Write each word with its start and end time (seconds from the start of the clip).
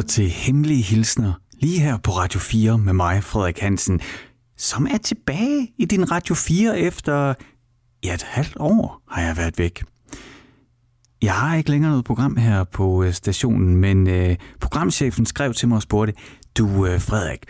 lytter 0.00 0.12
til 0.12 0.28
Hemmelige 0.28 0.82
Hilsner, 0.82 1.32
lige 1.52 1.80
her 1.80 1.96
på 1.96 2.10
Radio 2.10 2.40
4 2.40 2.78
med 2.78 2.92
mig, 2.92 3.24
Frederik 3.24 3.58
Hansen, 3.58 4.00
som 4.56 4.86
er 4.86 4.96
tilbage 4.96 5.72
i 5.78 5.84
din 5.84 6.10
Radio 6.10 6.34
4 6.34 6.78
efter 6.78 7.34
ja, 8.04 8.14
et 8.14 8.22
halvt 8.22 8.56
år 8.60 9.02
har 9.10 9.22
jeg 9.22 9.36
været 9.36 9.58
væk. 9.58 9.84
Jeg 11.22 11.34
har 11.34 11.56
ikke 11.56 11.70
længere 11.70 11.90
noget 11.90 12.04
program 12.04 12.36
her 12.36 12.64
på 12.64 13.02
øh, 13.02 13.12
stationen, 13.12 13.76
men 13.76 14.06
øh, 14.06 14.36
programchefen 14.60 15.26
skrev 15.26 15.54
til 15.54 15.68
mig 15.68 15.76
og 15.76 15.82
spurgte, 15.82 16.14
du 16.58 16.86
øh, 16.86 17.00
Frederik, 17.00 17.40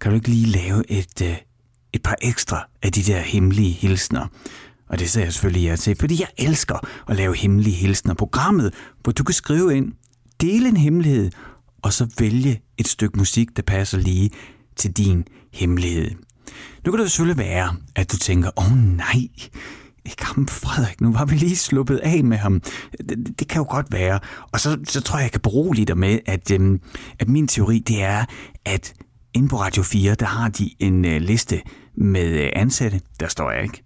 kan 0.00 0.10
du 0.10 0.14
ikke 0.14 0.28
lige 0.28 0.46
lave 0.46 0.90
et, 0.90 1.22
øh, 1.22 1.36
et 1.92 2.02
par 2.02 2.16
ekstra 2.22 2.68
af 2.82 2.92
de 2.92 3.02
der 3.02 3.20
hemmelige 3.20 3.70
hilsner? 3.70 4.26
Og 4.88 4.98
det 4.98 5.10
sagde 5.10 5.24
jeg 5.24 5.32
selvfølgelig 5.32 5.64
ja 5.68 5.76
til, 5.76 5.96
fordi 6.00 6.20
jeg 6.20 6.28
elsker 6.38 6.86
at 7.08 7.16
lave 7.16 7.36
hemmelige 7.36 7.76
hilsner. 7.76 8.14
Programmet, 8.14 8.74
hvor 9.02 9.12
du 9.12 9.24
kan 9.24 9.34
skrive 9.34 9.76
ind, 9.76 9.92
dele 10.40 10.68
en 10.68 10.76
hemmelighed, 10.76 11.30
og 11.82 11.92
så 11.92 12.14
vælge 12.18 12.60
et 12.78 12.88
stykke 12.88 13.18
musik, 13.18 13.56
der 13.56 13.62
passer 13.62 13.98
lige 13.98 14.30
til 14.76 14.92
din 14.92 15.24
hemmelighed. 15.52 16.10
Nu 16.84 16.92
kan 16.92 17.00
det 17.00 17.10
selvfølgelig 17.10 17.38
være, 17.38 17.76
at 17.96 18.12
du 18.12 18.16
tænker, 18.16 18.50
åh 18.56 18.72
oh, 18.72 18.78
nej, 18.78 19.28
ikke 20.04 20.24
ham 20.24 20.48
Frederik, 20.48 21.00
nu 21.00 21.12
var 21.12 21.24
vi 21.24 21.34
lige 21.34 21.56
sluppet 21.56 21.96
af 21.96 22.24
med 22.24 22.36
ham. 22.36 22.60
Det, 23.08 23.38
det 23.38 23.48
kan 23.48 23.60
jo 23.60 23.66
godt 23.70 23.86
være. 23.92 24.20
Og 24.52 24.60
så, 24.60 24.78
så 24.84 25.00
tror 25.00 25.18
jeg, 25.18 25.22
jeg 25.22 25.32
kan 25.32 25.40
berolige 25.40 25.84
dig 25.84 25.98
med, 25.98 26.18
at, 26.26 26.50
øhm, 26.50 26.80
at 27.18 27.28
min 27.28 27.48
teori, 27.48 27.78
det 27.78 28.02
er, 28.02 28.24
at 28.64 28.94
inde 29.34 29.48
på 29.48 29.60
Radio 29.60 29.82
4, 29.82 30.14
der 30.14 30.26
har 30.26 30.48
de 30.48 30.70
en 30.78 31.04
øh, 31.04 31.20
liste 31.20 31.62
med 31.94 32.44
øh, 32.44 32.50
ansatte. 32.56 33.00
Der 33.20 33.28
står 33.28 33.50
jeg 33.50 33.62
ikke. 33.62 33.82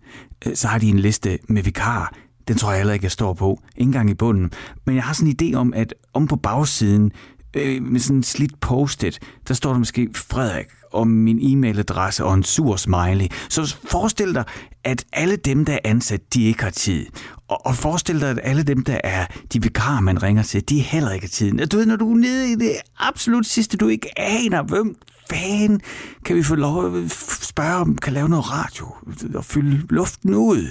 Øh, 0.47 0.57
så 0.57 0.69
har 0.69 0.79
de 0.79 0.89
en 0.89 0.99
liste 0.99 1.39
med 1.49 1.63
vikar. 1.63 2.15
Den 2.49 2.57
tror 2.57 2.71
jeg 2.71 2.79
heller 2.79 2.95
ikke, 2.95 3.05
jeg 3.05 3.13
står 3.13 3.35
på. 3.35 3.61
Ingen 3.77 3.93
gang 3.93 4.11
i 4.11 4.15
bunden. 4.15 4.51
Men 4.87 4.95
jeg 4.95 5.05
har 5.05 5.15
sådan 5.15 5.37
en 5.41 5.55
idé 5.55 5.57
om, 5.57 5.73
at 5.77 5.95
om 6.13 6.27
på 6.27 6.37
bagsiden, 6.37 7.13
øh, 7.57 7.83
med 7.83 8.01
sådan 8.01 8.17
en 8.17 8.23
slidt 8.23 8.61
post-it, 8.61 9.19
der 9.49 9.55
står 9.55 9.71
der 9.73 9.79
måske 9.79 10.09
Frederik 10.15 10.67
og 10.93 11.09
min 11.09 11.39
e-mailadresse 11.39 12.25
og 12.25 12.35
en 12.35 12.43
sur 12.43 12.77
smiley. 12.77 13.27
Så 13.49 13.77
forestil 13.91 14.35
dig, 14.35 14.45
at 14.85 15.05
alle 15.13 15.37
dem, 15.37 15.65
der 15.65 15.73
er 15.73 15.79
ansat, 15.85 16.35
de 16.35 16.45
ikke 16.45 16.63
har 16.63 16.71
tid. 16.71 17.07
Og, 17.49 17.67
og 17.67 17.75
forestil 17.75 18.21
dig, 18.21 18.31
at 18.31 18.41
alle 18.43 18.63
dem, 18.63 18.83
der 18.83 19.01
er 19.05 19.27
de 19.53 19.63
vikarer, 19.63 20.01
man 20.01 20.23
ringer 20.23 20.43
til, 20.43 20.69
de 20.69 20.81
heller 20.81 21.11
ikke 21.11 21.27
har 21.27 21.31
tid. 21.31 21.67
Du 21.67 21.77
ved, 21.77 21.87
når 21.87 21.97
du 21.97 22.13
er 22.13 22.17
nede 22.17 22.53
i 22.53 22.55
det 22.55 22.73
absolut 22.99 23.47
sidste, 23.47 23.77
du 23.77 23.89
ikke 23.89 24.19
aner, 24.19 24.63
hvem 24.63 24.97
fanden 25.31 25.81
kan 26.25 26.37
vi 26.37 26.43
få 26.43 26.55
lov 26.55 26.97
at 26.97 27.11
spørge, 27.41 27.75
om 27.75 27.97
kan 27.97 28.13
lave 28.13 28.29
noget 28.29 28.53
radio 28.53 28.95
og 29.35 29.45
fylde 29.45 29.87
luften 29.91 30.35
ud? 30.35 30.67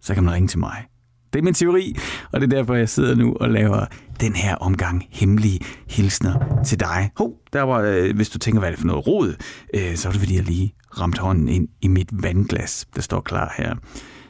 Så 0.00 0.14
kan 0.14 0.24
man 0.24 0.34
ringe 0.34 0.48
til 0.48 0.58
mig. 0.58 0.84
Det 1.32 1.38
er 1.38 1.42
min 1.42 1.54
teori, 1.54 1.96
og 2.32 2.40
det 2.40 2.52
er 2.52 2.56
derfor, 2.56 2.74
jeg 2.74 2.88
sidder 2.88 3.14
nu 3.14 3.36
og 3.40 3.50
laver 3.50 3.86
den 4.20 4.34
her 4.34 4.54
omgang 4.54 5.04
hemmelige 5.10 5.60
hilsner 5.88 6.62
til 6.64 6.80
dig. 6.80 7.10
Hov, 7.16 7.34
der 7.52 7.62
var, 7.62 7.80
øh, 7.80 8.16
hvis 8.16 8.30
du 8.30 8.38
tænker, 8.38 8.60
hvad 8.60 8.68
er 8.68 8.72
det 8.72 8.80
for 8.80 8.86
noget 8.86 9.06
rod, 9.06 9.34
øh, 9.74 9.96
så 9.96 10.08
er 10.08 10.12
det 10.12 10.20
fordi, 10.20 10.36
jeg 10.36 10.44
lige 10.44 10.74
ramte 10.98 11.20
hånden 11.20 11.48
ind 11.48 11.68
i 11.80 11.88
mit 11.88 12.08
vandglas, 12.12 12.86
der 12.94 13.00
står 13.00 13.20
klar 13.20 13.54
her. 13.58 13.74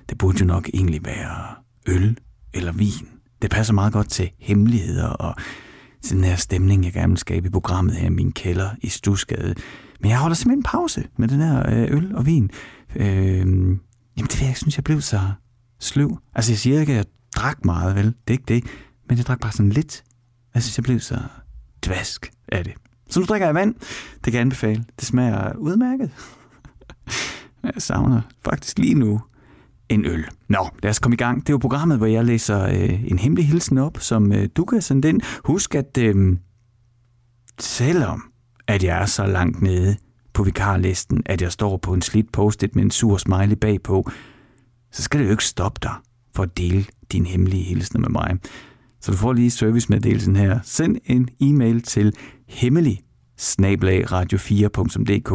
Det 0.09 0.19
burde 0.19 0.39
jo 0.41 0.45
nok 0.45 0.69
egentlig 0.75 1.01
være 1.05 1.55
øl 1.89 2.19
eller 2.55 2.73
vin. 2.73 3.09
Det 3.43 3.51
passer 3.51 3.75
meget 3.75 3.93
godt 3.93 4.11
til 4.11 4.31
hemmeligheder 4.39 5.09
og 5.09 5.35
til 6.03 6.17
den 6.17 6.25
her 6.25 6.37
stemning, 6.37 6.85
jeg 6.85 6.93
gerne 6.93 7.09
vil 7.09 7.19
skabe 7.19 7.47
i 7.47 7.51
programmet 7.51 7.95
her 7.95 8.07
i 8.07 8.11
min 8.11 8.33
kælder 8.33 8.71
i 8.83 8.89
Stusgade. 8.89 9.55
Men 10.01 10.11
jeg 10.11 10.19
holder 10.19 10.35
simpelthen 10.35 10.63
pause 10.63 11.05
med 11.19 11.29
den 11.29 11.41
her 11.41 11.71
øh, 11.71 11.97
øl 11.97 12.15
og 12.15 12.27
vin. 12.27 12.51
Øh, 12.97 13.07
jamen 13.07 13.79
det 14.17 14.41
ved 14.41 14.41
jeg, 14.41 14.49
jeg 14.49 14.57
synes, 14.57 14.77
jeg 14.77 14.85
blev 14.85 15.01
så 15.01 15.21
sløv. 15.83 16.19
Altså 16.35 16.53
jeg 16.53 16.59
siger 16.59 16.81
ikke, 16.81 16.93
at 16.93 16.97
jeg 16.97 17.05
drak 17.37 17.65
meget, 17.65 17.97
vel? 17.97 18.05
Det 18.07 18.15
er 18.29 18.33
ikke 18.33 18.45
det. 18.49 18.65
Men 19.09 19.19
jeg 19.19 19.27
drak 19.27 19.41
bare 19.41 19.53
sådan 19.53 19.73
lidt. 19.73 20.05
Jeg 20.55 20.63
synes, 20.63 20.79
jeg 20.79 20.85
blev 20.85 21.01
så 21.01 21.19
dvask 21.87 22.33
af 22.49 22.65
det. 22.65 22.73
Så 23.11 23.21
nu 23.21 23.27
drikker 23.27 23.47
jeg 23.47 23.55
vand. 23.55 23.75
Det 24.15 24.25
kan 24.25 24.35
jeg 24.35 24.41
anbefale. 24.41 24.85
Det 25.01 25.09
smager 25.09 25.57
udmærket. 25.57 26.11
Jeg 27.65 27.73
savner 27.79 28.21
faktisk 28.45 28.79
lige 28.79 28.95
nu 28.95 29.21
en 29.89 30.05
øl. 30.05 30.27
Nå, 30.49 30.69
lad 30.83 30.91
os 30.91 30.99
komme 30.99 31.15
i 31.15 31.17
gang. 31.17 31.41
Det 31.41 31.49
er 31.49 31.53
jo 31.53 31.59
programmet, 31.59 31.99
hvor 31.99 32.07
jeg 32.07 32.25
læser 32.25 32.67
øh, 32.67 33.05
en 33.11 33.19
hemmelig 33.19 33.47
hilsen 33.47 33.79
op, 33.79 33.99
som 34.01 34.33
øh, 34.33 34.49
du 34.57 34.65
kan 34.65 34.83
sende 34.83 35.09
ind. 35.09 35.21
Husk, 35.45 35.75
at 35.75 35.99
øh, 35.99 36.37
selvom 37.61 38.23
at 38.67 38.85
jeg 38.85 39.03
er 39.03 39.07
så 39.07 39.27
langt 39.27 39.63
nede 39.63 39.97
på 40.33 40.43
vikarlisten, 40.43 41.23
at 41.27 41.43
jeg 41.43 41.53
står 41.53 41.77
på 41.77 41.95
en 41.95 42.03
slidt 42.03 42.33
post 42.33 42.65
med 42.73 42.83
en 42.83 42.91
sur 42.91 43.17
smiley 43.17 43.57
bagpå, 43.57 44.11
så 44.93 45.03
skal 45.03 45.21
det 45.21 45.27
jo 45.27 45.31
ikke 45.31 45.45
stoppe 45.45 45.79
dig 45.83 45.95
for 46.35 46.43
at 46.43 46.57
dele 46.57 46.85
din 47.13 47.27
hemmelige 47.27 47.63
hilsen 47.63 48.01
med 48.01 48.09
mig. 48.09 48.39
Så 49.01 49.13
du 49.13 49.17
får 49.17 49.33
lige 49.33 49.51
servicemeddelelsen 49.51 50.37
her. 50.37 50.59
Send 50.63 50.97
en 51.05 51.29
e-mail 51.41 51.83
til 51.83 52.17
hemmelig 52.49 53.03
radio4.dk 53.41 55.33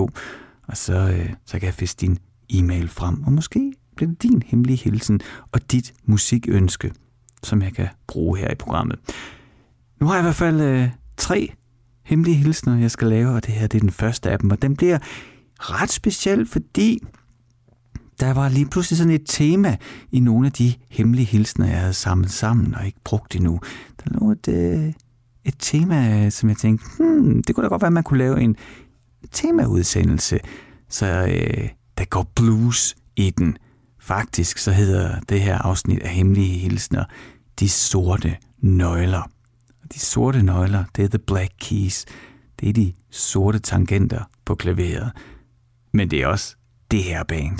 og 0.67 0.77
så, 0.77 0.93
øh, 0.93 1.29
så 1.45 1.59
kan 1.59 1.65
jeg 1.65 1.73
fiske 1.73 2.01
din 2.01 2.17
e-mail 2.49 2.87
frem. 2.87 3.23
Og 3.23 3.31
måske 3.31 3.73
bliver 3.95 4.09
det 4.09 4.23
din 4.23 4.43
hemmelige 4.45 4.77
hilsen 4.77 5.19
og 5.51 5.71
dit 5.71 5.93
musikønske, 6.05 6.93
som 7.43 7.61
jeg 7.61 7.73
kan 7.73 7.87
bruge 8.07 8.39
her 8.39 8.51
i 8.51 8.55
programmet. 8.55 8.99
Nu 9.99 10.07
har 10.07 10.13
jeg 10.13 10.21
i 10.21 10.23
hvert 10.23 10.35
fald 10.35 10.61
øh, 10.61 10.89
tre 11.17 11.53
hemmelige 12.05 12.35
hilsner, 12.35 12.77
jeg 12.77 12.91
skal 12.91 13.07
lave, 13.07 13.29
og 13.29 13.45
det 13.45 13.53
her 13.53 13.67
det 13.67 13.77
er 13.77 13.81
den 13.81 13.91
første 13.91 14.29
af 14.29 14.39
dem, 14.39 14.51
og 14.51 14.61
den 14.61 14.75
bliver 14.75 14.99
ret 15.59 15.89
speciel, 15.89 16.47
fordi 16.47 16.99
der 18.19 18.33
var 18.33 18.49
lige 18.49 18.69
pludselig 18.69 18.97
sådan 18.97 19.13
et 19.13 19.23
tema 19.25 19.77
i 20.11 20.19
nogle 20.19 20.47
af 20.47 20.53
de 20.53 20.73
hemmelige 20.89 21.25
hilsner, 21.25 21.67
jeg 21.67 21.79
havde 21.79 21.93
samlet 21.93 22.31
sammen 22.31 22.75
og 22.75 22.85
ikke 22.85 22.99
brugt 23.03 23.35
endnu. 23.35 23.59
Der 24.03 24.19
lå 24.19 24.31
et, 24.31 24.47
øh, 24.47 24.93
et 25.45 25.55
tema, 25.59 26.29
som 26.29 26.49
jeg 26.49 26.57
tænkte, 26.57 26.85
hmm, 26.99 27.43
det 27.43 27.55
kunne 27.55 27.63
da 27.63 27.69
godt 27.69 27.81
være, 27.81 27.87
at 27.87 27.93
man 27.93 28.03
kunne 28.03 28.17
lave 28.17 28.41
en 28.41 28.55
temaudsendelse, 29.31 30.39
så 30.89 31.05
øh, 31.05 31.69
der 31.97 32.05
går 32.05 32.31
blues 32.35 32.95
i 33.15 33.29
den. 33.29 33.57
Faktisk 33.99 34.57
så 34.57 34.71
hedder 34.71 35.19
det 35.29 35.41
her 35.41 35.57
afsnit 35.57 35.99
af 35.99 36.09
Hemmelige 36.09 36.59
Hilsner 36.59 37.03
De 37.59 37.69
Sorte 37.69 38.37
Nøgler. 38.61 39.29
De 39.93 39.99
sorte 39.99 40.43
nøgler, 40.43 40.83
det 40.95 41.03
er 41.03 41.07
The 41.07 41.19
Black 41.19 41.53
Keys. 41.59 42.05
Det 42.59 42.69
er 42.69 42.73
de 42.73 42.93
sorte 43.11 43.59
tangenter 43.59 44.23
på 44.45 44.55
klaveret. 44.55 45.11
Men 45.93 46.11
det 46.11 46.21
er 46.21 46.27
også 46.27 46.55
det 46.91 47.03
her 47.03 47.23
band. 47.23 47.59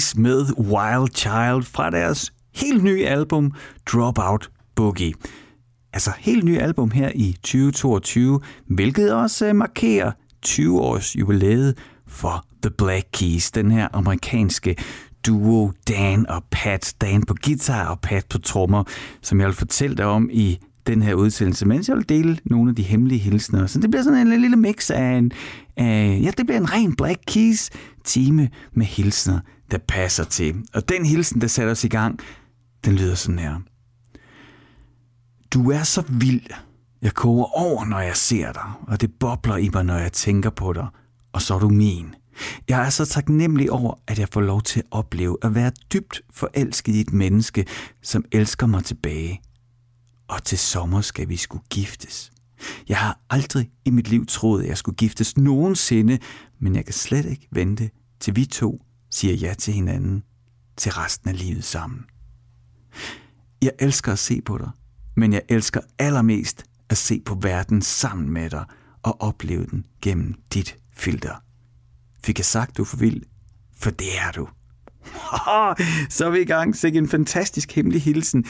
Keys 0.00 0.16
med 0.16 0.58
Wild 0.58 1.14
Child 1.14 1.62
fra 1.62 1.90
deres 1.90 2.32
helt 2.54 2.84
nye 2.84 3.06
album 3.06 3.52
Dropout 3.92 4.50
Boogie. 4.74 5.12
Altså 5.92 6.10
helt 6.18 6.44
nye 6.44 6.58
album 6.58 6.90
her 6.90 7.10
i 7.14 7.32
2022, 7.32 8.40
hvilket 8.66 9.14
også 9.14 9.46
øh, 9.46 9.56
markerer 9.56 10.12
20 10.42 10.80
års 10.80 11.16
jubilæet 11.16 11.78
for 12.06 12.44
The 12.62 12.70
Black 12.70 13.06
Keys, 13.12 13.50
den 13.50 13.70
her 13.70 13.88
amerikanske 13.92 14.76
duo 15.26 15.72
Dan 15.88 16.26
og 16.28 16.42
Pat. 16.50 16.94
Dan 17.00 17.22
på 17.22 17.34
guitar 17.44 17.86
og 17.86 18.00
Pat 18.00 18.26
på 18.30 18.38
trommer, 18.38 18.84
som 19.22 19.40
jeg 19.40 19.46
vil 19.46 19.56
fortælle 19.56 19.96
dig 19.96 20.06
om 20.06 20.30
i 20.32 20.58
den 20.86 21.02
her 21.02 21.14
udsendelse, 21.14 21.66
mens 21.66 21.88
jeg 21.88 21.96
vil 21.96 22.08
dele 22.08 22.38
nogle 22.44 22.70
af 22.70 22.76
de 22.76 22.82
hemmelige 22.82 23.18
hilsner. 23.18 23.66
Så 23.66 23.80
det 23.80 23.90
bliver 23.90 24.02
sådan 24.02 24.26
en 24.26 24.40
lille 24.40 24.56
mix 24.56 24.90
af 24.90 25.02
en, 25.02 25.32
af, 25.76 26.20
ja, 26.22 26.30
det 26.36 26.46
bliver 26.46 26.60
en 26.60 26.72
ren 26.72 26.96
Black 26.96 27.20
Keys 27.26 27.70
time 28.04 28.48
med 28.72 28.86
hilsner, 28.86 29.40
der 29.70 29.78
passer 29.78 30.24
til. 30.24 30.64
Og 30.74 30.88
den 30.88 31.06
hilsen, 31.06 31.40
der 31.40 31.46
sætter 31.46 31.72
os 31.72 31.84
i 31.84 31.88
gang, 31.88 32.20
den 32.84 32.94
lyder 32.94 33.14
sådan 33.14 33.38
her. 33.38 33.60
Du 35.54 35.70
er 35.70 35.82
så 35.82 36.02
vild. 36.08 36.50
Jeg 37.02 37.14
koger 37.14 37.58
over, 37.58 37.84
når 37.84 38.00
jeg 38.00 38.16
ser 38.16 38.52
dig, 38.52 38.72
og 38.82 39.00
det 39.00 39.10
bobler 39.20 39.56
i 39.56 39.68
mig, 39.68 39.84
når 39.84 39.96
jeg 39.96 40.12
tænker 40.12 40.50
på 40.50 40.72
dig. 40.72 40.86
Og 41.32 41.42
så 41.42 41.54
er 41.54 41.58
du 41.58 41.68
min. 41.68 42.14
Jeg 42.68 42.86
er 42.86 42.90
så 42.90 43.04
taknemmelig 43.04 43.70
over, 43.70 43.94
at 44.06 44.18
jeg 44.18 44.28
får 44.32 44.40
lov 44.40 44.62
til 44.62 44.80
at 44.80 44.86
opleve 44.90 45.36
at 45.42 45.54
være 45.54 45.72
dybt 45.92 46.22
forelsket 46.32 46.94
i 46.94 47.00
et 47.00 47.12
menneske, 47.12 47.66
som 48.02 48.24
elsker 48.32 48.66
mig 48.66 48.84
tilbage. 48.84 49.40
Og 50.28 50.44
til 50.44 50.58
sommer 50.58 51.00
skal 51.00 51.28
vi 51.28 51.36
skulle 51.36 51.64
giftes. 51.70 52.32
Jeg 52.88 52.96
har 52.96 53.20
aldrig 53.30 53.70
i 53.84 53.90
mit 53.90 54.08
liv 54.08 54.26
troet, 54.26 54.62
at 54.62 54.68
jeg 54.68 54.78
skulle 54.78 54.96
giftes 54.96 55.36
nogensinde, 55.36 56.18
men 56.60 56.74
jeg 56.74 56.84
kan 56.84 56.94
slet 56.94 57.24
ikke 57.24 57.48
vente, 57.52 57.90
til 58.20 58.36
vi 58.36 58.44
to 58.44 58.82
siger 59.10 59.34
ja 59.34 59.54
til 59.54 59.74
hinanden 59.74 60.22
til 60.76 60.92
resten 60.92 61.30
af 61.30 61.38
livet 61.38 61.64
sammen. 61.64 62.04
Jeg 63.62 63.72
elsker 63.78 64.12
at 64.12 64.18
se 64.18 64.40
på 64.40 64.58
dig, 64.58 64.70
men 65.16 65.32
jeg 65.32 65.42
elsker 65.48 65.80
allermest 65.98 66.64
at 66.88 66.96
se 66.98 67.22
på 67.24 67.34
verden 67.34 67.82
sammen 67.82 68.30
med 68.30 68.50
dig 68.50 68.64
og 69.02 69.20
opleve 69.20 69.66
den 69.66 69.84
gennem 70.02 70.34
dit 70.54 70.76
filter. 70.92 71.34
Fik 72.24 72.38
jeg 72.38 72.44
sagt, 72.44 72.76
du 72.76 72.82
er 72.82 72.86
for 72.86 72.96
vild? 72.96 73.22
For 73.76 73.90
det 73.90 74.18
er 74.18 74.30
du. 74.32 74.48
Så 76.14 76.26
er 76.26 76.30
vi 76.30 76.40
i 76.40 76.44
gang. 76.44 76.76
Sikke 76.76 76.98
en 76.98 77.08
fantastisk 77.08 77.72
hemmelig 77.72 78.02
hilsen. 78.02 78.44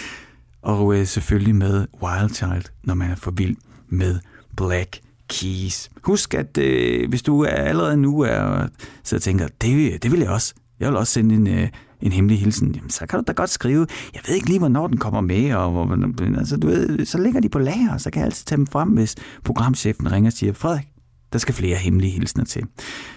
Og 0.63 0.95
øh, 0.95 1.07
selvfølgelig 1.07 1.55
med 1.55 1.87
Wild 2.03 2.35
Child, 2.35 2.65
når 2.85 2.95
man 2.95 3.11
er 3.11 3.15
for 3.15 3.31
vild 3.31 3.57
med 3.89 4.21
Black 4.57 5.01
Keys. 5.31 5.91
Husk, 6.03 6.35
at 6.35 6.59
øh, 6.59 7.09
hvis 7.09 7.23
du 7.23 7.45
allerede 7.45 7.97
nu 7.97 8.21
er 8.21 8.67
så 9.05 9.17
og 9.17 9.23
tænker, 9.23 9.49
det, 9.61 10.03
det 10.03 10.13
vil 10.13 10.21
jeg 10.21 10.31
også. 10.31 10.55
Jeg 10.81 10.89
vil 10.89 10.97
også 10.97 11.13
sende 11.13 11.35
en, 11.35 11.47
øh, 11.47 11.69
en 12.01 12.13
hemmelig 12.13 12.41
hilsen. 12.41 12.75
Jamen, 12.75 12.91
så 12.91 13.07
kan 13.07 13.19
du 13.19 13.25
da 13.27 13.33
godt 13.33 13.51
skrive, 13.51 13.87
jeg 14.15 14.23
ved 14.27 14.35
ikke 14.35 14.47
lige, 14.47 14.59
hvornår 14.59 14.87
den 14.87 14.99
kommer 14.99 15.21
med, 15.21 15.55
og 15.55 15.71
hvor, 15.71 16.39
altså, 16.39 16.57
du 16.57 16.67
ved, 16.67 17.07
så 17.07 17.19
ligger 17.19 17.41
de 17.41 17.49
på 17.49 17.59
lager, 17.59 17.99
så 17.99 18.11
kan 18.11 18.21
jeg 18.21 18.27
altid 18.27 18.45
tage 18.45 18.57
dem 18.57 18.67
frem, 18.67 18.89
hvis 18.89 19.17
programchefen 19.45 20.13
ringer 20.13 20.31
og 20.31 20.33
siger, 20.33 20.53
Frederik, 20.53 20.87
der 21.33 21.39
skal 21.39 21.55
flere 21.55 21.77
hemmelige 21.77 22.13
hilsner 22.13 22.45
til. 22.45 22.63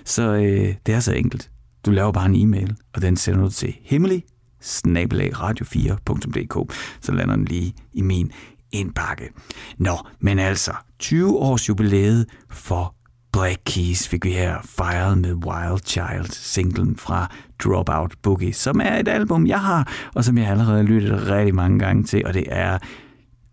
Så 0.06 0.34
øh, 0.34 0.76
det 0.86 0.94
er 0.94 1.00
så 1.00 1.14
enkelt. 1.14 1.50
Du 1.86 1.92
laver 1.92 2.12
bare 2.12 2.26
en 2.26 2.36
e-mail, 2.36 2.76
og 2.94 3.02
den 3.02 3.18
sender 3.18 3.44
du 3.44 3.52
til 3.52 3.76
hemmelig 3.84 4.24
radio4.dk, 4.64 6.76
så 7.02 7.12
lander 7.12 7.36
den 7.36 7.46
lige 7.46 7.74
i 7.94 8.02
min 8.02 8.32
indbakke. 8.72 9.30
Nå, 9.78 9.98
men 10.20 10.40
altså, 10.40 10.72
20 11.04 11.38
års 11.38 11.70
jubilæet 11.70 12.26
for 12.50 12.96
Black 13.32 13.62
Keys 13.66 14.08
fik 14.08 14.26
vi 14.26 14.32
her 14.32 14.58
fejret 14.64 15.18
med 15.18 15.34
Wild 15.34 15.80
Child, 15.86 16.32
singlen 16.32 16.98
fra 16.98 17.32
Dropout 17.64 18.14
Boogie, 18.22 18.54
som 18.54 18.82
er 18.84 18.98
et 19.00 19.08
album, 19.08 19.48
jeg 19.48 19.60
har, 19.60 19.92
og 20.16 20.24
som 20.24 20.38
jeg 20.38 20.48
allerede 20.48 20.78
har 20.78 20.84
lyttet 20.84 21.28
rigtig 21.28 21.56
mange 21.56 21.80
gange 21.80 22.04
til, 22.04 22.26
og 22.26 22.34
det 22.34 22.44
er 22.48 22.78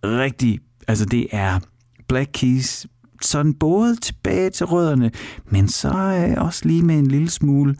rigtig, 0.05 0.61
altså 0.88 1.05
det 1.05 1.26
er 1.31 1.61
Black 2.08 2.31
Keys 2.32 2.87
sådan 3.23 3.55
både 3.55 3.97
tilbage 3.97 4.50
til 4.50 4.67
rødderne, 4.67 5.11
men 5.49 5.69
så 5.69 5.88
øh, 5.88 6.44
også 6.44 6.62
lige 6.64 6.82
med 6.82 6.99
en 6.99 7.06
lille 7.06 7.31
smule 7.31 7.76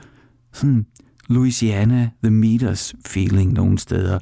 sådan 0.52 0.87
Louisiana 1.28 2.11
The 2.22 2.31
Meters 2.31 2.94
feeling 3.06 3.52
nogle 3.52 3.78
steder. 3.78 4.19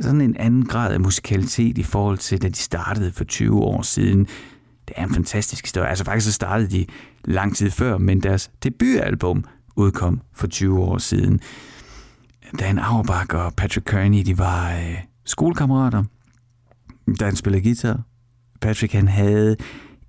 Sådan 0.00 0.20
en 0.20 0.36
anden 0.36 0.64
grad 0.64 0.92
af 0.92 1.00
musikalitet 1.00 1.78
i 1.78 1.82
forhold 1.82 2.18
til, 2.18 2.42
da 2.42 2.48
de 2.48 2.56
startede 2.56 3.12
for 3.12 3.24
20 3.24 3.62
år 3.62 3.82
siden. 3.82 4.26
Det 4.88 4.94
er 4.96 5.04
en 5.04 5.14
fantastisk 5.14 5.64
historie. 5.64 5.88
Altså 5.88 6.04
faktisk 6.04 6.26
så 6.26 6.32
startede 6.32 6.70
de 6.70 6.86
lang 7.24 7.56
tid 7.56 7.70
før, 7.70 7.98
men 7.98 8.22
deres 8.22 8.50
debutalbum 8.62 9.44
udkom 9.76 10.20
for 10.32 10.46
20 10.46 10.78
år 10.78 10.98
siden. 10.98 11.40
Dan 12.60 12.78
Auerbach 12.78 13.34
og 13.34 13.54
Patrick 13.54 13.86
Kearney, 13.86 14.22
de 14.22 14.38
var 14.38 14.72
øh, 14.72 14.98
skolekammerater. 15.24 16.04
Dan 17.20 17.36
spillede 17.36 17.62
guitar. 17.62 18.00
Patrick 18.60 18.92
han 18.92 19.08
havde 19.08 19.56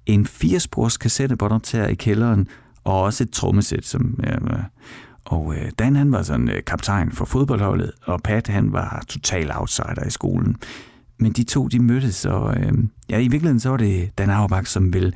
en 0.06 0.26
firespors 0.26 0.98
kassettebåndoptager 0.98 1.88
i 1.88 1.96
kælderen, 1.96 2.48
og 2.84 3.02
også 3.02 3.24
et 3.24 3.32
trommesæt, 3.32 3.86
som... 3.86 4.20
Øh, 4.24 4.60
og 5.26 5.56
øh, 5.56 5.72
Dan 5.80 5.96
han 5.96 6.12
var 6.12 6.22
sådan 6.22 6.50
øh, 6.50 6.64
kaptajn 6.68 7.12
for 7.12 7.26
fodboldholdet, 7.26 7.92
og 8.04 8.22
Pat 8.24 8.48
han 8.48 8.74
var 8.74 9.04
total 9.08 9.52
outsider 9.56 10.08
i 10.08 10.10
skolen. 10.10 10.56
Men 11.20 11.32
de 11.32 11.44
to, 11.44 11.68
de 11.68 11.80
mødtes, 11.80 12.26
og 12.26 12.58
øh, 12.58 12.74
ja, 13.10 13.18
i 13.18 13.28
virkeligheden 13.28 13.60
så 13.60 13.70
var 13.70 13.78
det 13.78 14.18
Dan 14.18 14.30
Auerbach, 14.30 14.72
som 14.72 14.94
ville 14.94 15.14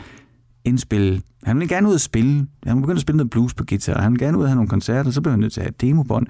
indspille. 0.66 1.22
Han 1.44 1.60
ville 1.60 1.76
gerne 1.76 1.90
ud 1.90 1.96
at 1.96 2.02
spille. 2.02 2.48
Han 2.66 2.82
begyndte 2.82 2.98
at 3.00 3.02
spille 3.02 3.18
noget 3.18 3.30
blues 3.30 3.54
på 3.54 3.64
guitar, 3.66 4.02
han 4.02 4.12
ville 4.12 4.26
gerne 4.26 4.38
ud 4.38 4.44
at 4.44 4.50
have 4.50 4.56
nogle 4.56 4.70
koncerter, 4.70 5.12
så 5.12 5.22
blev 5.22 5.32
han 5.32 5.40
nødt 5.40 5.54
til 5.54 5.60
at 5.60 5.66
have 5.66 5.70
et 5.70 5.82
demobånd. 5.82 6.28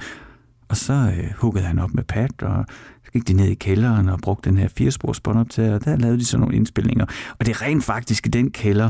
Og 0.70 0.78
så 0.78 0.94
øh, 0.94 1.32
huggede 1.38 1.66
han 1.66 1.80
op 1.80 1.94
med 1.94 2.04
Pat, 2.04 2.42
og 2.42 2.66
så 3.06 3.12
gik 3.12 3.28
de 3.28 3.34
ned 3.34 3.48
i 3.48 3.54
kælderen 3.54 4.10
og 4.10 4.20
brugte 4.20 4.50
den 4.50 4.58
her 4.58 4.68
firespors 4.68 5.20
båndoptager, 5.20 5.74
og 5.74 5.86
der 5.86 5.96
lavede 5.96 6.20
de 6.20 6.26
sådan 6.26 6.40
nogle 6.40 6.56
indspilninger. 6.56 7.06
Og 7.40 7.46
det 7.46 7.52
er 7.52 7.62
rent 7.62 7.84
faktisk 7.84 8.28
i 8.28 8.30
den 8.30 8.52
kælder, 8.52 8.90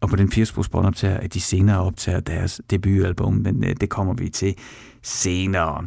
og 0.00 0.08
på 0.08 0.16
den 0.16 0.30
firespors 0.30 0.68
båndoptager, 0.68 1.16
at 1.16 1.34
de 1.34 1.40
senere 1.40 1.80
optager 1.80 2.20
deres 2.20 2.60
debutalbum, 2.70 3.34
men 3.34 3.64
øh, 3.64 3.74
det 3.80 3.88
kommer 3.88 4.14
vi 4.14 4.28
til 4.28 4.54
senere. 5.02 5.86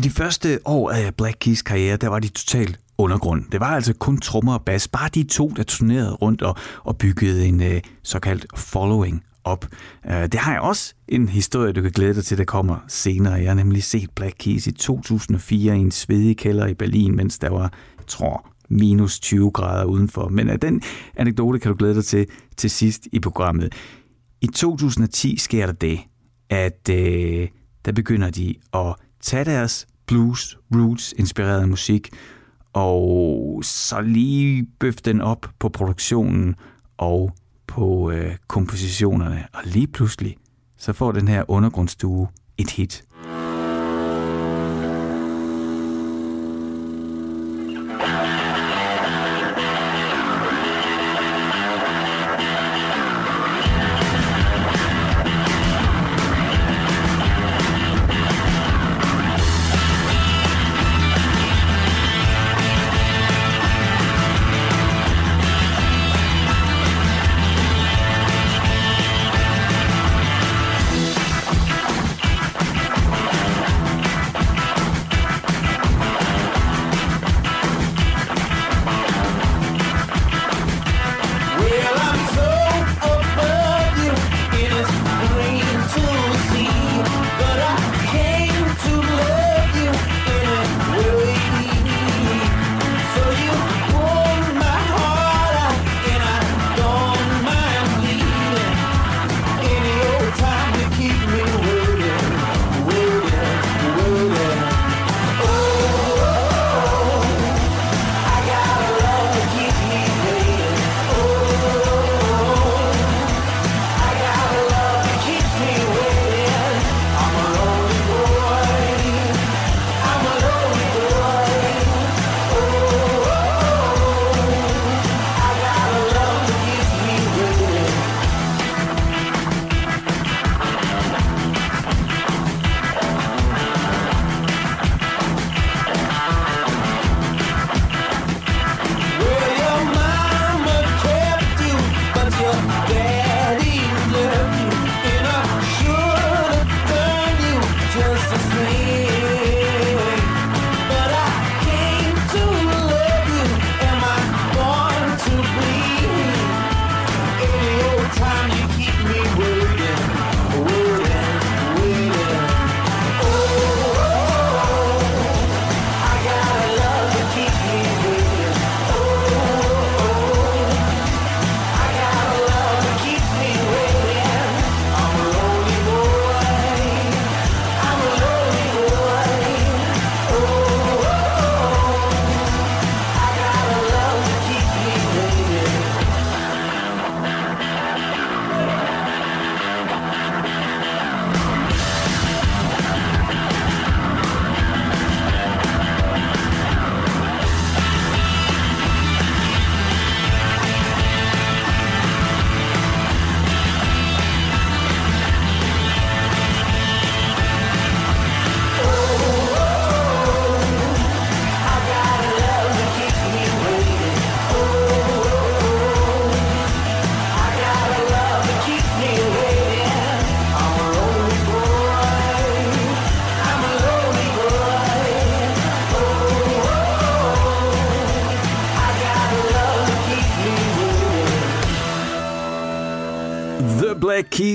I 0.00 0.02
de 0.02 0.10
første 0.10 0.58
år 0.64 0.90
af 0.90 1.14
Black 1.14 1.36
Keys 1.40 1.62
karriere, 1.62 1.96
der 1.96 2.08
var 2.08 2.18
de 2.18 2.28
totalt 2.28 2.80
undergrund. 2.98 3.44
Det 3.52 3.60
var 3.60 3.66
altså 3.66 3.94
kun 3.94 4.18
trommer 4.18 4.54
og 4.54 4.64
bas, 4.64 4.88
bare 4.88 5.08
de 5.14 5.22
to, 5.22 5.48
der 5.48 5.62
turnerede 5.62 6.14
rundt 6.14 6.42
og, 6.42 6.56
og 6.84 6.98
byggede 6.98 7.46
en 7.46 7.62
øh, 7.62 7.80
såkaldt 8.02 8.46
following 8.56 9.24
op. 9.44 9.66
Øh, 10.10 10.22
det 10.22 10.34
har 10.34 10.52
jeg 10.52 10.60
også 10.60 10.94
en 11.08 11.28
historie, 11.28 11.72
du 11.72 11.82
kan 11.82 11.90
glæde 11.90 12.14
dig 12.14 12.24
til, 12.24 12.38
der 12.38 12.44
kommer 12.44 12.84
senere. 12.88 13.32
Jeg 13.32 13.50
har 13.50 13.54
nemlig 13.54 13.84
set 13.84 14.10
Black 14.10 14.34
Keys 14.38 14.66
i 14.66 14.72
2004 14.72 15.76
i 15.76 15.80
en 15.80 15.90
svedig 15.90 16.36
kælder 16.36 16.66
i 16.66 16.74
Berlin, 16.74 17.16
mens 17.16 17.38
der 17.38 17.50
var, 17.50 17.72
jeg 17.98 18.06
tror, 18.06 18.46
minus 18.68 19.20
20 19.20 19.50
grader 19.50 19.84
udenfor. 19.84 20.28
Men 20.28 20.50
af 20.50 20.60
den 20.60 20.82
anekdote 21.16 21.58
kan 21.58 21.70
du 21.70 21.76
glæde 21.78 21.94
dig 21.94 22.04
til 22.04 22.26
til 22.56 22.70
sidst 22.70 23.06
i 23.12 23.20
programmet. 23.20 23.74
I 24.40 24.46
2010 24.46 25.38
sker 25.38 25.66
der 25.66 25.72
det, 25.72 26.00
at 26.50 26.88
øh, 26.90 27.48
der 27.84 27.92
begynder 27.92 28.30
de 28.30 28.54
at 28.74 28.94
tage 29.20 29.44
deres 29.44 29.86
blues, 30.10 30.58
roots, 30.74 31.14
inspireret 31.16 31.68
musik, 31.68 32.10
og 32.72 33.60
så 33.64 34.00
lige 34.00 34.66
bøf 34.78 34.94
den 34.96 35.20
op 35.20 35.46
på 35.58 35.68
produktionen 35.68 36.54
og 36.98 37.34
på 37.66 38.10
øh, 38.10 38.36
kompositionerne, 38.46 39.46
og 39.52 39.60
lige 39.64 39.86
pludselig, 39.86 40.36
så 40.76 40.92
får 40.92 41.12
den 41.12 41.28
her 41.28 41.50
undergrundsstue 41.50 42.28
et 42.58 42.70
hit. 42.70 43.04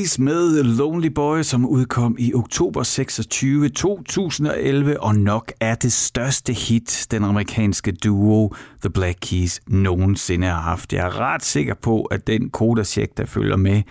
Black 0.06 0.12
Keys 0.12 0.20
med 0.20 0.64
Lonely 0.64 1.08
Boy, 1.08 1.42
som 1.42 1.66
udkom 1.66 2.16
i 2.20 2.34
oktober 2.34 2.84
26, 2.84 3.70
2011, 3.70 5.02
og 5.02 5.16
nok 5.16 5.52
er 5.60 5.76
det 5.76 5.92
største 5.92 6.54
hit, 6.54 7.08
den 7.12 7.24
amerikanske 7.24 7.92
duo 7.92 8.54
The 8.82 8.90
Black 8.90 9.18
Keys 9.22 9.62
nogensinde 9.68 10.48
har 10.48 10.62
haft. 10.62 10.94
Jeg 10.94 11.06
er 11.06 11.20
ret 11.20 11.44
sikker 11.44 11.74
på, 11.74 12.02
at 12.02 12.28
den 12.28 12.50
kodercheck, 12.50 13.18
der 13.18 13.26
følger 13.26 13.56
med 13.56 13.84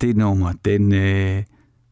det 0.00 0.16
nummer, 0.16 0.52
den, 0.64 0.92
øh, 0.92 1.42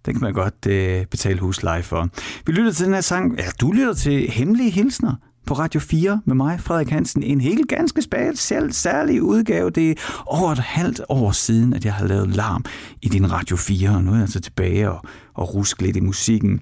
den 0.06 0.14
kan 0.14 0.20
man 0.20 0.32
godt 0.32 0.66
øh, 0.66 1.06
betale 1.06 1.40
husleje 1.40 1.82
for. 1.82 2.08
Vi 2.46 2.52
lytter 2.52 2.72
til 2.72 2.86
den 2.86 2.94
her 2.94 3.00
sang, 3.00 3.38
ja, 3.38 3.46
du 3.60 3.72
lytter 3.72 3.94
til 3.94 4.30
Hemmelige 4.30 4.70
Hilsner 4.70 5.14
på 5.46 5.54
Radio 5.54 5.80
4 5.80 6.20
med 6.24 6.34
mig, 6.34 6.60
Frederik 6.60 6.90
Hansen. 6.90 7.22
En 7.22 7.40
helt 7.40 7.68
ganske 7.68 8.02
speciel, 8.02 8.72
særlig 8.72 9.22
udgave. 9.22 9.70
Det 9.70 9.90
er 9.90 10.22
over 10.26 10.52
et 10.52 10.58
halvt 10.58 11.00
år 11.08 11.32
siden, 11.32 11.74
at 11.74 11.84
jeg 11.84 11.94
har 11.94 12.06
lavet 12.06 12.36
larm 12.36 12.64
i 13.02 13.08
din 13.08 13.32
Radio 13.32 13.56
4, 13.56 13.90
og 13.90 14.04
nu 14.04 14.10
er 14.10 14.14
jeg 14.14 14.22
altså 14.22 14.40
tilbage 14.40 14.90
og, 14.90 15.04
og 15.34 15.54
rusk 15.54 15.82
lidt 15.82 15.96
i 15.96 16.00
musikken 16.00 16.60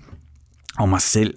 og 0.78 0.88
mig 0.88 1.00
selv. 1.00 1.34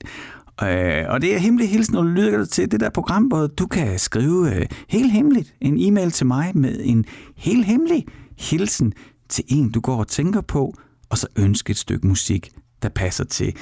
Øh, 0.64 1.04
og 1.08 1.22
det 1.22 1.36
er 1.36 1.38
hemmelig 1.38 1.70
hilsen, 1.70 1.94
når 1.94 2.02
du 2.02 2.08
lytter 2.08 2.46
til 2.46 2.72
det 2.72 2.80
der 2.80 2.90
program, 2.90 3.24
hvor 3.24 3.48
du 3.48 3.68
kan 3.68 4.00
skrive 4.00 4.56
øh, 4.56 4.66
helt 4.90 5.12
hemmeligt 5.12 5.54
en 5.62 5.78
e-mail 5.80 6.12
til 6.12 6.25
mig 6.25 6.52
med 6.56 6.80
en 6.84 7.06
helt 7.36 7.66
hemmelig 7.66 8.06
hilsen 8.38 8.94
til 9.30 9.44
en, 9.48 9.72
du 9.72 9.80
går 9.80 9.96
og 9.96 10.08
tænker 10.08 10.42
på, 10.42 10.74
og 11.10 11.18
så 11.18 11.28
ønske 11.36 11.72
et 11.72 11.78
stykke 11.78 12.08
musik, 12.08 12.52
der 12.82 12.90
passer 12.90 13.24
til. 13.24 13.54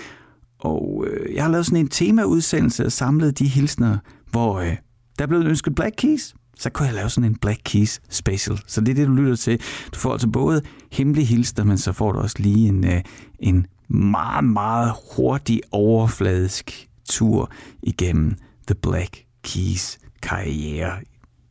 Og 0.63 1.05
øh, 1.07 1.35
jeg 1.35 1.43
har 1.43 1.51
lavet 1.51 1.65
sådan 1.65 1.79
en 1.79 1.87
temaudsendelse 1.87 2.85
og 2.85 2.91
samlet 2.91 3.39
de 3.39 3.47
hilsner, 3.47 3.97
hvor 4.31 4.59
øh, 4.59 4.75
der 5.17 5.23
er 5.23 5.27
blevet 5.27 5.45
ønsket 5.45 5.75
Black 5.75 5.95
Keys. 5.97 6.33
Så 6.59 6.69
kunne 6.69 6.85
jeg 6.85 6.95
lave 6.95 7.09
sådan 7.09 7.29
en 7.29 7.35
Black 7.35 7.61
Keys 7.63 8.01
special. 8.09 8.59
Så 8.67 8.81
det 8.81 8.89
er 8.89 8.95
det, 8.95 9.07
du 9.07 9.13
lytter 9.13 9.35
til. 9.35 9.59
Du 9.93 9.99
får 9.99 10.11
altså 10.11 10.27
både 10.27 10.61
hemmelige 10.91 11.25
hilsner, 11.25 11.63
men 11.63 11.77
så 11.77 11.91
får 11.91 12.11
du 12.11 12.19
også 12.19 12.35
lige 12.39 12.67
en, 12.67 12.87
øh, 12.87 13.01
en 13.39 13.67
meget, 13.87 14.43
meget 14.43 14.93
hurtig 15.15 15.61
overfladisk 15.71 16.89
tur 17.09 17.51
igennem 17.83 18.35
The 18.67 18.75
Black 18.75 19.25
Keys 19.43 19.99
karriere. 20.21 20.91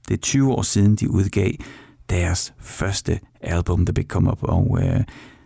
Det 0.08 0.14
er 0.14 0.18
20 0.18 0.52
år 0.52 0.62
siden, 0.62 0.96
de 0.96 1.10
udgav 1.10 1.52
deres 2.10 2.54
første 2.58 3.20
album, 3.40 3.86
The 3.86 3.92
Big 3.92 4.06
Come 4.06 4.30
Up, 4.32 4.38
og 4.42 4.78
øh, 4.82 5.00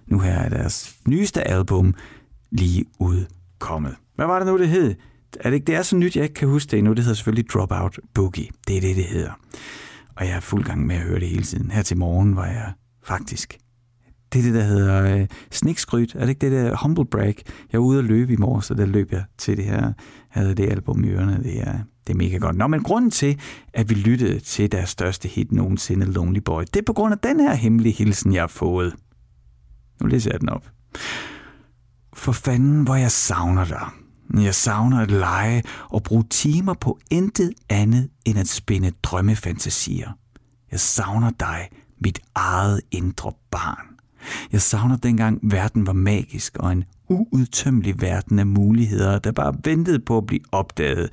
nu 0.07 0.19
her 0.19 0.33
er 0.33 0.49
deres 0.49 0.97
nyeste 1.09 1.49
album 1.49 1.95
lige 2.51 2.85
kommet. 3.67 3.95
Hvad 4.15 4.27
var 4.27 4.39
det 4.39 4.47
nu, 4.49 4.59
det 4.59 4.69
hed? 4.69 4.95
Er 5.41 5.51
det, 5.51 5.55
ikke, 5.55 5.65
det 5.65 5.75
er 5.75 5.83
så 5.83 5.97
nyt, 5.97 6.17
jeg 6.17 6.23
ikke 6.23 6.35
kan 6.35 6.49
huske 6.49 6.71
det 6.71 6.79
endnu. 6.79 6.93
Det 6.93 7.05
hedder 7.05 7.15
selvfølgelig 7.15 7.51
Dropout 7.51 7.99
Boogie. 8.15 8.49
Det 8.69 8.77
er 8.77 8.81
det, 8.81 8.97
det 8.97 9.05
hedder. 9.05 9.31
Og 10.17 10.27
jeg 10.27 10.37
er 10.37 10.41
fuld 10.41 10.65
gang 10.65 10.87
med 10.87 10.97
at 10.97 11.03
høre 11.03 11.21
det 11.21 11.29
hele 11.29 11.43
tiden. 11.43 11.71
Her 11.71 11.83
til 11.83 11.97
morgen 11.97 12.37
var 12.37 12.47
jeg 12.47 12.73
faktisk 13.05 13.59
det 14.33 14.39
er 14.39 14.43
det, 14.43 14.55
der 14.55 14.63
hedder 14.63 15.17
øh, 15.17 15.27
snikskryt. 15.51 16.15
Er 16.15 16.21
det 16.21 16.29
ikke 16.29 16.41
det 16.41 16.53
der 16.53 16.77
humble 16.77 17.05
brag? 17.05 17.35
Jeg 17.73 17.81
var 17.81 17.87
ude 17.87 17.99
at 17.99 18.05
løbe 18.05 18.33
i 18.33 18.37
morges, 18.37 18.65
så 18.65 18.75
der 18.75 18.87
løb 18.87 19.13
jeg 19.13 19.25
til 19.39 19.57
det 19.57 19.65
her. 19.65 19.93
havde 20.29 20.55
det 20.55 20.71
album 20.71 21.05
i 21.05 21.09
ørerne. 21.09 21.43
Det 21.43 21.61
er, 21.61 21.79
det 22.07 22.13
er 22.13 22.17
mega 22.17 22.37
godt. 22.37 22.57
Nå, 22.57 22.67
men 22.67 22.83
grunden 22.83 23.11
til, 23.11 23.41
at 23.75 23.91
vi 23.91 23.95
lyttede 23.95 24.39
til 24.39 24.73
deres 24.73 24.89
største 24.89 25.29
hit 25.29 25.53
nogensinde, 25.53 26.07
Lonely 26.07 26.39
Boy, 26.39 26.63
det 26.63 26.77
er 26.77 26.85
på 26.87 26.93
grund 26.93 27.13
af 27.13 27.19
den 27.19 27.41
her 27.41 27.55
hemmelige 27.55 27.93
hilsen, 27.93 28.35
jeg 28.35 28.43
har 28.43 28.47
fået. 28.47 28.95
Nu 30.01 30.07
læser 30.07 30.31
jeg 30.33 30.41
den 30.41 30.49
op. 30.49 30.71
For 32.17 32.33
fanden, 32.33 32.83
hvor 32.83 32.95
jeg 32.95 33.11
savner 33.11 33.65
dig. 33.65 33.89
Jeg 34.35 34.55
savner 34.55 35.01
at 35.01 35.11
lege 35.11 35.63
og 35.91 36.03
bruge 36.03 36.25
timer 36.31 36.75
på 36.75 36.99
intet 37.11 37.53
andet 37.69 38.09
end 38.25 38.39
at 38.39 38.49
spænde 38.49 38.93
drømmefantasier. 39.03 40.11
Jeg 40.71 40.81
savner 40.81 41.31
dig, 41.41 41.69
mit 42.01 42.21
eget 42.35 42.81
indre 42.91 43.33
barn. 43.51 43.87
Jeg 44.53 44.63
savner 44.63 44.97
dengang 44.97 45.39
verden 45.43 45.87
var 45.87 45.93
magisk 45.93 46.57
og 46.57 46.73
en 46.73 46.85
uudtømmelig 47.09 48.01
verden 48.01 48.39
af 48.39 48.47
muligheder, 48.47 49.19
der 49.19 49.33
bare 49.33 49.55
ventede 49.65 49.99
på 49.99 50.19
at 50.19 50.27
blive 50.27 50.41
opdaget. 50.53 51.13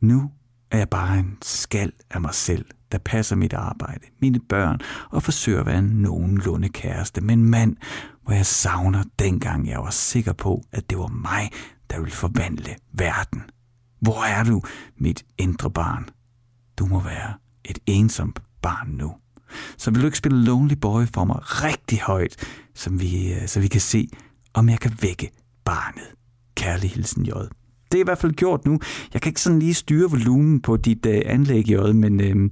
Nu 0.00 0.30
er 0.70 0.78
jeg 0.78 0.88
bare 0.88 1.18
en 1.18 1.38
skal 1.42 1.92
af 2.10 2.20
mig 2.20 2.34
selv, 2.34 2.64
der 2.92 2.98
passer 2.98 3.36
mit 3.36 3.52
arbejde, 3.52 4.06
mine 4.20 4.40
børn 4.48 4.80
og 5.10 5.22
forsøger 5.22 5.60
at 5.60 5.66
være 5.66 5.78
en 5.78 5.84
nogenlunde 5.84 6.68
kæreste 6.68 7.20
men 7.20 7.44
mand, 7.44 7.76
hvor 8.24 8.34
jeg 8.34 8.46
savner 8.46 9.04
dengang 9.18 9.68
jeg 9.68 9.78
var 9.78 9.90
sikker 9.90 10.32
på, 10.32 10.62
at 10.72 10.90
det 10.90 10.98
var 10.98 11.06
mig, 11.06 11.50
der 11.90 11.98
ville 11.98 12.14
forvandle 12.14 12.76
verden. 12.92 13.42
Hvor 14.00 14.24
er 14.24 14.44
du, 14.44 14.62
mit 14.96 15.24
indre 15.38 15.70
barn? 15.70 16.08
Du 16.78 16.86
må 16.86 17.00
være 17.00 17.34
et 17.64 17.78
ensomt 17.86 18.42
barn 18.62 18.88
nu. 18.88 19.14
Så 19.76 19.90
vil 19.90 20.00
du 20.00 20.06
ikke 20.06 20.18
spille 20.18 20.44
Lonely 20.44 20.74
Boy 20.74 21.04
for 21.14 21.24
mig 21.24 21.36
rigtig 21.40 21.98
højt, 22.00 22.36
som 22.74 23.00
vi, 23.00 23.32
øh, 23.34 23.48
så 23.48 23.60
vi 23.60 23.68
kan 23.68 23.80
se, 23.80 24.08
om 24.54 24.68
jeg 24.68 24.80
kan 24.80 24.92
vække 25.02 25.30
barnet. 25.64 26.06
Kærlig 26.54 26.90
hilsen, 26.90 27.26
J. 27.26 27.30
Det 27.92 27.98
er 27.98 28.04
i 28.04 28.04
hvert 28.04 28.18
fald 28.18 28.32
gjort 28.32 28.64
nu. 28.64 28.78
Jeg 29.12 29.22
kan 29.22 29.30
ikke 29.30 29.40
sådan 29.40 29.58
lige 29.58 29.74
styre 29.74 30.10
volumen 30.10 30.60
på 30.60 30.76
dit 30.76 31.06
øh, 31.06 31.22
anlæg, 31.26 31.68
J, 31.68 31.74
men 31.92 32.20
øh, 32.20 32.50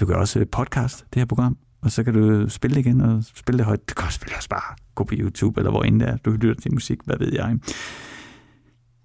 du 0.00 0.06
kan 0.06 0.16
også 0.16 0.38
øh, 0.38 0.46
podcast 0.46 1.04
det 1.14 1.20
her 1.20 1.26
program, 1.26 1.56
og 1.82 1.90
så 1.90 2.04
kan 2.04 2.14
du 2.14 2.48
spille 2.48 2.74
det 2.74 2.86
igen 2.86 3.00
og 3.00 3.24
spille 3.34 3.58
det 3.58 3.66
højt. 3.66 3.88
Det 3.88 3.96
kan 3.96 4.10
selvfølgelig 4.10 4.36
også 4.36 4.48
bare 4.48 4.76
gå 4.94 5.04
på 5.04 5.14
YouTube, 5.18 5.60
eller 5.60 5.70
hvor 5.70 5.82
end 5.82 6.00
der 6.00 6.16
du 6.16 6.30
lytter 6.30 6.62
til 6.62 6.72
musik, 6.74 6.98
hvad 7.04 7.16
ved 7.18 7.32
jeg. 7.32 7.58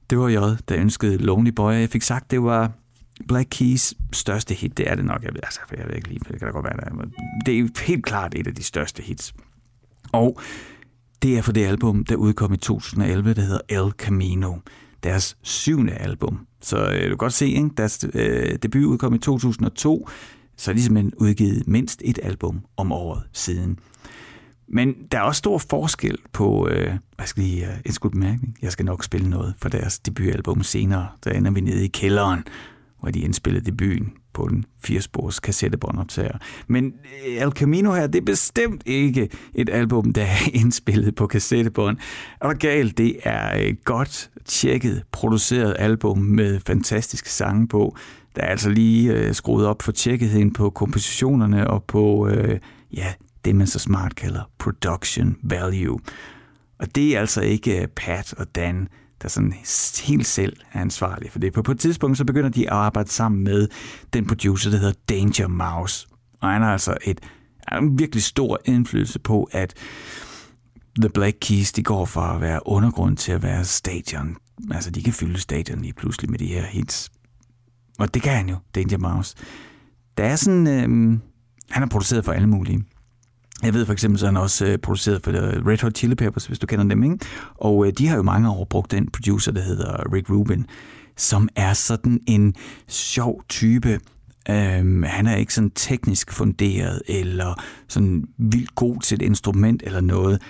Det 0.09 0.19
var 0.19 0.29
J, 0.29 0.35
der 0.69 0.77
ønskede 0.77 1.17
Lonely 1.17 1.49
Boy. 1.49 1.71
Jeg 1.71 1.89
fik 1.89 2.01
sagt, 2.01 2.31
det 2.31 2.43
var 2.43 2.71
Black 3.27 3.47
Keys 3.51 3.93
største 4.11 4.53
hit, 4.53 4.77
det 4.77 4.91
er 4.91 4.95
det 4.95 5.05
nok. 5.05 5.23
Jeg 5.23 5.33
ved, 5.33 5.39
altså, 5.43 5.59
jeg 5.77 5.87
ved 5.87 5.95
ikke 5.95 6.07
lige, 6.07 6.19
det 6.19 6.39
kan 6.39 6.47
da 6.47 6.51
godt 6.51 6.65
være, 6.65 6.77
der. 6.77 7.05
det 7.45 7.59
er 7.59 7.85
helt 7.85 8.05
klart 8.05 8.35
et 8.35 8.47
af 8.47 8.55
de 8.55 8.63
største 8.63 9.03
hits. 9.03 9.33
Og 10.11 10.39
det 11.21 11.37
er 11.37 11.41
fra 11.41 11.51
det 11.51 11.65
album, 11.65 12.05
der 12.05 12.15
udkom 12.15 12.53
i 12.53 12.57
2011, 12.57 13.33
der 13.33 13.41
hedder 13.41 13.85
El 13.85 13.91
Camino. 13.91 14.53
Deres 15.03 15.37
syvende 15.41 15.93
album. 15.93 16.47
Så 16.61 16.77
øh, 16.77 17.03
du 17.03 17.07
kan 17.07 17.17
godt 17.17 17.33
se, 17.33 17.47
ikke? 17.47 17.69
deres 17.77 18.05
øh, 18.13 18.57
debut 18.63 18.83
udkom 18.83 19.13
i 19.13 19.17
2002, 19.17 20.09
så 20.57 20.71
er 20.71 20.73
ligesom 20.73 20.95
de 20.95 21.01
simpelthen 21.01 21.27
udgivet 21.27 21.67
mindst 21.67 22.01
et 22.05 22.19
album 22.23 22.65
om 22.77 22.91
året 22.91 23.23
siden. 23.33 23.79
Men 24.67 24.95
der 25.11 25.17
er 25.17 25.21
også 25.21 25.39
stor 25.39 25.57
forskel 25.57 26.17
på, 26.33 26.67
øh, 26.67 26.93
jeg 27.19 27.27
skal 27.27 27.43
lige 27.43 27.67
øh, 27.67 27.77
en 27.85 27.91
skud 27.91 28.09
bemærkning, 28.09 28.57
jeg 28.61 28.71
skal 28.71 28.85
nok 28.85 29.03
spille 29.03 29.29
noget 29.29 29.53
for 29.57 29.69
deres 29.69 29.99
debutalbum 29.99 30.63
senere, 30.63 31.07
der 31.23 31.31
ender 31.31 31.51
vi 31.51 31.61
nede 31.61 31.85
i 31.85 31.87
kælderen 31.87 32.43
hvor 33.05 33.11
de 33.11 33.19
indspillede 33.19 33.65
debuten 33.65 34.13
på 34.33 34.47
den 34.47 34.65
firespors 34.83 35.39
kassettebåndoptager. 35.39 36.37
Men 36.67 36.93
øh, 37.27 37.41
El 37.41 37.51
Camino 37.51 37.93
her, 37.93 38.07
det 38.07 38.21
er 38.21 38.25
bestemt 38.25 38.83
ikke 38.85 39.29
et 39.53 39.69
album, 39.69 40.13
der 40.13 40.21
er 40.21 40.49
indspillet 40.61 41.15
på 41.15 41.27
kassettebånd. 41.27 41.97
Og 42.39 42.55
galt, 42.55 42.97
det 42.97 43.19
er 43.23 43.55
et 43.55 43.83
godt, 43.85 44.29
tjekket, 44.45 45.03
produceret 45.11 45.75
album 45.79 46.17
med 46.17 46.59
fantastiske 46.59 47.31
sange 47.31 47.67
på. 47.67 47.97
Der 48.35 48.41
er 48.41 48.47
altså 48.47 48.69
lige 48.69 49.13
øh, 49.13 49.33
skruet 49.33 49.67
op 49.67 49.81
for 49.81 49.91
tjekketheden 49.91 50.53
på 50.53 50.69
kompositionerne 50.69 51.67
og 51.69 51.83
på, 51.83 52.27
øh, 52.27 52.59
ja, 52.93 53.13
det 53.45 53.55
man 53.55 53.67
så 53.67 53.79
smart 53.79 54.15
kalder 54.15 54.41
production 54.57 55.35
value. 55.43 55.99
Og 56.79 56.95
det 56.95 57.15
er 57.15 57.19
altså 57.19 57.41
ikke 57.41 57.81
øh, 57.81 57.87
Pat 57.87 58.33
og 58.33 58.55
Dan, 58.55 58.87
der 59.21 59.27
sådan 59.27 59.53
helt 60.03 60.27
selv 60.27 60.57
er 60.73 60.81
ansvarlig 60.81 61.31
for 61.31 61.39
det. 61.39 61.53
På, 61.53 61.61
på 61.61 61.71
et 61.71 61.79
tidspunkt 61.79 62.17
så 62.17 62.25
begynder 62.25 62.49
de 62.49 62.69
at 62.69 62.75
arbejde 62.75 63.09
sammen 63.09 63.43
med 63.43 63.67
den 64.13 64.27
producer, 64.27 64.71
der 64.71 64.77
hedder 64.77 64.93
Danger 65.09 65.47
Mouse. 65.47 66.07
Og 66.41 66.49
han 66.49 66.61
har 66.61 66.71
altså 66.71 66.97
et, 67.05 67.21
en 67.71 67.99
virkelig 67.99 68.23
stor 68.23 68.59
indflydelse 68.65 69.19
på, 69.19 69.49
at 69.51 69.73
The 70.99 71.09
Black 71.09 71.37
Keys, 71.41 71.71
de 71.71 71.83
går 71.83 72.05
fra 72.05 72.35
at 72.35 72.41
være 72.41 72.67
undergrund 72.67 73.17
til 73.17 73.31
at 73.31 73.43
være 73.43 73.65
stadion. 73.65 74.37
Altså, 74.71 74.91
de 74.91 75.03
kan 75.03 75.13
fylde 75.13 75.39
stadion 75.39 75.81
lige 75.81 75.93
pludselig 75.93 76.31
med 76.31 76.39
de 76.39 76.47
her 76.47 76.63
hits. 76.65 77.11
Og 77.99 78.13
det 78.13 78.21
kan 78.21 78.33
han 78.33 78.49
jo, 78.49 78.55
Danger 78.75 78.97
Mouse. 78.97 79.35
Der 80.17 80.23
er 80.23 80.35
sådan... 80.35 80.67
Øh, 80.67 81.19
han 81.69 81.81
har 81.81 81.87
produceret 81.87 82.25
for 82.25 82.31
alle 82.31 82.47
mulige. 82.47 82.83
Jeg 83.63 83.73
ved 83.73 83.85
for 83.85 83.93
eksempel, 83.93 84.19
så 84.19 84.25
han 84.25 84.37
også 84.37 84.65
øh, 84.65 84.77
produceret 84.77 85.21
for 85.23 85.31
øh, 85.31 85.65
Red 85.65 85.81
Hot 85.81 85.97
Chili 85.97 86.15
Peppers, 86.15 86.45
hvis 86.45 86.59
du 86.59 86.67
kender 86.67 86.85
dem, 86.85 87.03
ikke? 87.03 87.25
Og 87.55 87.87
øh, 87.87 87.93
de 87.97 88.07
har 88.07 88.15
jo 88.15 88.21
mange 88.21 88.49
år 88.49 88.65
brugt 88.65 88.91
den 88.91 89.07
producer, 89.11 89.51
der 89.51 89.61
hedder 89.61 90.13
Rick 90.13 90.29
Rubin, 90.29 90.65
som 91.17 91.49
er 91.55 91.73
sådan 91.73 92.19
en 92.27 92.55
sjov 92.87 93.43
type. 93.49 93.99
Um, 94.49 95.03
han 95.03 95.27
er 95.27 95.35
ikke 95.35 95.53
sådan 95.53 95.69
teknisk 95.69 96.31
funderet, 96.31 97.01
eller 97.07 97.61
sådan 97.87 98.23
vildt 98.37 98.75
god 98.75 99.01
til 99.01 99.15
et 99.15 99.21
instrument 99.21 99.83
eller 99.85 100.01
noget 100.01 100.41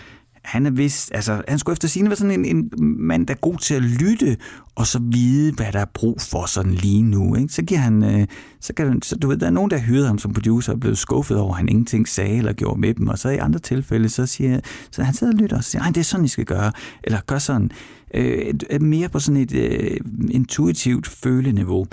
han 0.45 0.65
er 0.65 0.71
vist, 0.71 1.11
altså, 1.13 1.41
han 1.47 1.59
skulle 1.59 1.73
efter 1.73 1.87
sigende 1.87 2.09
være 2.09 2.17
sådan 2.17 2.45
en, 2.45 2.57
en 2.57 2.71
mand, 2.79 3.27
der 3.27 3.33
er 3.33 3.37
god 3.37 3.57
til 3.57 3.73
at 3.73 3.81
lytte, 3.81 4.37
og 4.75 4.87
så 4.87 4.99
vide, 5.11 5.53
hvad 5.53 5.71
der 5.71 5.79
er 5.79 5.85
brug 5.93 6.21
for 6.21 6.45
sådan 6.45 6.73
lige 6.73 7.03
nu. 7.03 7.35
Ikke? 7.35 7.53
Så 7.53 7.61
giver 7.61 7.79
han, 7.79 8.03
øh, 8.03 8.27
så 8.59 8.73
kan, 8.73 9.01
så 9.01 9.15
du 9.15 9.27
ved, 9.27 9.37
der 9.37 9.45
er 9.45 9.51
nogen, 9.51 9.71
der 9.71 9.79
hyrede 9.79 10.07
ham 10.07 10.17
som 10.17 10.33
producer 10.33 10.73
og 10.73 10.79
blev 10.79 10.95
skuffet 10.95 11.37
over, 11.37 11.51
at 11.53 11.57
han 11.57 11.69
ingenting 11.69 12.07
sagde 12.07 12.37
eller 12.37 12.53
gjorde 12.53 12.79
med 12.79 12.93
dem, 12.93 13.07
og 13.07 13.19
så 13.19 13.29
i 13.29 13.37
andre 13.37 13.59
tilfælde, 13.59 14.09
så 14.09 14.25
siger 14.25 14.59
så 14.91 15.03
han 15.03 15.13
sidder 15.13 15.33
og 15.33 15.39
lytter 15.39 15.57
og 15.57 15.63
siger, 15.63 15.83
det 15.83 15.97
er 15.97 16.03
sådan, 16.03 16.25
I 16.25 16.27
skal 16.27 16.45
gøre, 16.45 16.71
eller 17.03 17.19
gør 17.27 17.37
sådan, 17.37 17.71
øh, 18.13 18.81
mere 18.81 19.09
på 19.09 19.19
sådan 19.19 19.41
et 19.41 19.53
øh, 19.55 19.97
intuitivt 20.29 21.07
føleniveau 21.07 21.85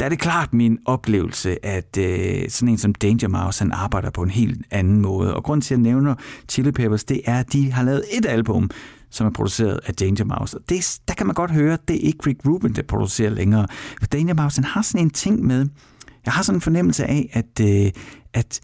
der 0.00 0.06
er 0.06 0.10
det 0.10 0.18
klart 0.18 0.54
min 0.54 0.78
oplevelse, 0.84 1.66
at 1.66 1.98
øh, 1.98 2.48
sådan 2.48 2.68
en 2.68 2.78
som 2.78 2.94
Danger 2.94 3.28
Mouse, 3.28 3.64
han 3.64 3.72
arbejder 3.72 4.10
på 4.10 4.22
en 4.22 4.30
helt 4.30 4.66
anden 4.70 5.00
måde. 5.00 5.34
Og 5.34 5.44
grund 5.44 5.62
til, 5.62 5.74
at 5.74 5.78
jeg 5.78 5.82
nævner 5.82 6.14
Chili 6.48 6.72
Peppers, 6.72 7.04
det 7.04 7.20
er, 7.24 7.40
at 7.40 7.52
de 7.52 7.72
har 7.72 7.82
lavet 7.82 8.04
et 8.12 8.26
album, 8.26 8.70
som 9.10 9.26
er 9.26 9.30
produceret 9.30 9.80
af 9.86 9.94
Danger 9.94 10.24
Mouse. 10.24 10.56
Og 10.56 10.62
det, 10.68 11.00
der 11.08 11.14
kan 11.14 11.26
man 11.26 11.34
godt 11.34 11.50
høre, 11.50 11.72
at 11.72 11.88
det 11.88 11.96
er 11.96 12.00
ikke 12.00 12.18
Rick 12.26 12.40
Rubin, 12.46 12.72
der 12.72 12.82
producerer 12.82 13.30
længere. 13.30 13.66
For 14.00 14.06
Danger 14.06 14.34
Mouse, 14.34 14.56
han 14.56 14.64
har 14.64 14.82
sådan 14.82 15.06
en 15.06 15.10
ting 15.10 15.46
med, 15.46 15.68
jeg 16.26 16.32
har 16.32 16.42
sådan 16.42 16.56
en 16.56 16.60
fornemmelse 16.62 17.04
af, 17.04 17.30
at, 17.32 17.60
øh, 17.60 17.90
at 18.34 18.60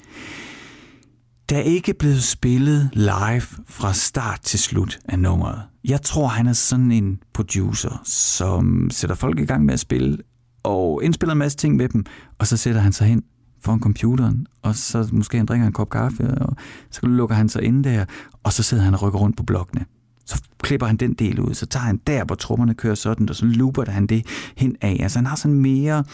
der 1.49 1.57
er 1.57 1.63
ikke 1.63 1.95
blevet 1.95 2.23
spillet 2.23 2.91
live 2.93 3.43
fra 3.69 3.93
start 3.93 4.41
til 4.43 4.59
slut 4.59 4.99
af 5.09 5.19
nummeret. 5.19 5.63
Jeg 5.85 6.03
tror, 6.03 6.27
han 6.27 6.47
er 6.47 6.53
sådan 6.53 6.93
en 6.93 7.19
producer, 7.35 8.03
som 8.05 8.91
sætter 8.91 9.17
folk 9.17 9.41
i 9.41 9.45
gang 9.45 9.65
med 9.65 9.75
at 9.75 9.81
spille, 9.81 10.19
og 10.65 11.05
indspiller 11.05 11.33
en 11.33 11.39
masse 11.39 11.59
ting 11.59 11.77
med 11.77 11.89
dem, 11.89 12.05
og 12.39 12.47
så 12.47 12.57
sætter 12.57 12.81
han 12.81 12.93
sig 12.93 13.07
hen 13.07 13.23
foran 13.61 13.81
computeren, 13.81 14.47
og 14.63 14.75
så 14.75 15.09
måske 15.13 15.37
han 15.37 15.47
drikker 15.47 15.67
en 15.67 15.73
kop 15.73 15.91
kaffe, 15.91 16.35
og 16.35 16.57
så 16.91 17.07
lukker 17.07 17.37
han 17.37 17.49
sig 17.49 17.63
ind 17.63 17.85
der, 17.85 18.05
og 18.43 18.53
så 18.53 18.63
sidder 18.63 18.83
han 18.83 18.95
og 18.95 19.03
rykker 19.03 19.19
rundt 19.19 19.37
på 19.37 19.43
blokkene. 19.43 19.85
Så 20.27 20.43
klipper 20.59 20.87
han 20.87 20.97
den 20.97 21.15
del 21.15 21.41
ud, 21.41 21.55
så 21.55 21.67
tager 21.67 21.85
han 21.85 22.01
der, 22.07 22.25
hvor 22.25 22.35
trommerne 22.35 22.75
kører 22.75 22.95
sådan, 22.95 23.29
og 23.29 23.35
så 23.37 23.47
looper 23.47 23.91
han 23.91 24.07
det 24.07 24.27
hen 24.57 24.77
af. 24.81 24.97
Altså 25.01 25.19
han 25.19 25.27
har 25.27 25.37
sådan 25.37 25.61
mere 25.61 26.05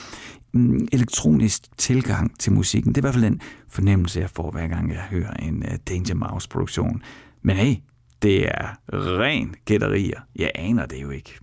mm, 0.52 0.88
elektronisk 0.92 1.62
tilgang 1.76 2.38
til 2.38 2.52
musikken. 2.52 2.94
Det 2.94 2.98
er 2.98 3.00
i 3.00 3.04
hvert 3.04 3.14
fald 3.14 3.24
den 3.24 3.40
fornemmelse, 3.68 4.20
jeg 4.20 4.30
får, 4.30 4.50
hver 4.50 4.68
gang 4.68 4.90
jeg 4.90 5.00
hører 5.10 5.32
en 5.32 5.56
uh, 5.56 5.74
Danger 5.88 6.14
Mouse-produktion. 6.14 7.02
Men 7.42 7.56
hey, 7.56 7.76
det 8.22 8.48
er 8.48 8.76
ren 8.92 9.54
gætterier. 9.64 10.20
Jeg 10.36 10.50
aner 10.54 10.86
det 10.86 11.02
jo 11.02 11.10
ikke. 11.10 11.38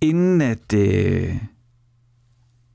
Inden 0.00 0.40
at 0.40 0.72
øh, 0.74 1.36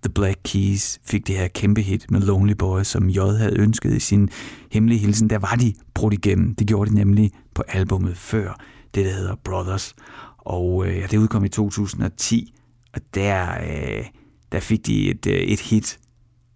The 0.03 0.13
Black 0.15 0.39
Keys 0.43 0.99
fik 1.03 1.27
det 1.27 1.37
her 1.37 1.47
kæmpe 1.47 1.81
hit 1.81 2.11
med 2.11 2.21
Lonely 2.21 2.53
Boy, 2.53 2.83
som 2.83 3.09
J 3.09 3.19
havde 3.19 3.59
ønsket 3.59 3.95
i 3.95 3.99
sin 3.99 4.29
hemmelige 4.71 4.99
hilsen, 4.99 5.29
der 5.29 5.37
var 5.37 5.55
de 5.55 5.73
brudt 5.93 6.13
igennem. 6.13 6.55
Det 6.55 6.67
gjorde 6.67 6.91
de 6.91 6.95
nemlig 6.95 7.31
på 7.55 7.63
albummet 7.67 8.17
før, 8.17 8.59
det 8.95 9.05
der 9.05 9.13
hedder 9.13 9.35
Brothers. 9.35 9.95
Og 10.37 10.87
øh, 10.87 11.11
det 11.11 11.17
udkom 11.17 11.45
i 11.45 11.49
2010, 11.49 12.53
og 12.93 13.01
der, 13.13 13.51
øh, 13.51 14.05
der 14.51 14.59
fik 14.59 14.85
de 14.85 15.09
et, 15.09 15.27
øh, 15.27 15.33
et 15.33 15.59
hit 15.59 15.99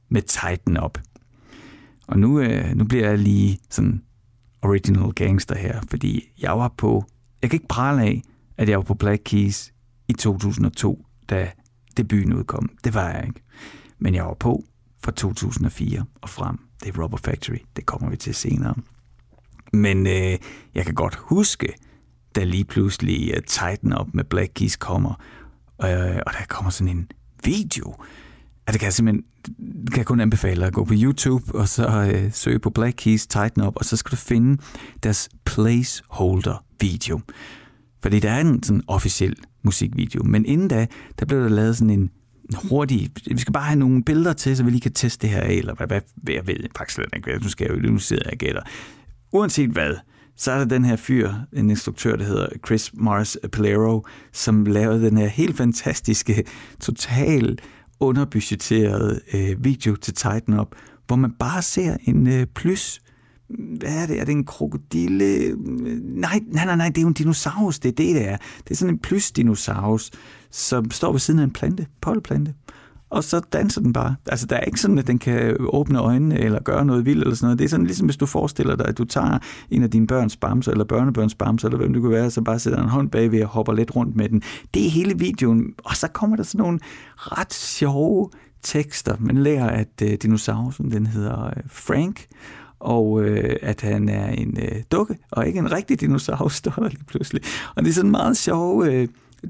med 0.10 0.22
Tighten 0.22 0.84
Up. 0.84 0.98
Og 2.08 2.20
nu, 2.20 2.40
øh, 2.40 2.76
nu 2.76 2.84
bliver 2.84 3.10
jeg 3.10 3.18
lige 3.18 3.60
sådan 3.70 4.02
original 4.62 5.12
gangster 5.12 5.58
her, 5.58 5.82
fordi 5.90 6.24
jeg 6.42 6.52
var 6.52 6.74
på, 6.78 7.04
jeg 7.42 7.50
kan 7.50 7.58
ikke 7.58 7.68
prale 7.68 8.02
af, 8.02 8.22
at 8.58 8.70
jeg 8.70 8.78
var 8.78 8.84
på 8.84 8.94
Black 8.94 9.22
Keys 9.26 9.74
i 10.10 10.14
2002, 10.14 11.06
da 11.30 11.52
debuten 11.98 12.34
udkom. 12.34 12.70
Det 12.84 12.94
var 12.94 13.10
jeg 13.10 13.24
ikke. 13.28 13.42
Men 14.00 14.16
jeg 14.16 14.26
var 14.26 14.34
på 14.34 14.64
fra 15.04 15.12
2004 15.12 16.06
og 16.22 16.30
frem. 16.30 16.58
Det 16.84 16.96
er 16.96 17.02
Rubber 17.04 17.18
Factory. 17.18 17.58
Det 17.76 17.86
kommer 17.86 18.10
vi 18.10 18.18
til 18.18 18.36
senere. 18.36 18.76
Men 19.74 20.08
øh, 20.08 20.38
jeg 20.76 20.86
kan 20.86 20.94
godt 20.94 21.16
huske, 21.16 21.74
da 22.36 22.44
lige 22.44 22.66
pludselig 22.66 23.32
øh, 23.32 23.38
uh, 23.38 23.44
Titan 23.44 23.94
op 23.94 24.14
med 24.14 24.24
Black 24.24 24.52
Keys 24.56 24.76
kommer, 24.76 25.14
øh, 25.84 26.20
og 26.26 26.34
der 26.34 26.46
kommer 26.48 26.72
sådan 26.72 26.98
en 26.98 27.12
video. 27.44 27.96
Altså, 28.68 28.74
det 28.74 28.80
kan 28.80 28.86
jeg 28.86 28.94
simpelthen 28.94 29.26
kan 29.88 29.98
jeg 29.98 30.06
kun 30.06 30.20
anbefale 30.20 30.66
at 30.66 30.74
gå 30.74 30.84
på 30.84 30.94
YouTube, 30.98 31.56
og 31.56 31.68
så 31.68 32.12
øh, 32.14 32.34
søge 32.34 32.60
på 32.60 32.70
Black 32.70 32.96
Keys 32.98 33.28
Tighten 33.28 33.62
Up, 33.62 33.76
og 33.76 33.86
så 33.86 33.98
skal 33.98 34.12
du 34.12 34.16
finde 34.16 34.62
deres 35.04 35.30
placeholder 35.46 36.64
video. 36.82 37.20
Fordi 38.02 38.20
der 38.20 38.32
er 38.32 38.42
en 38.42 38.64
sådan 38.64 38.84
officiel 38.88 39.36
musikvideo. 39.64 40.24
Men 40.24 40.46
inden 40.46 40.68
da, 40.68 40.88
der 41.20 41.26
blev 41.26 41.42
der 41.42 41.50
lavet 41.50 41.78
sådan 41.78 41.90
en 41.90 42.10
hurtig, 42.56 43.12
vi 43.32 43.38
skal 43.38 43.54
bare 43.54 43.64
have 43.64 43.80
nogle 43.80 44.04
billeder 44.04 44.34
til, 44.34 44.58
så 44.58 44.64
vi 44.64 44.70
lige 44.72 44.82
kan 44.82 44.94
teste 44.94 45.28
det 45.28 45.36
her 45.36 45.42
af, 45.42 45.54
eller 45.54 45.76
hvad, 45.76 45.88
hvad, 45.88 46.02
hvad 46.16 46.34
jeg 46.34 46.48
ved 46.48 46.56
faktisk 46.78 46.96
slet 46.96 47.10
ikke, 47.16 47.44
nu 47.44 47.50
skal 47.50 47.68
jeg 47.70 47.84
jo, 47.84 47.92
nu 47.92 47.98
sidder 47.98 48.24
jeg 48.26 48.34
og 48.34 48.38
gætter. 48.38 48.62
Uanset 49.32 49.70
hvad, 49.70 49.94
så 50.36 50.52
er 50.52 50.58
der 50.58 50.66
den 50.66 50.86
her 50.86 50.96
fyr, 50.96 51.34
en 51.54 51.70
instruktør, 51.70 52.16
der 52.16 52.26
hedder 52.26 52.48
Chris 52.66 52.92
Mars 52.94 53.38
Palero, 53.52 54.06
som 54.34 54.66
lavede 54.66 55.06
den 55.06 55.18
her 55.18 55.28
helt 55.28 55.58
fantastiske, 55.58 56.44
total 56.80 57.60
underbudgeterede 58.00 59.22
øh, 59.34 59.64
video 59.64 59.96
til 59.96 60.14
Tighten 60.14 60.60
Up, 60.60 60.76
hvor 61.08 61.16
man 61.16 61.32
bare 61.32 61.62
ser 61.62 61.98
en 62.04 62.28
øh, 62.28 62.46
plus 62.56 63.02
hvad 63.50 64.04
er 64.04 64.06
det? 64.06 64.20
Er 64.20 64.26
det 64.26 64.32
en 64.32 64.46
krokodille? 64.46 65.56
Nej, 66.02 66.40
nej, 66.48 66.66
nej, 66.66 66.76
nej, 66.76 66.88
det 66.88 66.98
er 66.98 67.02
jo 67.02 67.08
en 67.08 67.14
dinosaurus. 67.14 67.80
Det 67.80 67.90
er 67.90 67.94
det, 67.94 68.16
det 68.16 68.28
er. 68.28 68.38
Det 68.64 68.72
er 68.72 68.76
sådan 68.76 68.94
en 68.94 69.00
plysdinosaurus, 69.00 70.12
som 70.52 70.92
står 70.92 71.12
ved 71.12 71.20
siden 71.20 71.40
af 71.40 71.44
en 71.44 71.52
plante, 71.52 71.88
polplante. 72.02 72.54
Og 73.10 73.24
så 73.24 73.40
danser 73.54 73.82
den 73.82 73.94
bare. 73.94 74.16
Altså, 74.26 74.46
der 74.46 74.56
er 74.56 74.62
ikke 74.62 74.80
sådan, 74.80 75.00
at 75.00 75.08
den 75.08 75.20
kan 75.20 75.58
åbne 75.60 76.00
øjnene 76.00 76.40
eller 76.40 76.60
gøre 76.64 76.86
noget 76.86 77.06
vildt 77.06 77.22
eller 77.22 77.36
sådan 77.36 77.46
noget. 77.46 77.60
Det 77.60 77.66
er 77.66 77.70
sådan 77.70 77.86
ligesom, 77.86 78.08
hvis 78.08 78.18
du 78.18 78.26
forestiller 78.26 78.76
dig, 78.76 78.88
at 78.88 78.98
du 78.98 79.06
tager 79.06 79.40
en 79.70 79.84
af 79.84 79.92
dine 79.92 80.08
børns 80.08 80.38
bamser, 80.38 80.72
eller 80.72 80.86
børnebørns 80.86 81.36
bamser, 81.36 81.68
eller 81.68 81.78
hvem 81.78 81.94
det 81.94 82.02
kunne 82.02 82.12
være, 82.12 82.32
så 82.32 82.42
bare 82.42 82.60
sætter 82.60 82.84
en 82.84 82.90
hånd 82.90 83.10
bagved 83.10 83.44
og 83.44 83.48
hopper 83.48 83.74
lidt 83.74 83.96
rundt 83.96 84.16
med 84.16 84.30
den. 84.30 84.42
Det 84.74 84.86
er 84.86 84.90
hele 84.90 85.20
videoen. 85.20 85.74
Og 85.84 85.96
så 85.96 86.08
kommer 86.08 86.36
der 86.36 86.44
sådan 86.44 86.62
nogle 86.62 86.80
ret 87.18 87.54
sjove 87.54 88.30
tekster. 88.64 89.16
Man 89.20 89.38
lærer, 89.38 89.70
at 89.70 90.02
øh, 90.04 90.14
dinosaurusen, 90.22 90.92
den 90.92 91.06
hedder 91.06 91.46
øh, 91.46 91.64
Frank, 91.68 92.26
og 92.80 93.24
øh, 93.24 93.56
at 93.62 93.82
han 93.82 94.10
er 94.10 94.28
en 94.28 94.58
øh, 94.62 94.84
dukke, 94.92 95.18
og 95.32 95.48
ikke 95.48 95.60
en 95.60 95.72
rigtig 95.72 96.02
dinosaur, 96.02 96.48
står 96.50 96.72
der 96.72 96.90
lige 96.90 97.04
pludselig. 97.08 97.42
Og 97.76 97.84
det 97.84 97.90
er 97.90 97.94
sådan 97.94 98.12
meget 98.12 98.38
sjove 98.38 98.94
øh, 98.94 99.08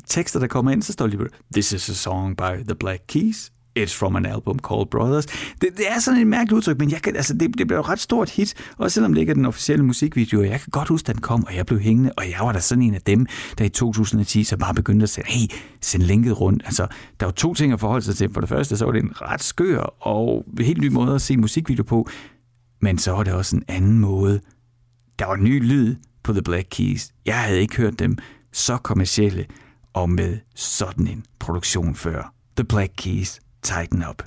tekster, 0.07 0.39
der 0.39 0.47
kommer 0.47 0.71
ind, 0.71 0.83
så 0.83 0.93
står 0.93 1.07
lige 1.07 1.19
This 1.53 1.73
is 1.73 1.89
a 1.89 1.93
song 1.93 2.37
by 2.37 2.63
The 2.67 2.75
Black 2.75 3.01
Keys. 3.07 3.51
It's 3.79 3.95
from 3.95 4.15
an 4.15 4.25
album 4.25 4.59
called 4.59 4.85
Brothers. 4.91 5.25
Det, 5.25 5.69
det 5.77 5.85
er 5.89 5.99
sådan 5.99 6.19
et 6.19 6.27
mærkeligt 6.27 6.57
udtryk, 6.57 6.79
men 6.79 6.91
jeg 6.91 7.01
kan, 7.01 7.15
altså, 7.15 7.33
det, 7.33 7.57
det 7.57 7.67
blev 7.67 7.79
et 7.79 7.89
ret 7.89 7.99
stort 7.99 8.29
hit, 8.29 8.53
også 8.77 8.93
selvom 8.93 9.13
det 9.13 9.21
ikke 9.21 9.29
er 9.29 9.33
den 9.33 9.45
officielle 9.45 9.85
musikvideo. 9.85 10.41
Jeg 10.41 10.61
kan 10.61 10.69
godt 10.71 10.87
huske, 10.87 11.09
at 11.09 11.15
den 11.15 11.21
kom, 11.21 11.45
og 11.45 11.55
jeg 11.55 11.65
blev 11.65 11.79
hængende, 11.79 12.11
og 12.17 12.29
jeg 12.29 12.39
var 12.39 12.51
da 12.51 12.59
sådan 12.59 12.81
en 12.81 12.93
af 12.93 13.01
dem, 13.01 13.25
der 13.57 13.65
i 13.65 13.69
2010 13.69 14.43
så 14.43 14.57
bare 14.57 14.73
begyndte 14.73 15.03
at 15.03 15.09
sige, 15.09 15.25
hey, 15.27 15.47
send 15.81 16.03
linket 16.03 16.41
rundt. 16.41 16.63
Altså, 16.65 16.87
der 17.19 17.25
var 17.25 17.31
to 17.31 17.53
ting 17.53 17.73
at 17.73 17.79
forholde 17.79 18.05
sig 18.05 18.15
til. 18.15 18.33
For 18.33 18.41
det 18.41 18.49
første, 18.49 18.77
så 18.77 18.85
var 18.85 18.91
det 18.91 19.03
en 19.03 19.21
ret 19.21 19.43
skør 19.43 19.79
og 19.99 20.45
helt 20.59 20.81
ny 20.81 20.87
måde 20.87 21.15
at 21.15 21.21
se 21.21 21.37
musikvideo 21.37 21.83
på. 21.83 22.09
Men 22.81 22.97
så 22.97 23.11
var 23.11 23.23
det 23.23 23.33
også 23.33 23.55
en 23.55 23.63
anden 23.67 23.99
måde. 23.99 24.41
Der 25.19 25.25
var 25.25 25.35
ny 25.35 25.63
lyd 25.63 25.95
på 26.23 26.33
The 26.33 26.41
Black 26.41 26.67
Keys. 26.71 27.11
Jeg 27.25 27.43
havde 27.43 27.59
ikke 27.59 27.77
hørt 27.77 27.99
dem 27.99 28.17
så 28.51 28.77
kommercielle 28.77 29.45
og 29.93 30.09
med 30.09 30.37
sådan 30.55 31.07
en 31.07 31.25
produktion 31.39 31.95
før. 31.95 32.33
The 32.55 32.65
Black 32.65 32.93
Keys, 32.97 33.39
Tighten 33.61 34.03
Up. 34.09 34.23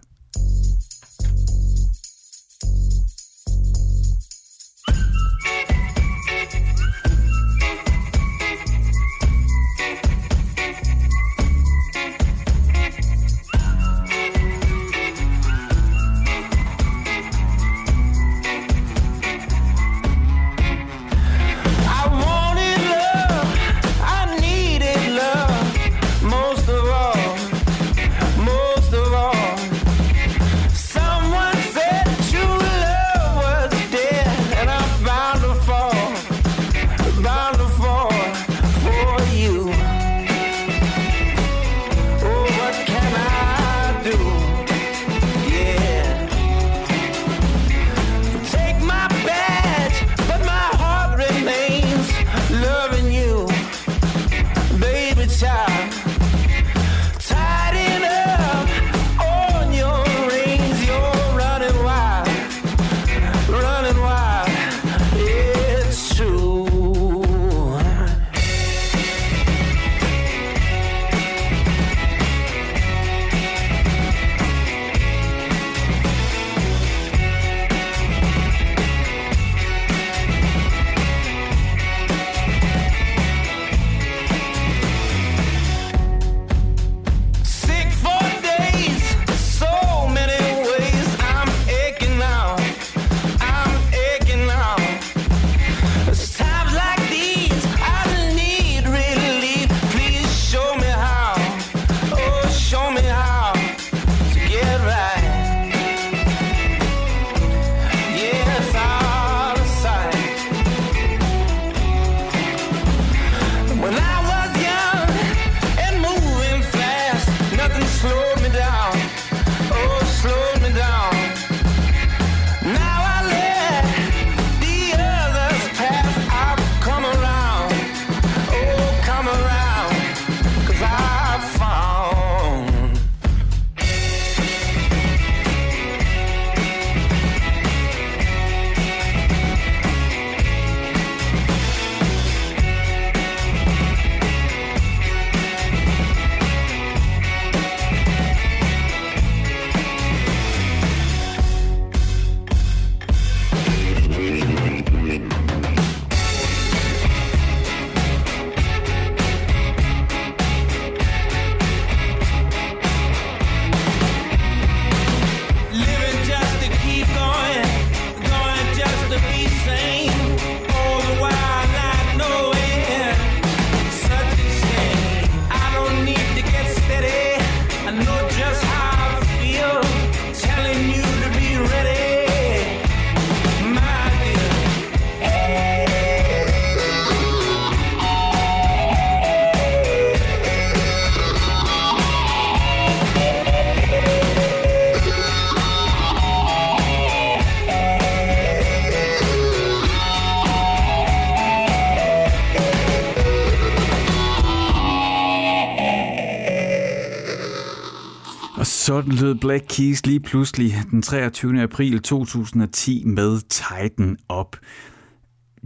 Sådan 208.92 209.12
lød 209.12 209.34
Black 209.34 209.64
Keys 209.68 210.06
lige 210.06 210.20
pludselig 210.20 210.74
den 210.90 211.02
23. 211.02 211.62
april 211.62 212.02
2010 212.02 213.04
med 213.04 213.40
Titan 213.40 214.16
op. 214.28 214.56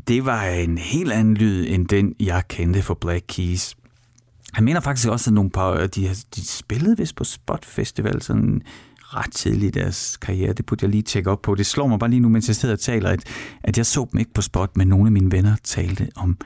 Det 0.09 0.25
var 0.25 0.45
en 0.45 0.79
helt 0.79 1.13
anden 1.13 1.35
lyd 1.35 1.67
end 1.69 1.89
den, 1.89 2.15
jeg 2.21 2.43
kendte 2.49 2.83
for 2.83 2.95
Black 2.95 3.25
Keys. 3.29 3.75
Jeg 4.57 4.65
mener 4.65 4.81
faktisk 4.81 5.09
også, 5.09 5.31
at 5.31 5.35
nogle 5.35 5.51
par, 5.51 5.71
øh, 5.71 5.89
de, 5.89 6.09
de 6.37 6.47
spillede 6.47 6.97
vist 6.97 7.17
på 7.17 7.25
Spot 7.25 7.65
Festival 7.65 8.23
sådan 8.23 8.63
ret 8.99 9.33
tidligt 9.33 9.77
i 9.77 9.81
deres 9.81 10.17
karriere. 10.17 10.53
Det 10.53 10.67
burde 10.67 10.85
jeg 10.85 10.91
lige 10.91 11.03
tjekke 11.03 11.31
op 11.31 11.43
på. 11.43 11.55
Det 11.55 11.67
slår 11.67 11.87
mig 11.87 11.99
bare 11.99 12.11
lige 12.11 12.21
nu, 12.21 12.29
mens 12.29 12.49
jeg 12.49 12.57
sidder 12.57 12.75
og 12.75 12.81
taler, 12.81 13.11
at, 13.11 13.25
at 13.63 13.79
jeg 13.79 13.87
så 13.87 14.07
dem 14.13 14.21
ikke 14.21 14.33
på 14.35 14.43
Spot, 14.43 14.77
men 14.77 14.89
nogle 14.89 15.07
af 15.07 15.13
mine 15.13 15.33
venner 15.33 15.57
talte 15.65 16.09
om 16.17 16.37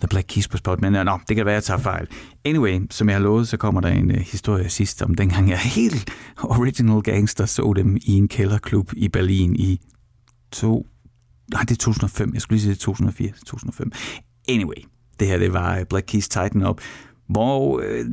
The 0.00 0.08
Black 0.08 0.26
Keys 0.28 0.48
på 0.48 0.56
Spot. 0.56 0.80
Men 0.80 0.94
øh, 0.94 1.04
nå, 1.04 1.18
det 1.28 1.36
kan 1.36 1.46
være, 1.46 1.54
at 1.54 1.56
jeg 1.56 1.64
tager 1.64 1.78
fejl. 1.78 2.06
Anyway, 2.44 2.80
som 2.90 3.08
jeg 3.08 3.16
har 3.16 3.22
lovet, 3.22 3.48
så 3.48 3.56
kommer 3.56 3.80
der 3.80 3.88
en 3.88 4.10
uh, 4.10 4.16
historie 4.16 4.68
sidst 4.68 5.02
om 5.02 5.14
dengang 5.14 5.50
jeg 5.50 5.58
helt 5.58 6.10
original 6.42 7.02
gangster 7.02 7.46
så 7.46 7.72
dem 7.76 7.96
i 7.96 8.12
en 8.12 8.28
kælderklub 8.28 8.92
i 8.96 9.08
Berlin 9.08 9.56
i 9.56 9.80
to... 10.52 10.86
Nej, 11.52 11.62
det 11.62 11.70
er 11.70 11.76
2005. 11.76 12.30
Jeg 12.34 12.42
skulle 12.42 12.56
lige 12.56 12.64
sige 12.64 12.74
2004. 12.74 13.30
2005. 13.46 13.92
Anyway, 14.48 14.84
det 15.20 15.28
her 15.28 15.38
det 15.38 15.52
var 15.52 15.78
øh, 15.78 15.84
Black 15.84 16.06
Keys 16.06 16.28
Titan 16.28 16.66
Up, 16.66 16.80
hvor 17.28 17.80
øh, 17.84 18.04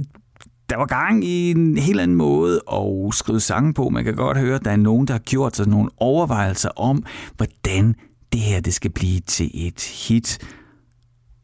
der 0.69 0.75
var 0.75 0.85
gang 0.85 1.23
i 1.23 1.51
en 1.51 1.77
helt 1.77 1.99
anden 1.99 2.17
måde 2.17 2.61
at 2.71 3.13
skrive 3.13 3.39
sange 3.39 3.73
på. 3.73 3.89
Man 3.89 4.03
kan 4.03 4.15
godt 4.15 4.37
høre, 4.37 4.55
at 4.55 4.65
der 4.65 4.71
er 4.71 4.75
nogen, 4.75 5.07
der 5.07 5.13
har 5.13 5.19
gjort 5.19 5.55
sig 5.55 5.67
nogle 5.67 5.89
overvejelser 5.97 6.69
om, 6.69 7.03
hvordan 7.37 7.95
det 8.33 8.41
her 8.41 8.59
det 8.59 8.73
skal 8.73 8.91
blive 8.91 9.19
til 9.19 9.67
et 9.67 9.81
hit. 10.07 10.39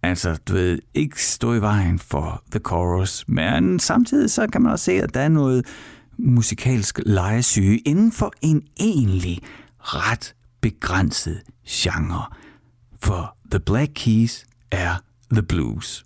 Altså, 0.03 0.39
du 0.47 0.53
ved, 0.53 0.79
ikke 0.93 1.23
stå 1.23 1.53
i 1.53 1.61
vejen 1.61 1.99
for 1.99 2.43
The 2.51 2.59
Chorus, 2.67 3.25
men 3.27 3.79
samtidig 3.79 4.31
så 4.31 4.47
kan 4.47 4.61
man 4.61 4.71
også 4.71 4.85
se, 4.85 4.91
at 4.91 5.13
der 5.13 5.19
er 5.19 5.29
noget 5.29 5.65
musikalsk 6.17 6.99
lejesyge 7.05 7.77
inden 7.77 8.11
for 8.11 8.33
en 8.41 8.63
egentlig 8.79 9.39
ret 9.79 10.35
begrænset 10.61 11.41
genre. 11.69 12.25
For 13.01 13.37
The 13.51 13.59
Black 13.59 13.91
Keys 13.95 14.45
er 14.71 14.95
The 15.31 15.43
Blues. 15.43 16.05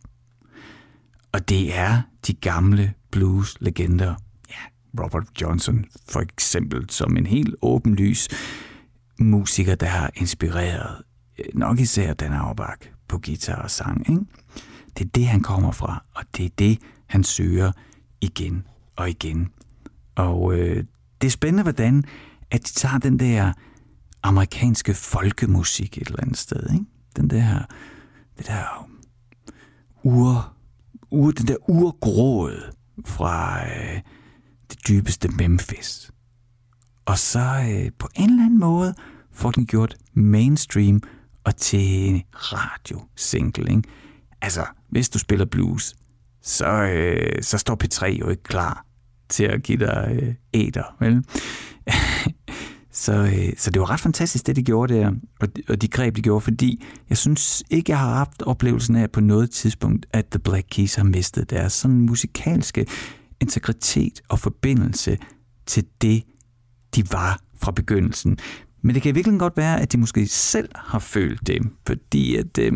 Og 1.32 1.50
det 1.50 1.78
er 1.78 2.02
de 2.28 2.34
gamle 2.34 2.94
blues-legender. 3.12 4.16
Ja, 4.50 5.04
Robert 5.04 5.28
Johnson 5.42 5.86
for 6.10 6.20
eksempel, 6.20 6.90
som 6.90 7.18
en 7.18 7.26
helt 7.26 7.56
åbenlys 7.62 8.28
musiker, 9.20 9.76
der 9.76 9.88
har 9.88 10.12
inspireret 10.16 11.04
øh, 11.40 11.46
nok 11.54 11.80
især 11.80 12.14
Dan 12.14 12.34
Auerbach 12.34 12.95
på 13.08 13.20
guitar 13.26 13.62
og 13.62 13.72
sang. 13.72 14.10
Ikke? 14.10 14.22
Det 14.98 15.06
er 15.06 15.10
det, 15.16 15.28
han 15.28 15.42
kommer 15.42 15.72
fra, 15.72 16.04
og 16.14 16.24
det 16.38 16.46
er 16.46 16.50
det, 16.58 16.80
han 17.08 17.24
søger 17.24 17.72
igen 18.22 18.68
og 18.96 19.10
igen. 19.10 19.52
Og 20.16 20.54
øh, 20.54 20.86
det 21.22 21.28
er 21.28 21.32
spændende, 21.32 21.64
hvordan 21.64 22.04
at 22.52 22.68
de 22.68 22.74
tager 22.74 22.98
den 22.98 23.20
der 23.20 23.54
amerikanske 24.24 24.94
folkemusik 24.94 25.98
et 25.98 26.08
eller 26.08 26.22
andet 26.22 26.38
sted. 26.38 26.74
Ikke? 26.74 26.86
Den 27.16 27.30
der, 27.30 27.60
det 28.38 28.48
der 28.48 28.90
ur, 30.04 30.54
ur, 31.12 31.32
den 31.32 31.48
der 31.48 31.70
urgråd 31.70 32.74
fra 33.06 33.66
øh, 33.66 34.02
det 34.70 34.88
dybeste 34.88 35.28
Memphis. 35.28 36.12
Og 37.06 37.18
så 37.18 37.40
øh, 37.40 37.92
på 38.00 38.10
en 38.16 38.30
eller 38.30 38.46
anden 38.46 38.60
måde 38.60 38.96
får 39.32 39.52
den 39.52 39.66
gjort 39.66 39.98
mainstream 40.14 41.02
og 41.46 41.56
til 41.56 42.10
en 42.10 42.24
radiosingle. 42.34 43.70
Ikke? 43.70 43.84
Altså, 44.42 44.66
hvis 44.90 45.10
du 45.10 45.20
spiller 45.20 45.46
blues, 45.46 45.96
så, 46.42 46.68
øh, 46.68 47.44
så 47.44 47.58
står 47.58 47.78
P3 47.84 48.06
jo 48.06 48.30
ikke 48.30 48.44
klar 48.44 48.86
til 49.30 49.44
at 49.44 49.64
give 49.64 49.78
dig 49.78 50.20
øh, 50.22 50.34
æder, 50.54 50.96
vel? 51.00 51.26
så, 53.04 53.14
øh, 53.14 53.54
så 53.58 53.72
det 53.72 53.80
var 53.80 53.90
ret 53.90 54.00
fantastisk, 54.00 54.48
det 54.48 54.56
de 54.56 54.64
gjorde 54.64 54.94
der, 54.94 55.12
og, 55.40 55.48
og 55.70 55.82
de 55.82 55.88
greb, 55.88 56.16
de 56.16 56.22
gjorde, 56.22 56.42
fordi 56.42 56.84
jeg 57.10 57.18
synes 57.18 57.64
ikke, 57.70 57.92
jeg 57.92 58.00
har 58.00 58.14
haft 58.14 58.42
oplevelsen 58.42 58.96
af 58.96 59.12
på 59.12 59.22
noget 59.22 59.52
tidspunkt, 59.52 60.06
at 60.14 60.26
The 60.26 60.40
Black 60.40 60.68
Keys 60.70 60.96
har 60.96 61.04
mistet 61.04 61.50
deres 61.50 61.74
sådan 61.74 62.02
musikalske 62.02 62.86
integritet 63.42 64.22
og 64.30 64.40
forbindelse 64.40 65.18
til 65.66 65.86
det, 66.02 66.24
de 66.96 67.12
var 67.12 67.40
fra 67.62 67.72
begyndelsen. 67.72 68.38
Men 68.86 68.96
det 68.96 69.04
kan 69.04 69.16
virkelig 69.16 69.40
godt 69.40 69.58
være, 69.58 69.82
at 69.82 69.92
de 69.92 69.98
måske 69.98 70.28
selv 70.28 70.70
har 70.76 71.00
følt 71.00 71.48
det, 71.48 71.62
fordi 71.88 72.36
at 72.36 72.58
øh, 72.58 72.72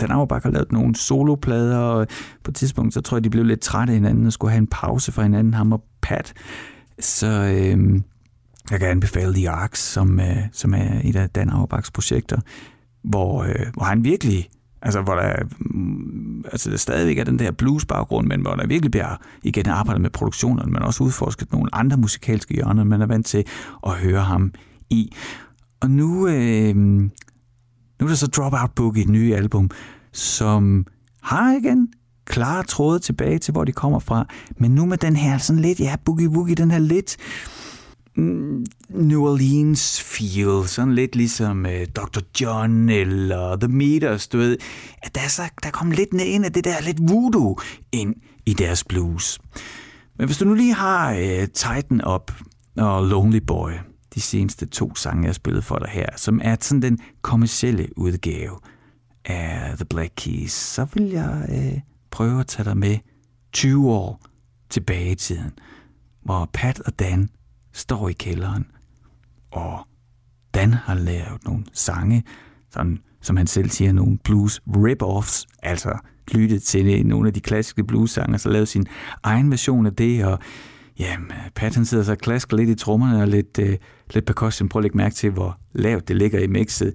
Dan 0.00 0.10
Auerbach 0.10 0.42
har 0.44 0.50
lavet 0.50 0.72
nogle 0.72 0.96
soloplader, 0.96 1.78
og 1.78 2.06
på 2.44 2.50
et 2.50 2.54
tidspunkt, 2.54 2.94
så 2.94 3.00
tror 3.00 3.16
jeg, 3.16 3.24
de 3.24 3.30
blev 3.30 3.44
lidt 3.44 3.60
trætte 3.60 3.90
af 3.90 3.96
hinanden 3.96 4.26
og 4.26 4.32
skulle 4.32 4.50
have 4.50 4.58
en 4.58 4.66
pause 4.66 5.12
fra 5.12 5.22
hinanden, 5.22 5.54
ham 5.54 5.72
og 5.72 5.84
Pat. 6.00 6.32
Så 6.98 7.26
øh, 7.26 8.00
jeg 8.70 8.80
kan 8.80 8.88
anbefale 8.88 9.34
The 9.34 9.50
Arcs, 9.50 9.80
som, 9.80 10.20
øh, 10.20 10.36
som 10.52 10.74
er 10.74 11.00
et 11.04 11.16
af 11.16 11.30
Dan 11.30 11.50
Auerbachs 11.50 11.90
projekter, 11.90 12.40
hvor, 13.04 13.42
øh, 13.42 13.66
hvor 13.74 13.84
han 13.84 14.04
virkelig 14.04 14.48
Altså, 14.84 15.02
hvor 15.02 15.14
der, 15.14 15.34
mm, 15.60 16.44
altså, 16.52 16.70
der 16.70 16.76
stadigvæk 16.76 17.18
er 17.18 17.24
den 17.24 17.38
der 17.38 17.50
blues-baggrund, 17.50 18.26
men 18.26 18.40
hvor 18.40 18.54
der 18.54 18.66
virkelig 18.66 18.90
bliver 18.90 19.16
igen 19.42 19.68
arbejdet 19.68 20.02
med 20.02 20.10
produktionerne, 20.10 20.72
men 20.72 20.82
også 20.82 21.04
udforsket 21.04 21.52
nogle 21.52 21.74
andre 21.74 21.96
musikalske 21.96 22.54
hjørner, 22.54 22.84
man 22.84 23.02
er 23.02 23.06
vant 23.06 23.26
til 23.26 23.44
at 23.86 23.92
høre 23.92 24.20
ham 24.20 24.52
i. 24.90 25.12
Og 25.82 25.90
nu, 25.90 26.28
øh, 26.28 26.76
nu 26.76 27.10
er 28.00 28.06
der 28.06 28.14
så 28.14 28.26
Dropout 28.26 28.70
Book 28.76 28.96
i 28.96 29.00
et 29.00 29.08
nye 29.08 29.34
album, 29.34 29.70
som 30.12 30.86
har 31.22 31.52
igen 31.52 31.88
klare 32.24 32.62
tråde 32.62 32.98
tilbage 32.98 33.38
til, 33.38 33.52
hvor 33.52 33.64
de 33.64 33.72
kommer 33.72 33.98
fra, 33.98 34.26
men 34.56 34.70
nu 34.70 34.86
med 34.86 34.98
den 34.98 35.16
her 35.16 35.38
sådan 35.38 35.62
lidt, 35.62 35.80
ja, 35.80 35.96
boogie-woogie, 36.10 36.54
den 36.54 36.70
her 36.70 36.78
lidt 36.78 37.16
mm, 38.16 38.66
New 38.88 39.22
Orleans 39.22 40.02
feel, 40.02 40.68
sådan 40.68 40.94
lidt 40.94 41.16
ligesom 41.16 41.64
uh, 41.64 41.72
øh, 41.72 41.86
Dr. 41.86 42.20
John 42.40 42.88
eller 42.88 43.56
The 43.56 43.68
Meters, 43.68 44.28
du 44.28 44.38
ved, 44.38 44.56
at 45.02 45.14
der, 45.14 45.28
så, 45.28 45.42
der 45.62 45.70
kom 45.70 45.90
lidt 45.90 46.12
ned 46.12 46.24
ind 46.24 46.44
af 46.44 46.52
det 46.52 46.64
der 46.64 46.80
lidt 46.82 46.98
voodoo 47.00 47.58
ind 47.92 48.14
i 48.46 48.54
deres 48.54 48.84
blues. 48.84 49.38
Men 50.18 50.26
hvis 50.26 50.38
du 50.38 50.44
nu 50.44 50.54
lige 50.54 50.74
har 50.74 51.12
øh, 51.12 51.42
uh, 51.42 51.44
Titan 51.44 52.06
Up 52.14 52.32
og 52.76 53.06
Lonely 53.06 53.40
Boy, 53.46 53.70
de 54.14 54.20
seneste 54.20 54.66
to 54.66 54.94
sange, 54.94 55.22
jeg 55.22 55.28
har 55.28 55.32
spillet 55.32 55.64
for 55.64 55.78
dig 55.78 55.88
her, 55.88 56.06
som 56.16 56.40
er 56.44 56.56
sådan 56.60 56.82
den 56.82 56.98
kommercielle 57.22 57.98
udgave 57.98 58.58
af 59.24 59.76
The 59.76 59.84
Black 59.84 60.12
Keys, 60.16 60.52
så 60.52 60.86
vil 60.94 61.04
jeg 61.04 61.46
øh, 61.48 61.80
prøve 62.10 62.40
at 62.40 62.46
tage 62.46 62.64
dig 62.64 62.76
med 62.76 62.98
20 63.52 63.90
år 63.90 64.20
tilbage 64.70 65.10
i 65.10 65.14
tiden, 65.14 65.50
hvor 66.22 66.50
Pat 66.52 66.80
og 66.80 66.98
Dan 66.98 67.28
står 67.72 68.08
i 68.08 68.12
kælderen, 68.12 68.66
og 69.50 69.86
Dan 70.54 70.74
har 70.74 70.94
lavet 70.94 71.44
nogle 71.44 71.64
sange, 71.72 72.24
sådan, 72.70 72.98
som 73.20 73.36
han 73.36 73.46
selv 73.46 73.70
siger, 73.70 73.92
nogle 73.92 74.18
blues 74.18 74.60
rip-offs, 74.66 75.46
altså 75.62 75.98
lyttet 76.32 76.62
til 76.62 77.06
nogle 77.06 77.28
af 77.28 77.34
de 77.34 77.40
klassiske 77.40 77.84
blues-sange, 77.84 78.38
så 78.38 78.48
lavet 78.48 78.68
sin 78.68 78.86
egen 79.22 79.50
version 79.50 79.86
af 79.86 79.94
det, 79.94 80.24
og 80.24 80.38
Jamen, 81.02 81.30
øh, 81.30 81.50
Pat 81.54 81.74
han 81.74 81.84
sidder 81.84 82.04
så 82.04 82.12
og 82.12 82.18
klasker 82.18 82.56
lidt 82.56 82.70
i 82.70 82.74
trommerne 82.74 83.22
og 83.22 83.28
lidt, 83.28 83.58
øh, 83.58 83.78
lidt 84.14 84.26
percussion. 84.26 84.68
Prøv 84.68 84.80
at 84.80 84.82
lægge 84.82 84.96
mærke 84.96 85.14
til, 85.14 85.30
hvor 85.30 85.58
lavt 85.72 86.08
det 86.08 86.16
ligger 86.16 86.40
i 86.40 86.46
mixet. 86.46 86.94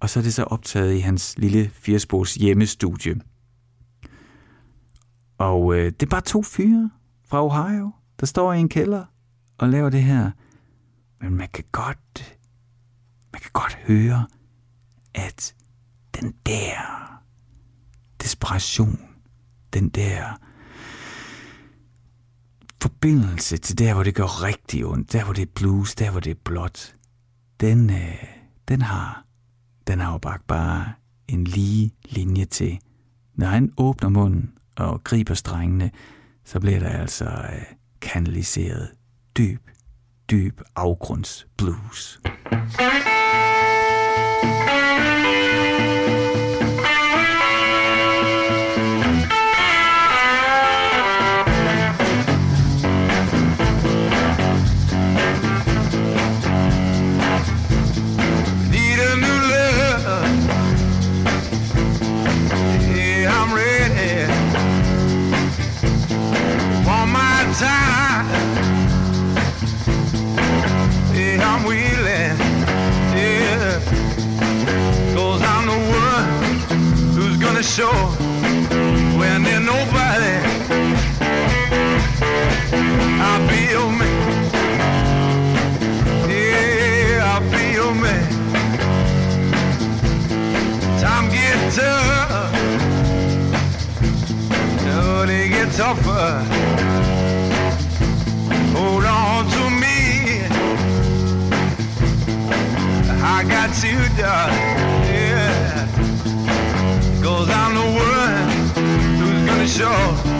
Og 0.00 0.10
så 0.10 0.20
er 0.20 0.22
det 0.22 0.34
så 0.34 0.42
optaget 0.42 0.94
i 0.94 0.98
hans 0.98 1.38
lille 1.38 1.68
firespors 1.68 2.34
hjemmestudie. 2.34 3.20
Og 5.38 5.74
øh, 5.74 5.86
det 5.86 6.02
er 6.02 6.10
bare 6.10 6.20
to 6.20 6.42
fyre 6.42 6.90
fra 7.26 7.44
Ohio, 7.44 7.90
der 8.20 8.26
står 8.26 8.52
i 8.52 8.60
en 8.60 8.68
kælder 8.68 9.04
og 9.58 9.68
laver 9.68 9.90
det 9.90 10.02
her. 10.02 10.30
Men 11.20 11.34
man 11.34 11.48
kan 11.54 11.64
godt, 11.72 12.36
man 13.32 13.40
kan 13.40 13.50
godt 13.52 13.74
høre, 13.74 14.26
at 15.14 15.54
den 16.20 16.34
der 16.46 16.74
desperation, 18.22 19.00
den 19.72 19.88
der 19.88 20.38
forbindelse 22.84 23.56
til 23.56 23.78
der, 23.78 23.94
hvor 23.94 24.02
det 24.02 24.14
gør 24.14 24.42
rigtig 24.42 24.86
ondt, 24.86 25.12
der, 25.12 25.24
hvor 25.24 25.32
det 25.32 25.42
er 25.42 25.52
blues, 25.54 25.94
der, 25.94 26.10
hvor 26.10 26.20
det 26.20 26.30
er 26.30 26.40
blåt, 26.44 26.94
den, 27.60 27.90
øh, 27.90 28.24
den 28.68 28.82
har 28.82 29.24
den 29.86 30.00
har 30.00 30.12
jo 30.12 30.18
bare, 30.18 30.38
bare 30.48 30.92
en 31.28 31.44
lige 31.44 31.92
linje 32.04 32.44
til. 32.44 32.78
Når 33.34 33.46
han 33.46 33.72
åbner 33.76 34.08
munden 34.08 34.52
og 34.76 35.04
griber 35.04 35.34
strengene, 35.34 35.90
så 36.44 36.60
bliver 36.60 36.78
der 36.78 36.88
altså 36.88 37.24
øh, 37.24 37.62
kanaliseret 38.00 38.90
dyb, 39.38 39.70
dyb 40.30 40.60
afgrunds 40.76 41.46
blues. 41.56 42.20
hands. 95.76 96.48
Hold 98.76 99.04
on 99.04 99.44
to 99.50 99.70
me. 99.70 100.46
I 103.22 103.44
got 103.48 103.70
you, 103.82 103.98
darling. 104.16 104.78
Yeah. 105.10 105.86
Cause 107.22 107.48
I'm 107.50 107.74
the 107.74 107.80
one 107.80 108.48
who's 109.18 109.46
gonna 109.46 109.66
show. 109.66 110.33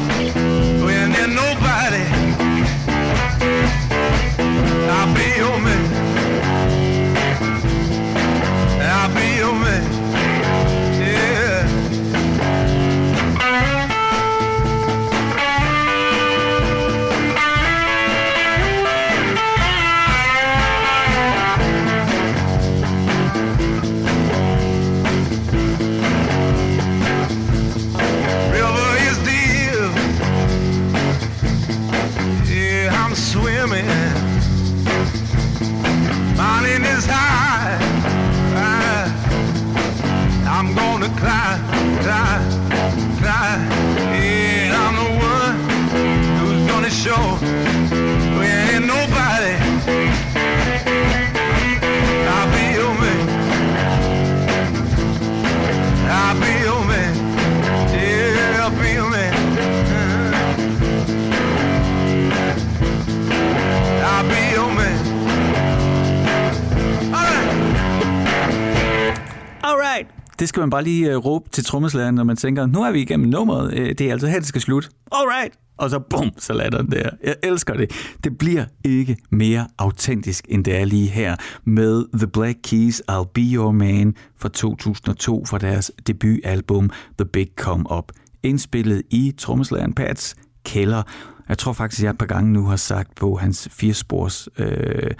Det 70.44 70.48
skal 70.48 70.60
man 70.60 70.70
bare 70.70 70.84
lige 70.84 71.16
uh, 71.16 71.24
råbe 71.24 71.48
til 71.50 71.64
trommeslageren, 71.64 72.14
når 72.14 72.24
man 72.24 72.36
tænker, 72.36 72.66
nu 72.66 72.82
er 72.82 72.92
vi 72.92 73.00
igennem 73.00 73.28
nummeret. 73.28 73.66
Uh, 73.72 73.86
det 73.86 74.00
er 74.00 74.12
altså 74.12 74.26
her, 74.26 74.38
det 74.38 74.48
skal 74.48 74.60
slutte. 74.60 74.88
Alright. 75.12 75.54
Og 75.76 75.90
så 75.90 75.98
bum, 75.98 76.30
så 76.38 76.52
lader 76.52 76.82
den 76.82 76.90
der. 76.90 77.10
Jeg 77.22 77.36
elsker 77.42 77.74
det. 77.74 77.90
Det 78.24 78.38
bliver 78.38 78.64
ikke 78.84 79.16
mere 79.30 79.68
autentisk, 79.78 80.46
end 80.48 80.64
det 80.64 80.76
er 80.76 80.84
lige 80.84 81.08
her 81.08 81.36
med 81.64 82.04
The 82.18 82.26
Black 82.26 82.58
Keys 82.62 83.02
I'll 83.10 83.30
Be 83.34 83.40
Your 83.40 83.72
Man 83.72 84.14
fra 84.36 84.48
2002 84.48 85.44
fra 85.44 85.58
deres 85.58 85.92
debutalbum 86.06 86.90
The 87.18 87.26
Big 87.26 87.48
Come 87.56 87.84
Up. 87.98 88.12
Indspillet 88.42 89.02
i 89.10 89.34
trommeslageren 89.38 89.92
Pats 89.92 90.34
kælder. 90.64 91.02
Jeg 91.48 91.58
tror 91.58 91.72
faktisk, 91.72 92.02
jeg 92.02 92.10
et 92.10 92.18
par 92.18 92.26
gange 92.26 92.52
nu 92.52 92.66
har 92.66 92.76
sagt 92.76 93.14
på 93.14 93.36
hans 93.36 93.68
firespors 93.72 94.48
øh, 94.58 95.10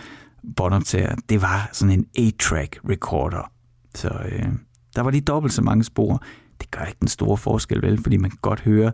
båndoptager, 0.57 1.15
det 1.29 1.43
var 1.43 1.69
sådan 1.73 2.07
en 2.17 2.33
8-track 2.33 2.79
recorder. 2.91 3.51
Så 3.95 4.09
øh, 4.09 4.49
der 4.97 5.03
var 5.03 5.11
lige 5.11 5.21
dobbelt 5.21 5.53
så 5.53 5.63
mange 5.63 5.85
spor. 5.85 6.23
Det 6.61 6.71
gør 6.71 6.85
ikke 6.85 7.01
den 7.01 7.09
store 7.09 7.37
forskel, 7.37 7.83
vel? 7.83 8.03
Fordi 8.03 8.17
man 8.17 8.31
kan 8.31 8.39
godt 8.43 8.61
høre, 8.61 8.93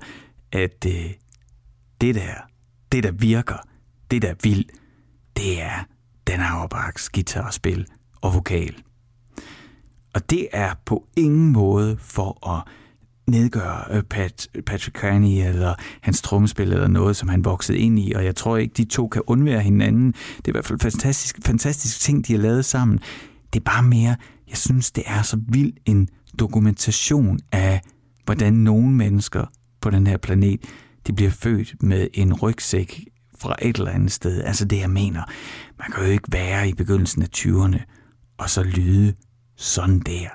at 0.53 0.87
øh, 0.87 1.11
det 2.01 2.15
der, 2.15 2.35
det 2.93 3.05
der 3.05 3.11
virker, 3.11 3.57
det 4.11 4.23
der 4.23 4.35
vil, 4.43 4.71
det 5.37 5.63
er 5.63 5.87
den 6.27 6.41
Auerbachs 6.41 7.11
guitarspil 7.11 7.87
og 8.21 8.35
vokal. 8.35 8.83
Og 10.15 10.31
det 10.31 10.49
er 10.53 10.75
på 10.85 11.07
ingen 11.17 11.53
måde 11.53 11.97
for 12.01 12.49
at 12.57 12.63
nedgøre 13.27 13.85
øh, 13.91 14.03
Pat, 14.03 14.49
Patrick 14.67 14.99
Carney 14.99 15.49
eller 15.49 15.75
hans 16.01 16.23
trommespil 16.23 16.73
eller 16.73 16.89
noget, 16.89 17.17
som 17.17 17.29
han 17.29 17.45
voksede 17.45 17.79
ind 17.79 17.99
i, 17.99 18.13
og 18.13 18.25
jeg 18.25 18.37
tror 18.37 18.57
ikke, 18.57 18.75
de 18.77 18.85
to 18.85 19.09
kan 19.09 19.23
undvære 19.27 19.61
hinanden. 19.61 20.13
Det 20.13 20.45
er 20.45 20.49
i 20.49 20.53
hvert 20.53 20.67
fald 20.67 20.79
fantastisk, 20.79 21.39
fantastisk 21.47 22.01
ting, 22.01 22.27
de 22.27 22.33
har 22.33 22.41
lavet 22.41 22.65
sammen. 22.65 22.99
Det 23.53 23.61
er 23.61 23.65
bare 23.65 23.83
mere, 23.83 24.17
jeg 24.51 24.59
synes, 24.59 24.93
det 24.93 25.05
er 25.07 25.23
så 25.23 25.41
vild 25.49 25.73
en 25.85 26.09
dokumentation 26.39 27.39
af, 27.53 27.81
hvordan 28.25 28.53
nogle 28.53 28.91
mennesker 28.91 29.45
på 29.81 29.91
den 29.91 30.07
her 30.07 30.17
planet, 30.17 30.61
de 31.07 31.13
bliver 31.13 31.31
født 31.31 31.83
med 31.83 32.09
en 32.15 32.35
rygsæk 32.35 33.05
fra 33.39 33.57
et 33.63 33.77
eller 33.77 33.91
andet 33.91 34.13
sted. 34.13 34.43
Altså 34.43 34.65
det, 34.65 34.79
jeg 34.79 34.91
mener. 34.91 35.23
Man 35.79 35.91
kan 35.93 36.05
jo 36.05 36.11
ikke 36.11 36.33
være 36.33 36.69
i 36.69 36.75
begyndelsen 36.75 37.23
af 37.23 37.29
20'erne 37.37 37.79
og 38.39 38.51
så 38.51 38.63
lyde 38.63 39.15
sådan 39.57 40.01
der, 40.01 40.29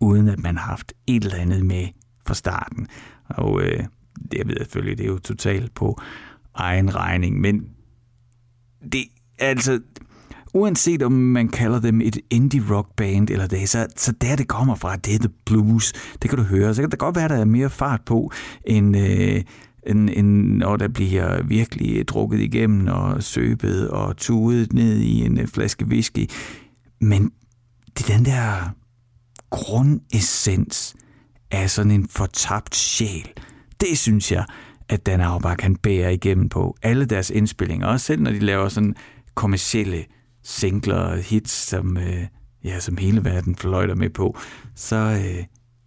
uden 0.00 0.28
at 0.28 0.38
man 0.38 0.56
har 0.56 0.66
haft 0.66 0.92
et 1.06 1.24
eller 1.24 1.36
andet 1.36 1.66
med 1.66 1.88
fra 2.26 2.34
starten. 2.34 2.86
Og 3.28 3.62
øh, 3.62 3.84
det 4.30 4.38
jeg 4.38 4.46
ved 4.46 4.54
jeg 4.58 4.66
selvfølgelig, 4.66 4.98
det 4.98 5.04
er 5.04 5.08
jo 5.08 5.18
totalt 5.18 5.74
på 5.74 6.00
egen 6.54 6.94
regning, 6.94 7.40
men 7.40 7.70
det 8.92 9.04
altså, 9.38 9.80
uanset 10.54 11.02
om 11.02 11.12
man 11.12 11.48
kalder 11.48 11.80
dem 11.80 12.00
et 12.00 12.18
indie 12.30 12.62
rock 12.70 12.96
band 12.96 13.30
eller 13.30 13.46
det, 13.46 13.68
så, 13.68 13.86
så 13.96 14.12
der 14.12 14.36
det 14.36 14.48
kommer 14.48 14.74
fra, 14.74 14.96
det 14.96 15.14
er 15.14 15.18
the 15.18 15.30
blues. 15.46 15.92
Det 16.22 16.30
kan 16.30 16.38
du 16.38 16.44
høre. 16.44 16.74
Så 16.74 16.82
kan 16.82 16.90
det 16.90 16.98
godt 16.98 17.16
være, 17.16 17.28
der 17.28 17.34
er 17.36 17.44
mere 17.44 17.70
fart 17.70 18.00
på, 18.06 18.32
end, 18.64 18.96
øh, 18.96 19.42
end, 19.86 20.10
end 20.12 20.56
når 20.56 20.76
der 20.76 20.88
bliver 20.88 21.42
virkelig 21.42 22.08
drukket 22.08 22.40
igennem 22.40 22.86
og 22.86 23.22
søbet 23.22 23.88
og 23.88 24.16
tudet 24.16 24.72
ned 24.72 24.96
i 24.96 25.24
en 25.24 25.40
øh, 25.40 25.46
flaske 25.46 25.86
whisky. 25.86 26.30
Men 27.00 27.30
det 27.98 28.10
er 28.10 28.16
den 28.16 28.24
der 28.24 28.74
grundessens 29.50 30.96
af 31.50 31.70
sådan 31.70 31.92
en 31.92 32.08
fortabt 32.08 32.74
sjæl. 32.74 33.28
Det 33.80 33.98
synes 33.98 34.32
jeg, 34.32 34.44
at 34.88 35.06
Dan 35.06 35.20
Auerbach 35.20 35.56
kan 35.56 35.76
bære 35.76 36.14
igennem 36.14 36.48
på 36.48 36.76
alle 36.82 37.04
deres 37.04 37.30
indspillinger. 37.30 37.86
Også 37.86 38.06
selv 38.06 38.22
når 38.22 38.30
de 38.30 38.38
laver 38.38 38.68
sådan 38.68 38.94
kommercielle 39.34 40.04
singler 40.42 40.96
og 40.96 41.18
hits, 41.18 41.52
som, 41.52 41.96
øh, 41.96 42.26
ja, 42.64 42.80
som 42.80 42.96
hele 42.96 43.24
verden 43.24 43.56
fløjter 43.56 43.94
med 43.94 44.10
på, 44.10 44.38
så, 44.74 44.96
øh, 44.96 45.44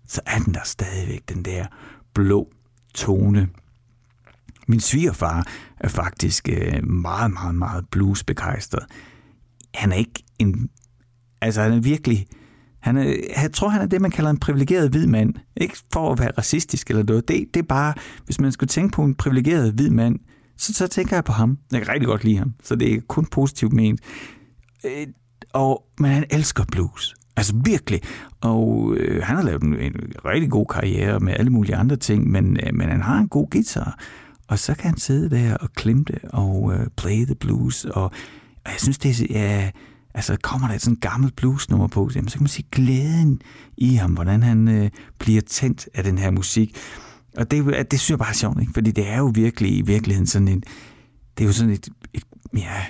så 0.07 0.21
er 0.25 0.39
den 0.39 0.53
der 0.53 0.63
stadigvæk 0.63 1.29
den 1.29 1.45
der 1.45 1.65
blå 2.13 2.49
tone. 2.93 3.47
Min 4.67 4.79
svigerfar 4.79 5.47
er 5.79 5.87
faktisk 5.87 6.49
øh, 6.49 6.87
meget, 6.87 7.31
meget, 7.31 7.55
meget 7.55 7.85
bluesbegejstret. 7.91 8.85
Han 9.73 9.91
er 9.91 9.95
ikke 9.95 10.23
en... 10.39 10.69
Altså, 11.41 11.61
han 11.61 11.73
er 11.73 11.79
virkelig... 11.79 12.27
Han 12.79 12.97
er, 12.97 13.03
jeg 13.41 13.53
tror, 13.53 13.69
han 13.69 13.81
er 13.81 13.85
det, 13.85 14.01
man 14.01 14.11
kalder 14.11 14.31
en 14.31 14.39
privilegeret 14.39 14.89
hvid 14.89 15.07
mand. 15.07 15.33
Ikke 15.57 15.77
for 15.93 16.11
at 16.11 16.19
være 16.19 16.31
racistisk 16.37 16.89
eller 16.89 17.03
noget. 17.03 17.27
Det, 17.27 17.45
det 17.53 17.59
er 17.59 17.67
bare, 17.67 17.93
hvis 18.25 18.39
man 18.39 18.51
skulle 18.51 18.67
tænke 18.67 18.95
på 18.95 19.03
en 19.03 19.15
privilegeret 19.15 19.73
hvid 19.73 19.89
mand, 19.89 20.19
så, 20.57 20.73
så 20.73 20.87
tænker 20.87 21.15
jeg 21.15 21.23
på 21.23 21.31
ham. 21.31 21.57
Jeg 21.71 21.81
kan 21.81 21.93
rigtig 21.93 22.07
godt 22.07 22.23
lide 22.23 22.37
ham, 22.37 22.53
så 22.63 22.75
det 22.75 22.93
er 22.93 22.99
kun 23.07 23.25
positivt 23.25 23.73
ment. 23.73 23.99
Øh, 24.85 25.07
og, 25.53 25.85
men 25.99 26.11
han 26.11 26.25
elsker 26.29 26.63
blues. 26.71 27.15
Altså 27.37 27.53
virkelig. 27.65 28.01
Og 28.41 28.93
øh, 28.97 29.23
han 29.23 29.35
har 29.35 29.43
lavet 29.43 29.63
en, 29.63 29.79
en 29.79 29.95
rigtig 30.25 30.51
god 30.51 30.65
karriere 30.65 31.19
med 31.19 31.33
alle 31.39 31.51
mulige 31.51 31.75
andre 31.75 31.95
ting, 31.95 32.31
men, 32.31 32.57
øh, 32.65 32.75
men 32.75 32.89
han 32.89 33.01
har 33.01 33.17
en 33.17 33.27
god 33.27 33.49
guitar. 33.49 33.99
Og 34.47 34.59
så 34.59 34.73
kan 34.73 34.89
han 34.89 34.97
sidde 34.97 35.29
der 35.29 35.57
og 35.57 35.69
klimte 35.71 36.19
og 36.29 36.73
øh, 36.73 36.87
play 36.97 37.25
the 37.25 37.35
blues. 37.35 37.85
Og, 37.85 38.03
og 38.65 38.71
jeg 38.71 38.79
synes, 38.79 38.97
det 38.97 39.21
er... 39.21 39.25
Ja, 39.29 39.71
altså 40.13 40.37
kommer 40.41 40.67
der 40.67 40.75
et 40.75 40.81
sådan 40.81 40.95
gammelt 40.95 41.35
bluesnummer 41.35 41.87
på, 41.87 42.09
jamen, 42.15 42.29
så 42.29 42.37
kan 42.37 42.43
man 42.43 42.47
se 42.47 42.63
glæden 42.71 43.41
i 43.77 43.93
ham, 43.93 44.13
hvordan 44.13 44.43
han 44.43 44.67
øh, 44.67 44.89
bliver 45.19 45.41
tændt 45.41 45.89
af 45.93 46.03
den 46.03 46.17
her 46.17 46.31
musik. 46.31 46.77
Og 47.37 47.51
det, 47.51 47.67
øh, 47.67 47.85
det 47.91 47.99
synes 47.99 48.09
jeg 48.09 48.17
bare 48.17 48.29
er 48.29 48.33
sjovt, 48.33 48.61
ikke? 48.61 48.73
fordi 48.73 48.91
det 48.91 49.09
er 49.09 49.17
jo 49.17 49.31
virkelig 49.35 49.77
i 49.77 49.81
virkeligheden 49.81 50.27
sådan 50.27 50.47
en, 50.47 50.63
det 51.37 51.43
er 51.43 51.47
jo 51.47 51.53
sådan 51.53 51.73
et, 51.73 51.89
et 52.13 52.23
ja, 52.57 52.85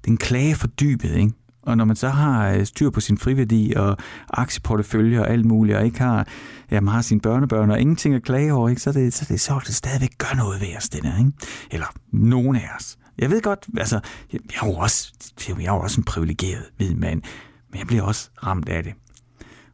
det 0.00 0.06
er 0.06 0.10
en 0.10 0.16
klage 0.16 0.54
for 0.54 0.66
dybet, 0.66 1.16
ikke? 1.16 1.32
Og 1.62 1.76
når 1.76 1.84
man 1.84 1.96
så 1.96 2.08
har 2.08 2.50
øh, 2.50 2.66
styr 2.66 2.90
på 2.90 3.00
sin 3.00 3.18
friværdi 3.18 3.72
og 3.76 3.96
aktieportefølje 4.28 5.20
og 5.20 5.30
alt 5.30 5.44
muligt, 5.44 5.76
og 5.76 5.84
ikke 5.84 5.98
har, 5.98 6.26
ja, 6.70 6.80
man 6.80 6.94
har 6.94 7.02
sine 7.02 7.20
børnebørn 7.20 7.70
og 7.70 7.80
ingenting 7.80 8.14
at 8.14 8.22
klage 8.22 8.52
over, 8.52 8.68
ikke? 8.68 8.82
Så, 8.82 8.92
det, 8.92 9.14
så, 9.14 9.26
det, 9.28 9.40
så 9.40 9.60
det 9.66 9.74
stadigvæk 9.74 10.18
gør 10.18 10.36
noget 10.36 10.60
ved 10.60 10.76
os, 10.76 10.88
det 10.88 11.02
der, 11.02 11.18
ikke? 11.18 11.32
Eller 11.70 11.86
nogen 12.12 12.56
af 12.56 12.68
os. 12.78 12.98
Jeg 13.18 13.30
ved 13.30 13.42
godt, 13.42 13.66
altså, 13.78 14.00
jeg, 14.32 14.40
jeg 14.52 14.58
er 14.62 14.66
jo 14.66 14.74
også, 14.74 15.12
jeg 15.48 15.66
er 15.66 15.74
jo 15.74 15.80
også 15.80 16.00
en 16.00 16.04
privilegeret 16.04 16.64
hvid 16.76 16.94
mand, 16.94 17.22
men 17.70 17.78
jeg 17.78 17.86
bliver 17.86 18.02
også 18.02 18.30
ramt 18.46 18.68
af 18.68 18.84
det. 18.84 18.92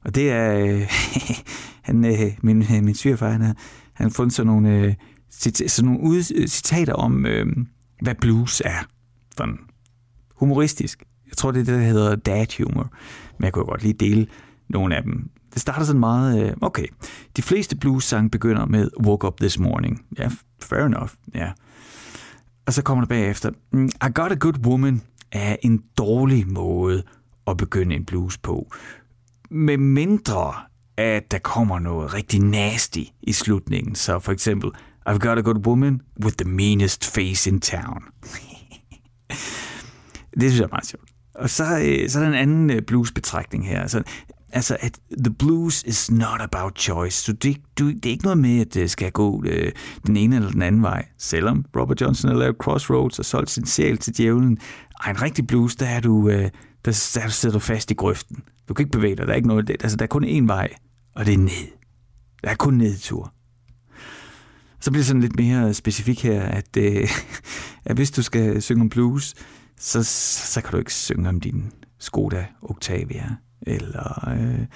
Og 0.04 0.14
det 0.14 0.30
er, 0.30 0.58
øh, 0.58 0.90
han, 1.88 2.04
øh, 2.04 2.32
min, 2.42 2.62
øh, 2.62 2.82
min 2.82 2.94
svigerfar, 2.94 3.30
han 3.30 3.40
har, 3.40 3.56
han 3.92 4.06
har 4.06 4.10
fundet 4.10 4.34
sådan 4.34 4.46
nogle, 4.46 4.70
øh, 4.70 4.94
cita- 5.34 5.68
sådan 5.68 5.90
nogle 5.90 6.08
ud, 6.08 6.32
øh, 6.34 6.48
citater 6.48 6.92
om, 6.92 7.26
øh, 7.26 7.46
hvad 8.02 8.14
blues 8.14 8.62
er. 8.64 8.86
Sådan 9.36 9.58
humoristisk. 10.44 11.04
Jeg 11.26 11.36
tror, 11.36 11.50
det 11.50 11.60
er 11.60 11.64
det, 11.64 11.74
der 11.74 11.86
hedder 11.86 12.16
dad 12.16 12.46
humor. 12.58 12.90
Men 13.38 13.44
jeg 13.44 13.52
kunne 13.52 13.64
godt 13.64 13.82
lige 13.82 13.94
dele 13.94 14.26
nogle 14.68 14.96
af 14.96 15.02
dem. 15.02 15.30
Det 15.54 15.62
starter 15.62 15.84
sådan 15.84 16.00
meget, 16.00 16.46
øh, 16.46 16.52
okay, 16.60 16.86
de 17.36 17.42
fleste 17.42 17.76
blues-sange 17.76 18.30
begynder 18.30 18.66
med 18.66 18.90
Woke 19.00 19.26
Up 19.26 19.36
This 19.36 19.58
Morning. 19.58 20.04
Ja, 20.18 20.30
fair 20.62 20.80
enough, 20.80 21.10
ja. 21.34 21.52
Og 22.66 22.72
så 22.72 22.82
kommer 22.82 23.04
der 23.04 23.08
bagefter, 23.08 23.50
mm, 23.72 23.86
I 23.86 24.08
Got 24.14 24.32
a 24.32 24.34
Good 24.34 24.66
Woman 24.66 25.02
er 25.32 25.56
en 25.62 25.82
dårlig 25.98 26.52
måde 26.52 27.02
at 27.46 27.56
begynde 27.56 27.94
en 27.94 28.04
blues 28.04 28.38
på. 28.38 28.72
Med 29.50 29.76
mindre, 29.76 30.54
at 30.96 31.30
der 31.30 31.38
kommer 31.38 31.78
noget 31.78 32.14
rigtig 32.14 32.40
nasty 32.40 33.02
i 33.22 33.32
slutningen. 33.32 33.94
Så 33.94 34.18
for 34.18 34.32
eksempel, 34.32 34.70
I've 35.08 35.18
got 35.18 35.38
a 35.38 35.40
good 35.40 35.66
woman 35.66 36.00
with 36.24 36.36
the 36.36 36.50
meanest 36.50 37.14
face 37.14 37.50
in 37.50 37.60
town 37.60 38.02
det 40.40 40.50
synes 40.50 40.58
jeg 40.58 40.64
er 40.64 40.68
meget 40.68 40.86
sjovt. 40.86 41.10
Og 41.34 41.50
så, 41.50 41.64
øh, 41.64 42.08
så 42.08 42.18
er 42.18 42.22
der 42.22 42.30
en 42.30 42.38
anden 42.38 42.70
øh, 42.70 42.82
blues-betragtning 42.82 43.68
her. 43.68 43.80
Altså, 43.80 44.02
altså, 44.52 44.76
at 44.80 44.98
the 45.24 45.34
blues 45.34 45.82
is 45.82 46.10
not 46.10 46.40
about 46.40 46.78
choice. 46.78 47.22
Så 47.22 47.32
det, 47.32 47.56
du, 47.78 47.90
det 47.90 48.06
er 48.06 48.10
ikke 48.10 48.24
noget 48.24 48.38
med, 48.38 48.60
at 48.60 48.74
det 48.74 48.90
skal 48.90 49.12
gå 49.12 49.42
øh, 49.46 49.72
den 50.06 50.16
ene 50.16 50.36
eller 50.36 50.50
den 50.50 50.62
anden 50.62 50.82
vej. 50.82 51.06
Selvom 51.18 51.64
Robert 51.76 52.00
Johnson 52.00 52.30
har 52.30 52.38
lavet 52.38 52.56
Crossroads 52.56 53.18
og 53.18 53.24
solgt 53.24 53.50
sin 53.50 53.66
sjæl 53.66 53.98
til 53.98 54.16
djævlen. 54.16 54.58
Ej, 55.04 55.10
en 55.10 55.22
rigtig 55.22 55.46
blues, 55.46 55.76
der 55.76 55.86
er 55.86 56.00
du, 56.00 56.28
øh, 56.28 56.50
der, 56.84 57.10
der 57.14 57.28
sidder 57.28 57.52
du 57.52 57.58
fast 57.58 57.90
i 57.90 57.94
grøften. 57.94 58.42
Du 58.68 58.74
kan 58.74 58.82
ikke 58.82 58.98
bevæge 58.98 59.16
dig. 59.16 59.26
Der 59.26 59.32
er 59.32 59.36
ikke 59.36 59.48
noget. 59.48 59.70
Altså, 59.70 59.96
der 59.96 60.02
er 60.02 60.06
kun 60.06 60.24
én 60.24 60.46
vej, 60.46 60.68
og 61.14 61.26
det 61.26 61.34
er 61.34 61.38
ned. 61.38 61.68
Der 62.44 62.50
er 62.50 62.54
kun 62.54 62.74
nedtur. 62.74 63.32
Så 64.80 64.90
bliver 64.90 65.00
det 65.00 65.06
sådan 65.06 65.22
lidt 65.22 65.36
mere 65.36 65.74
specifik 65.74 66.22
her, 66.22 66.42
at, 66.42 66.76
øh, 66.76 67.08
at 67.84 67.96
hvis 67.96 68.10
du 68.10 68.22
skal 68.22 68.62
synge 68.62 68.80
om 68.80 68.88
blues, 68.88 69.34
så, 69.84 70.02
så 70.52 70.60
kan 70.60 70.70
du 70.70 70.76
ikke 70.76 70.94
synge 70.94 71.28
om 71.28 71.40
din 71.40 71.72
Skoda 71.98 72.46
Octavia, 72.62 73.36
eller 73.62 74.28
øh, 74.28 74.66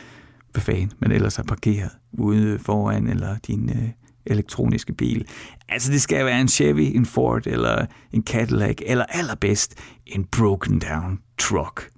hvad 0.53 0.63
fanden, 0.63 0.93
men 0.99 1.13
ellers 1.13 1.39
er 1.39 1.43
parkeret 1.43 1.91
ude 2.13 2.59
foran, 2.59 3.07
eller 3.07 3.39
din 3.39 3.71
øh, 3.71 3.89
elektroniske 4.27 4.93
bil. 4.93 5.29
Altså 5.69 5.93
det 5.93 6.03
skal 6.03 6.25
være 6.25 6.41
en 6.41 6.49
Chevy, 6.49 6.97
en 6.97 7.07
Ford, 7.07 7.47
eller 7.47 7.87
en 8.13 8.23
Cadillac, 8.23 8.77
eller 8.87 9.05
allerbedst 9.05 9.75
en 10.07 10.25
broken 10.25 10.79
down 10.79 11.19
truck, 11.39 11.91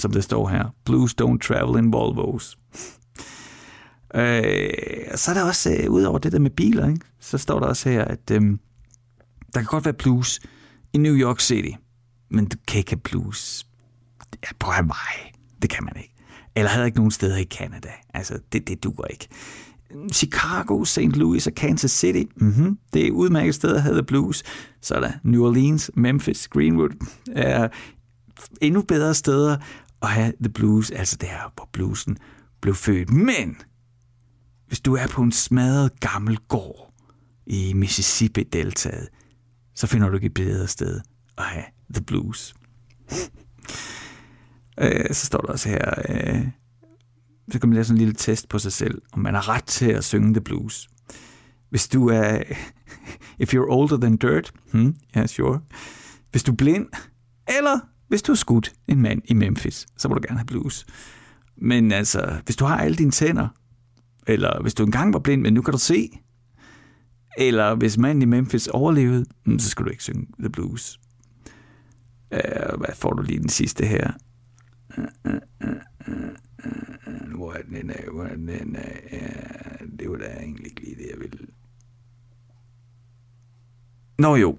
som 0.00 0.12
det 0.12 0.24
står 0.24 0.48
her. 0.48 0.74
Blues 0.84 1.14
don't 1.22 1.38
travel 1.38 1.84
in 1.84 1.92
Volvos. 1.92 2.58
Øh, 4.14 4.70
så 5.14 5.30
er 5.30 5.34
der 5.34 5.44
også, 5.44 5.76
øh, 5.80 5.90
ud 5.90 6.02
over 6.02 6.18
det 6.18 6.32
der 6.32 6.38
med 6.38 6.50
biler, 6.50 6.88
ikke? 6.88 7.00
så 7.20 7.38
står 7.38 7.60
der 7.60 7.66
også 7.66 7.88
her, 7.88 8.04
at 8.04 8.30
øh, 8.32 8.42
der 9.54 9.60
kan 9.60 9.64
godt 9.64 9.84
være 9.84 9.94
blues 9.94 10.40
i 10.92 10.98
New 10.98 11.14
York 11.14 11.40
City, 11.40 11.76
men 12.30 12.46
du 12.46 12.56
kan 12.66 12.78
ikke 12.78 12.90
have 12.90 13.00
blues 13.00 13.66
ja, 14.42 14.48
på 14.58 14.70
Hawaii. 14.70 15.32
Det 15.62 15.70
kan 15.70 15.84
man 15.84 15.96
ikke. 15.96 16.14
Eller 16.56 16.70
havde 16.70 16.86
ikke 16.86 16.98
nogen 16.98 17.10
steder 17.10 17.36
i 17.36 17.44
Canada. 17.44 17.88
Altså, 18.14 18.38
det, 18.52 18.68
det 18.68 18.84
duer 18.84 19.06
ikke. 19.06 19.28
Chicago, 20.12 20.84
St. 20.84 21.00
Louis 21.00 21.46
og 21.46 21.54
Kansas 21.54 21.90
City. 21.90 22.22
Mm-hmm. 22.36 22.78
Det 22.92 23.06
er 23.06 23.10
udmærket 23.10 23.54
steder 23.54 23.74
at 23.74 23.82
have 23.82 24.02
blues. 24.02 24.42
Så 24.80 24.94
er 24.94 25.00
der 25.00 25.12
New 25.22 25.46
Orleans, 25.46 25.90
Memphis, 25.94 26.48
Greenwood. 26.48 27.06
Er 27.32 27.68
endnu 28.60 28.82
bedre 28.82 29.14
steder 29.14 29.56
at 30.02 30.08
have 30.08 30.32
the 30.42 30.52
blues, 30.52 30.90
altså 30.90 31.16
der, 31.16 31.52
hvor 31.54 31.68
bluesen 31.72 32.16
blev 32.60 32.74
født. 32.74 33.10
Men 33.10 33.56
hvis 34.66 34.80
du 34.80 34.94
er 34.94 35.06
på 35.06 35.22
en 35.22 35.32
smadret 35.32 36.00
gammel 36.00 36.38
gård 36.48 36.94
i 37.46 37.72
Mississippi-deltaget, 37.72 39.08
så 39.74 39.86
finder 39.86 40.08
du 40.08 40.14
ikke 40.14 40.26
et 40.26 40.34
bedre 40.34 40.68
sted 40.68 41.00
at 41.38 41.44
have 41.44 41.64
the 41.94 42.04
blues. 42.04 42.54
øh, 44.82 45.14
så 45.14 45.26
står 45.26 45.40
der 45.40 45.48
også 45.48 45.68
her, 45.68 45.94
øh, 46.08 46.48
så 47.52 47.58
kan 47.58 47.68
man 47.68 47.74
lave 47.74 47.84
sådan 47.84 47.96
en 47.96 47.98
lille 47.98 48.14
test 48.14 48.48
på 48.48 48.58
sig 48.58 48.72
selv, 48.72 49.02
om 49.12 49.18
man 49.20 49.34
har 49.34 49.48
ret 49.48 49.64
til 49.64 49.90
at 49.90 50.04
synge 50.04 50.34
the 50.34 50.40
blues. 50.40 50.88
Hvis 51.70 51.88
du 51.88 52.08
er, 52.08 52.42
if 53.42 53.54
you're 53.54 53.70
older 53.70 53.96
than 53.96 54.16
dirt, 54.16 54.52
hmm, 54.72 54.96
yeah, 55.16 55.28
sure. 55.28 55.60
Hvis 56.30 56.42
du 56.42 56.52
er 56.52 56.56
blind, 56.56 56.86
eller 57.58 57.78
hvis 58.08 58.22
du 58.22 58.32
har 58.32 58.36
skudt 58.36 58.72
en 58.88 59.02
mand 59.02 59.22
i 59.24 59.34
Memphis, 59.34 59.86
så 59.96 60.08
må 60.08 60.14
du 60.14 60.20
gerne 60.28 60.38
have 60.38 60.46
blues. 60.46 60.86
Men 61.56 61.92
altså, 61.92 62.40
hvis 62.44 62.56
du 62.56 62.64
har 62.64 62.78
alle 62.78 62.96
dine 62.96 63.10
tænder, 63.10 63.48
eller 64.26 64.62
hvis 64.62 64.74
du 64.74 64.84
engang 64.84 65.12
var 65.12 65.18
blind, 65.18 65.42
men 65.42 65.54
nu 65.54 65.62
kan 65.62 65.72
du 65.72 65.78
se, 65.78 66.10
eller 67.38 67.74
hvis 67.74 67.98
manden 67.98 68.22
i 68.22 68.24
Memphis 68.24 68.66
overlevede, 68.66 69.24
hmm, 69.44 69.58
så 69.58 69.68
skal 69.68 69.84
du 69.84 69.90
ikke 69.90 70.02
synge 70.02 70.26
The 70.38 70.50
Blues. 70.50 71.00
Uh, 72.32 72.80
hvad 72.80 72.94
får 72.94 73.12
du 73.12 73.22
lige 73.22 73.38
den 73.38 73.48
sidste 73.48 73.86
her? 73.86 74.12
Uh, 74.98 75.04
uh, 75.24 75.68
uh, 76.08 77.36
hvor 77.36 77.52
er 77.52 77.62
den 77.62 77.90
af? 77.90 78.04
Hvor 78.12 78.24
er 78.24 78.36
den 78.36 78.76
af? 78.76 79.00
Uh, 79.12 79.88
det 79.98 80.10
var 80.10 80.16
da 80.16 80.24
egentlig 80.24 80.66
ikke 80.66 80.80
lige 80.80 80.96
det, 80.96 81.06
jeg 81.10 81.20
ville. 81.20 81.46
Nå 84.18 84.36
jo. 84.36 84.58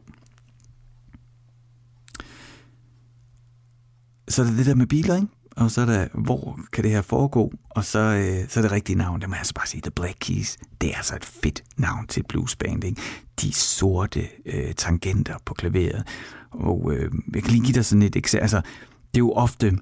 Så 4.28 4.41
er 4.41 4.45
det 4.45 4.57
det 4.57 4.65
der 4.65 4.76
med 4.76 4.88
biler, 4.88 5.15
ikke? 5.15 5.28
og 5.55 5.72
så 5.72 5.82
er 5.82 5.86
der, 5.86 6.07
hvor 6.13 6.59
kan 6.72 6.84
det 6.84 6.91
her 6.91 7.01
foregå, 7.01 7.53
og 7.69 7.86
så, 7.86 7.99
øh, 7.99 8.49
så 8.49 8.59
er 8.59 8.61
det 8.61 8.72
rigtige 8.72 8.97
navn, 8.97 9.22
det 9.22 9.30
må 9.30 9.36
jeg 9.36 9.39
altså 9.39 9.53
bare 9.53 9.67
sige, 9.67 9.82
The 9.82 9.91
Black 9.91 10.17
Keys, 10.19 10.57
det 10.82 10.91
er 10.91 10.97
altså 10.97 11.15
et 11.15 11.26
fedt 11.26 11.63
navn 11.78 12.07
til 12.07 12.24
bluesband, 12.30 12.84
ikke? 12.84 13.01
De 13.41 13.53
sorte 13.53 14.28
øh, 14.45 14.74
tangenter 14.74 15.36
på 15.45 15.53
klaveret, 15.53 16.07
og 16.52 16.91
øh, 16.93 17.12
jeg 17.34 17.43
kan 17.43 17.52
lige 17.52 17.64
give 17.64 17.74
dig 17.74 17.86
sådan 17.86 18.02
et 18.02 18.16
eksempel, 18.16 18.41
altså, 18.41 18.58
det 18.88 19.16
er 19.16 19.20
jo 19.20 19.32
ofte, 19.32 19.78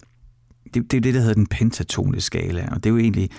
det, 0.73 0.91
det 0.91 0.93
er 0.93 1.01
det, 1.01 1.13
der 1.13 1.19
hedder 1.19 1.33
den 1.33 1.47
pentatoniske 1.47 2.25
skala, 2.25 2.67
og 2.71 2.75
det 2.75 2.85
er 2.85 2.93
jo 2.93 2.97
egentlig 2.97 3.29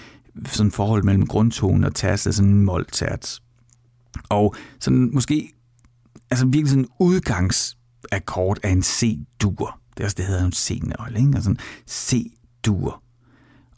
sådan 0.46 0.68
et 0.68 0.74
forhold 0.74 1.04
mellem 1.04 1.26
grundtonen 1.26 1.84
og 1.84 1.94
tærst, 1.94 2.26
altså 2.26 2.36
sådan 2.36 2.50
en 2.50 2.64
måltært. 2.64 3.40
Og 4.28 4.54
sådan 4.80 5.10
måske, 5.12 5.52
altså 6.30 6.46
virkelig 6.46 6.68
sådan 6.68 6.84
en 6.84 6.90
udgangsakkord 6.98 8.58
af 8.62 8.70
en 8.70 8.82
C-dur. 8.82 9.80
Det 9.96 10.00
er 10.00 10.04
også 10.04 10.14
det, 10.18 10.26
hedder 10.26 10.44
en 10.44 10.52
C-nøgle, 10.52 11.18
ikke? 11.18 11.32
Altså 11.34 11.50
en 11.50 11.58
C-dur. 11.88 13.02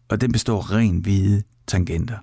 Og 0.08 0.20
den 0.20 0.32
består 0.32 0.58
af 0.58 0.70
ren 0.70 0.98
hvide 0.98 1.42
tangenter. 1.66 2.18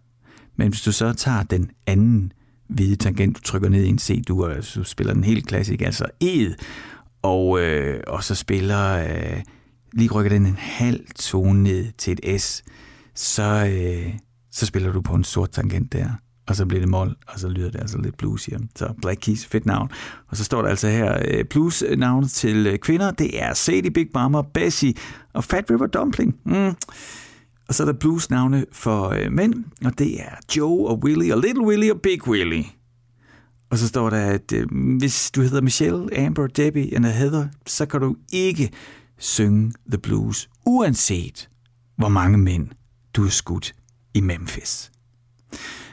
Men 0.55 0.69
hvis 0.69 0.81
du 0.81 0.91
så 0.91 1.13
tager 1.13 1.43
den 1.43 1.71
anden 1.87 2.33
hvide 2.67 2.95
tangent, 2.95 3.37
du 3.37 3.41
trykker 3.41 3.69
ned 3.69 3.83
i 3.83 3.89
en 3.89 3.99
C-dur, 3.99 4.47
og 4.47 4.63
så 4.63 4.83
spiller 4.83 5.13
den 5.13 5.23
helt 5.23 5.47
klassisk, 5.47 5.81
altså 5.81 6.05
E'et, 6.23 6.55
og, 7.21 7.59
øh, 7.61 8.03
og 8.07 8.23
så 8.23 8.35
spiller, 8.35 8.97
øh, 8.97 9.41
lige 9.93 10.11
rykker 10.11 10.29
den 10.29 10.45
en 10.45 10.57
halv 10.59 10.99
tone 11.15 11.63
ned 11.63 11.91
til 11.97 12.19
et 12.23 12.41
S, 12.41 12.63
så, 13.15 13.71
øh, 13.73 14.13
så 14.51 14.65
spiller 14.65 14.91
du 14.91 15.01
på 15.01 15.13
en 15.13 15.23
sort 15.23 15.51
tangent 15.51 15.93
der 15.93 16.09
og 16.49 16.55
så 16.55 16.65
bliver 16.65 16.81
det 16.81 16.89
mål, 16.89 17.15
og 17.27 17.39
så 17.39 17.49
lyder 17.49 17.71
det 17.71 17.81
altså 17.81 17.97
lidt 17.97 18.17
blues 18.17 18.45
her. 18.45 18.59
Så 18.75 18.93
Black 19.01 19.19
Keys, 19.21 19.45
fedt 19.45 19.65
navn. 19.65 19.89
Og 20.27 20.37
så 20.37 20.43
står 20.43 20.61
der 20.61 20.69
altså 20.69 20.87
her, 20.87 21.21
øh, 21.27 21.45
blues-navnet 21.45 22.31
til 22.31 22.67
øh, 22.67 22.77
kvinder, 22.77 23.11
det 23.11 23.43
er 23.43 23.53
Sadie, 23.53 23.91
Big 23.91 24.07
Mama, 24.13 24.41
Bessie 24.53 24.93
og 25.33 25.43
Fat 25.43 25.71
River 25.71 25.87
Dumpling. 25.87 26.35
Mm. 26.45 26.73
Og 27.67 27.75
så 27.75 27.83
er 27.83 27.85
der 27.85 27.93
blues-navne 27.93 28.65
for 28.71 29.09
øh, 29.09 29.31
mænd, 29.31 29.53
og 29.85 29.99
det 29.99 30.21
er 30.21 30.35
Joe 30.57 30.87
og 30.87 30.99
Willie 31.03 31.33
og 31.33 31.41
Little 31.41 31.65
Willie 31.65 31.93
og 31.93 32.01
Big 32.01 32.27
Willie. 32.27 32.65
Og 33.71 33.77
så 33.77 33.87
står 33.87 34.09
der, 34.09 34.25
at 34.25 34.53
øh, 34.53 34.67
hvis 34.97 35.31
du 35.31 35.41
hedder 35.41 35.61
Michelle, 35.61 36.17
Amber, 36.17 36.47
Debbie 36.47 36.93
eller 36.93 37.09
Heather, 37.09 37.47
så 37.65 37.85
kan 37.85 38.01
du 38.01 38.15
ikke 38.33 38.69
synge 39.17 39.73
The 39.91 39.97
Blues, 39.97 40.49
uanset 40.65 41.49
hvor 41.97 42.09
mange 42.09 42.37
mænd 42.37 42.67
du 43.13 43.25
er 43.25 43.29
skudt 43.29 43.73
i 44.13 44.21
Memphis. 44.21 44.91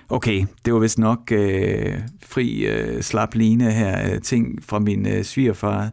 Okay, 0.09 0.47
det 0.65 0.75
var 0.75 0.79
vist 0.79 0.99
nok 0.99 1.33
øh, 1.33 1.99
fri 2.23 2.67
øh, 2.67 3.03
slap 3.03 3.35
line 3.35 3.73
her, 3.73 4.13
øh, 4.13 4.21
ting 4.21 4.65
fra 4.65 4.79
min 4.79 5.07
øh, 5.07 5.25
svigerfar. 5.25 5.91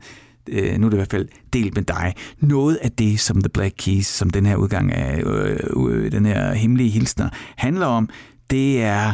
Øh, 0.49 0.77
nu 0.77 0.86
er 0.86 0.89
det 0.89 0.95
i 0.95 0.99
hvert 0.99 1.11
fald 1.11 1.27
delt 1.53 1.75
med 1.75 1.84
dig. 1.84 2.13
Noget 2.39 2.75
af 2.75 2.91
det, 2.91 3.19
som 3.19 3.41
The 3.41 3.49
Black 3.49 3.75
Keys, 3.77 4.07
som 4.07 4.29
den 4.29 4.45
her 4.45 4.55
udgang 4.55 4.93
af 4.93 5.23
øh, 5.25 5.59
øh, 5.89 6.11
den 6.11 6.25
her 6.25 6.53
hemmelige 6.53 6.89
hilsner, 6.89 7.29
handler 7.57 7.86
om, 7.86 8.09
det 8.49 8.81
er 8.81 9.13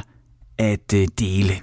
at 0.58 0.94
øh, 0.94 1.08
dele. 1.20 1.54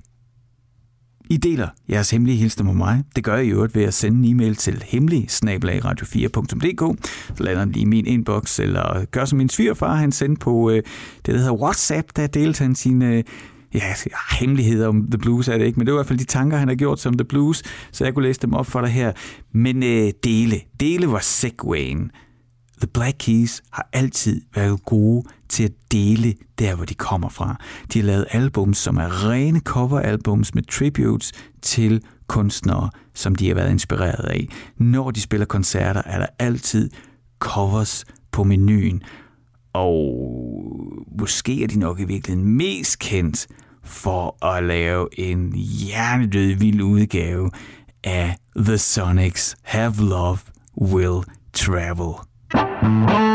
I 1.30 1.36
deler 1.36 1.68
jeres 1.90 2.10
hemmelige 2.10 2.38
hilsner 2.38 2.64
med 2.64 2.74
mig. 2.74 3.04
Det 3.16 3.24
gør 3.24 3.36
I 3.36 3.48
øvrigt 3.48 3.74
ved 3.74 3.82
at 3.82 3.94
sende 3.94 4.28
en 4.28 4.34
e-mail 4.34 4.56
til 4.56 4.84
hemmelig 4.86 5.28
radio4.dk. 5.30 7.08
Så 7.36 7.42
lander 7.42 7.64
den 7.64 7.74
i 7.74 7.84
min 7.84 8.06
inbox, 8.06 8.58
eller 8.60 9.04
gør 9.04 9.24
som 9.24 9.38
min 9.38 9.48
svigerfar, 9.48 9.94
han 9.94 10.12
sendte 10.12 10.40
på 10.40 10.70
øh, 10.70 10.76
det, 10.76 11.34
der 11.34 11.38
hedder 11.38 11.52
WhatsApp, 11.52 12.08
der 12.16 12.26
delte 12.26 12.62
han 12.62 12.74
sine 12.74 13.14
øh, 13.14 13.24
ja, 13.74 13.94
hemmeligheder 14.40 14.88
om 14.88 15.06
The 15.10 15.18
Blues 15.18 15.48
er 15.48 15.58
det 15.58 15.64
ikke, 15.66 15.78
men 15.78 15.86
det 15.86 15.94
var 15.94 15.98
i 15.98 16.00
hvert 16.00 16.08
fald 16.08 16.18
de 16.18 16.24
tanker, 16.24 16.56
han 16.56 16.68
har 16.68 16.74
gjort 16.74 17.00
som 17.00 17.14
The 17.14 17.24
Blues, 17.24 17.62
så 17.92 18.04
jeg 18.04 18.14
kunne 18.14 18.26
læse 18.26 18.40
dem 18.40 18.54
op 18.54 18.66
for 18.66 18.80
dig 18.80 18.90
her. 18.90 19.12
Men 19.52 19.82
øh, 19.82 20.12
dele, 20.24 20.60
dele 20.80 21.12
var 21.12 21.20
segwayen. 21.20 22.10
The 22.78 22.86
Black 22.86 23.16
Keys 23.18 23.62
har 23.70 23.88
altid 23.92 24.42
været 24.54 24.84
gode 24.84 25.28
til 25.48 25.64
at 25.64 25.72
dele 25.92 26.34
der, 26.58 26.74
hvor 26.74 26.84
de 26.84 26.94
kommer 26.94 27.28
fra. 27.28 27.56
De 27.92 27.98
har 27.98 28.06
lavet 28.06 28.26
albums, 28.30 28.78
som 28.78 28.96
er 28.96 29.28
rene 29.28 29.60
coveralbums 29.60 30.54
med 30.54 30.62
tributes 30.62 31.32
til 31.62 32.02
kunstnere, 32.26 32.90
som 33.14 33.34
de 33.34 33.48
har 33.48 33.54
været 33.54 33.70
inspireret 33.70 34.24
af. 34.24 34.48
Når 34.76 35.10
de 35.10 35.20
spiller 35.20 35.46
koncerter, 35.46 36.02
er 36.04 36.18
der 36.18 36.26
altid 36.38 36.90
covers 37.38 38.04
på 38.32 38.44
menuen. 38.44 39.02
Og 39.72 40.26
måske 41.18 41.62
er 41.62 41.66
de 41.66 41.78
nok 41.78 42.00
i 42.00 42.04
virkeligheden 42.04 42.56
mest 42.56 42.98
kendt 42.98 43.46
for 43.84 44.46
at 44.46 44.64
lave 44.64 45.08
en 45.20 45.52
hjernedød 45.52 46.54
vild 46.54 46.82
udgave 46.82 47.50
af 48.04 48.36
The 48.56 48.78
Sonics 48.78 49.56
Have 49.62 49.94
Love 49.98 50.38
Will 50.80 51.22
Travel. 51.52 52.14
Oh. 52.54 53.25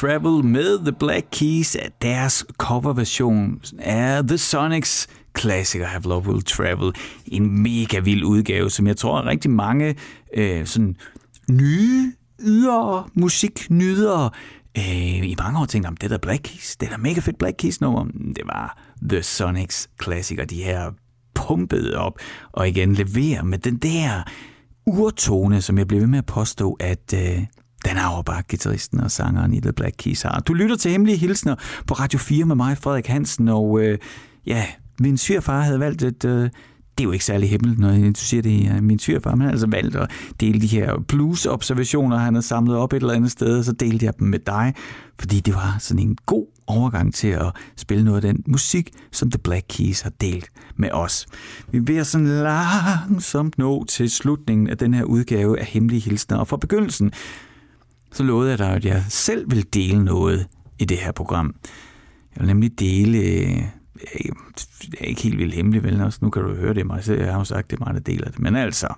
Travel 0.00 0.44
med 0.44 0.78
The 0.78 0.92
Black 0.92 1.26
Keys. 1.32 1.76
Deres 2.02 2.46
coverversion 2.58 3.60
af 3.78 4.28
The 4.28 4.38
Sonics 4.38 5.08
klassiker 5.32 5.86
Have 5.86 6.02
Love 6.02 6.28
Will 6.28 6.42
Travel. 6.42 6.92
En 7.26 7.62
mega 7.62 7.98
vild 7.98 8.24
udgave, 8.24 8.70
som 8.70 8.86
jeg 8.86 8.96
tror 8.96 9.26
rigtig 9.26 9.50
mange 9.50 9.94
øh, 10.34 10.66
sådan 10.66 10.96
nye 11.50 12.12
ydre 12.40 13.04
musiknydere 13.14 14.30
øh, 14.78 15.28
i 15.28 15.34
mange 15.38 15.60
år 15.60 15.64
tænkte, 15.64 15.90
det 16.00 16.10
der 16.10 16.18
Black 16.18 16.42
Keys, 16.42 16.76
det 16.76 16.90
der 16.90 16.96
mega 16.96 17.20
fedt 17.20 17.38
Black 17.38 17.56
Keys 17.58 17.80
nummer, 17.80 18.04
det 18.36 18.42
var 18.46 18.78
The 19.08 19.22
Sonics 19.22 19.90
klassiker, 19.96 20.44
de 20.44 20.62
her 20.62 20.90
pumpet 21.34 21.94
op, 21.94 22.18
og 22.52 22.68
igen 22.68 22.94
leverer 22.94 23.42
med 23.42 23.58
den 23.58 23.76
der 23.76 24.22
urtone, 24.86 25.62
som 25.62 25.78
jeg 25.78 25.88
bliver 25.88 26.00
ved 26.00 26.08
med 26.08 26.18
at 26.18 26.26
påstå, 26.26 26.76
at 26.80 27.14
øh, 27.14 27.42
den 27.84 27.96
er 27.96 28.22
bare 28.22 28.42
guitaristen 28.50 29.00
og 29.00 29.10
sangeren 29.10 29.54
i 29.54 29.60
The 29.60 29.72
Black 29.72 29.94
Keys 29.98 30.22
har. 30.22 30.40
Du 30.40 30.54
lytter 30.54 30.76
til 30.76 30.90
Hemmelige 30.90 31.18
Hilsner 31.18 31.54
på 31.86 31.94
Radio 31.94 32.18
4 32.18 32.44
med 32.44 32.56
mig, 32.56 32.78
Frederik 32.78 33.06
Hansen, 33.06 33.48
og 33.48 33.80
øh, 33.80 33.98
ja, 34.46 34.66
min 35.00 35.18
svigerfar 35.18 35.60
havde 35.60 35.80
valgt 35.80 36.02
et... 36.02 36.24
Øh, 36.24 36.50
det 36.98 37.04
er 37.04 37.08
jo 37.08 37.12
ikke 37.12 37.24
særlig 37.24 37.50
hemmeligt, 37.50 37.78
når 37.78 37.92
du 37.92 38.12
siger 38.14 38.42
det 38.42 38.66
er 38.66 38.80
min 38.80 38.98
svigerfar, 38.98 39.30
men 39.30 39.40
han 39.40 39.46
har 39.46 39.52
altså 39.52 39.66
valgt 39.66 39.96
at 39.96 40.10
dele 40.40 40.60
de 40.60 40.66
her 40.66 41.04
blues-observationer, 41.08 42.16
han 42.16 42.34
har 42.34 42.40
samlet 42.40 42.76
op 42.76 42.92
et 42.92 42.96
eller 42.96 43.14
andet 43.14 43.30
sted, 43.30 43.58
og 43.58 43.64
så 43.64 43.72
delte 43.72 44.06
jeg 44.06 44.18
dem 44.18 44.28
med 44.28 44.38
dig, 44.38 44.74
fordi 45.20 45.40
det 45.40 45.54
var 45.54 45.76
sådan 45.78 46.02
en 46.02 46.16
god 46.26 46.46
overgang 46.66 47.14
til 47.14 47.28
at 47.28 47.52
spille 47.76 48.04
noget 48.04 48.24
af 48.24 48.34
den 48.34 48.44
musik, 48.46 48.90
som 49.12 49.30
The 49.30 49.38
Black 49.38 49.64
Keys 49.68 50.00
har 50.00 50.12
delt 50.20 50.50
med 50.76 50.88
os. 50.92 51.26
Vi 51.70 51.78
vil 51.78 52.04
sådan 52.04 52.26
langsomt 52.26 53.58
nå 53.58 53.84
til 53.84 54.10
slutningen 54.10 54.70
af 54.70 54.78
den 54.78 54.94
her 54.94 55.04
udgave 55.04 55.60
af 55.60 55.66
Hemmelige 55.66 56.00
Hilsner, 56.00 56.36
og 56.36 56.48
fra 56.48 56.56
begyndelsen, 56.56 57.12
så 58.12 58.22
lovede 58.22 58.50
jeg 58.50 58.58
dig, 58.58 58.70
at 58.70 58.84
jeg 58.84 59.04
selv 59.08 59.50
vil 59.50 59.74
dele 59.74 60.04
noget 60.04 60.46
i 60.78 60.84
det 60.84 60.98
her 60.98 61.12
program. 61.12 61.54
Jeg 62.36 62.40
vil 62.40 62.46
nemlig 62.46 62.80
dele 62.80 63.18
øh, 63.18 63.62
øh, 64.14 64.32
det 64.82 64.94
er 65.00 65.04
ikke 65.04 65.22
helt 65.22 65.38
vildt 65.38 65.54
hemmeligt, 65.54 65.84
vel? 65.84 66.02
Også 66.02 66.18
nu 66.22 66.30
kan 66.30 66.42
du 66.42 66.54
høre 66.54 66.74
det 66.74 66.86
mig, 66.86 67.04
selv. 67.04 67.20
jeg 67.20 67.32
har 67.32 67.38
jo 67.38 67.44
sagt, 67.44 67.70
det 67.70 67.80
er 67.80 67.84
mig, 67.84 67.94
der 67.94 68.00
deler 68.00 68.30
det. 68.30 68.38
Men 68.38 68.56
altså, 68.56 68.94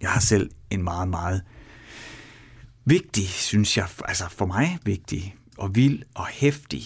jeg 0.00 0.10
har 0.10 0.20
selv 0.20 0.50
en 0.70 0.82
meget, 0.82 1.08
meget 1.08 1.42
vigtig, 2.84 3.28
synes 3.28 3.76
jeg, 3.76 3.86
altså 4.04 4.24
for 4.28 4.46
mig 4.46 4.78
vigtig 4.84 5.34
og 5.58 5.76
vild 5.76 6.02
og 6.14 6.26
hæftig 6.26 6.82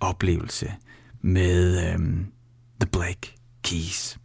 oplevelse 0.00 0.72
med 1.20 1.92
øhm, 1.92 2.26
The 2.80 2.90
Black 2.92 3.34
Keys. 3.62 4.19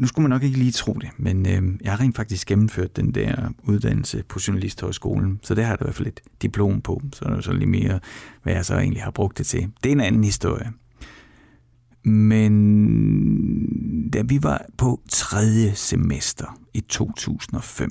Nu 0.00 0.06
skulle 0.06 0.22
man 0.22 0.30
nok 0.30 0.42
ikke 0.42 0.58
lige 0.58 0.72
tro 0.72 0.92
det, 0.92 1.08
men 1.16 1.46
øh, 1.46 1.62
jeg 1.80 1.92
har 1.92 2.00
rent 2.00 2.16
faktisk 2.16 2.48
gennemført 2.48 2.96
den 2.96 3.14
der 3.14 3.48
uddannelse 3.62 4.22
på 4.28 4.38
Journalisthøjskolen, 4.48 5.38
så 5.42 5.54
det 5.54 5.64
har 5.64 5.72
jeg 5.72 5.80
i 5.80 5.84
hvert 5.84 5.94
fald 5.94 6.06
et 6.06 6.20
diplom 6.42 6.80
på, 6.80 7.02
så 7.12 7.24
er 7.24 7.34
det 7.34 7.44
så 7.44 7.52
lige 7.52 7.66
mere, 7.66 8.00
hvad 8.42 8.52
jeg 8.52 8.64
så 8.64 8.74
egentlig 8.74 9.02
har 9.02 9.10
brugt 9.10 9.38
det 9.38 9.46
til. 9.46 9.68
Det 9.84 9.90
er 9.90 9.92
en 9.92 10.00
anden 10.00 10.24
historie. 10.24 10.72
Men 12.04 12.50
da 14.10 14.22
vi 14.22 14.42
var 14.42 14.64
på 14.78 15.00
tredje 15.08 15.74
semester 15.74 16.58
i 16.74 16.80
2005, 16.80 17.90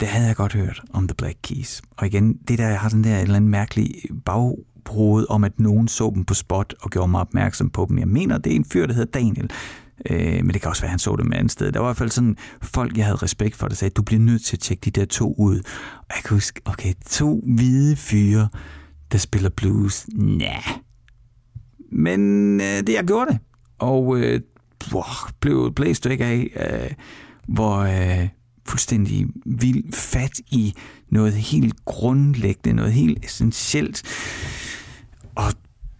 der 0.00 0.06
havde 0.06 0.26
jeg 0.26 0.36
godt 0.36 0.52
hørt 0.52 0.82
om 0.90 1.08
The 1.08 1.14
Black 1.14 1.38
Keys. 1.42 1.82
Og 1.96 2.06
igen, 2.06 2.38
det 2.48 2.58
der, 2.58 2.68
jeg 2.68 2.80
har 2.80 2.88
sådan 2.88 3.04
der 3.04 3.16
et 3.16 3.22
eller 3.22 3.36
andet 3.36 3.50
mærkelig 3.50 3.94
bagbrud 4.24 5.26
om, 5.28 5.44
at 5.44 5.60
nogen 5.60 5.88
så 5.88 6.12
dem 6.14 6.24
på 6.24 6.34
spot 6.34 6.74
og 6.80 6.90
gjorde 6.90 7.10
mig 7.10 7.20
opmærksom 7.20 7.70
på 7.70 7.86
dem. 7.88 7.98
Jeg 7.98 8.08
mener, 8.08 8.38
det 8.38 8.52
er 8.52 8.56
en 8.56 8.64
fyr, 8.64 8.86
der 8.86 8.94
hedder 8.94 9.20
Daniel, 9.20 9.50
Øh, 10.10 10.44
men 10.44 10.50
det 10.50 10.60
kan 10.60 10.68
også 10.68 10.82
være, 10.82 10.88
at 10.88 10.90
han 10.90 10.98
så 10.98 11.16
det 11.16 11.26
med 11.26 11.36
andet 11.36 11.52
sted. 11.52 11.72
Der 11.72 11.80
var 11.80 11.86
i 11.86 11.88
hvert 11.88 11.96
fald 11.96 12.10
sådan 12.10 12.36
folk, 12.62 12.96
jeg 12.96 13.04
havde 13.04 13.16
respekt 13.16 13.56
for, 13.56 13.68
der 13.68 13.74
sagde, 13.74 13.90
du 13.90 14.02
bliver 14.02 14.20
nødt 14.20 14.44
til 14.44 14.56
at 14.56 14.60
tjekke 14.60 14.80
de 14.80 14.90
der 14.90 15.04
to 15.04 15.34
ud. 15.38 15.56
Og 15.98 16.14
jeg 16.16 16.22
kan 16.24 16.36
huske, 16.36 16.60
okay, 16.64 16.94
to 17.10 17.42
hvide 17.46 17.96
fyre, 17.96 18.48
der 19.12 19.18
spiller 19.18 19.50
blues. 19.50 20.06
Næh. 20.14 20.68
Men 21.92 22.20
øh, 22.60 22.66
det, 22.66 22.88
jeg 22.88 23.04
gjorde 23.04 23.32
det. 23.32 23.38
Og 23.78 24.18
øh, 24.18 24.40
wow, 24.92 25.04
blev 25.40 25.72
blæst 25.74 26.06
ikke 26.06 26.24
af, 26.24 26.50
øh, 26.56 26.90
hvor 27.48 27.76
øh, 27.78 28.28
fuldstændig 28.66 29.26
vild 29.46 29.92
fat 29.92 30.40
i 30.50 30.74
noget 31.10 31.32
helt 31.32 31.84
grundlæggende, 31.84 32.76
noget 32.76 32.92
helt 32.92 33.24
essentielt. 33.24 34.02
Og 35.34 35.52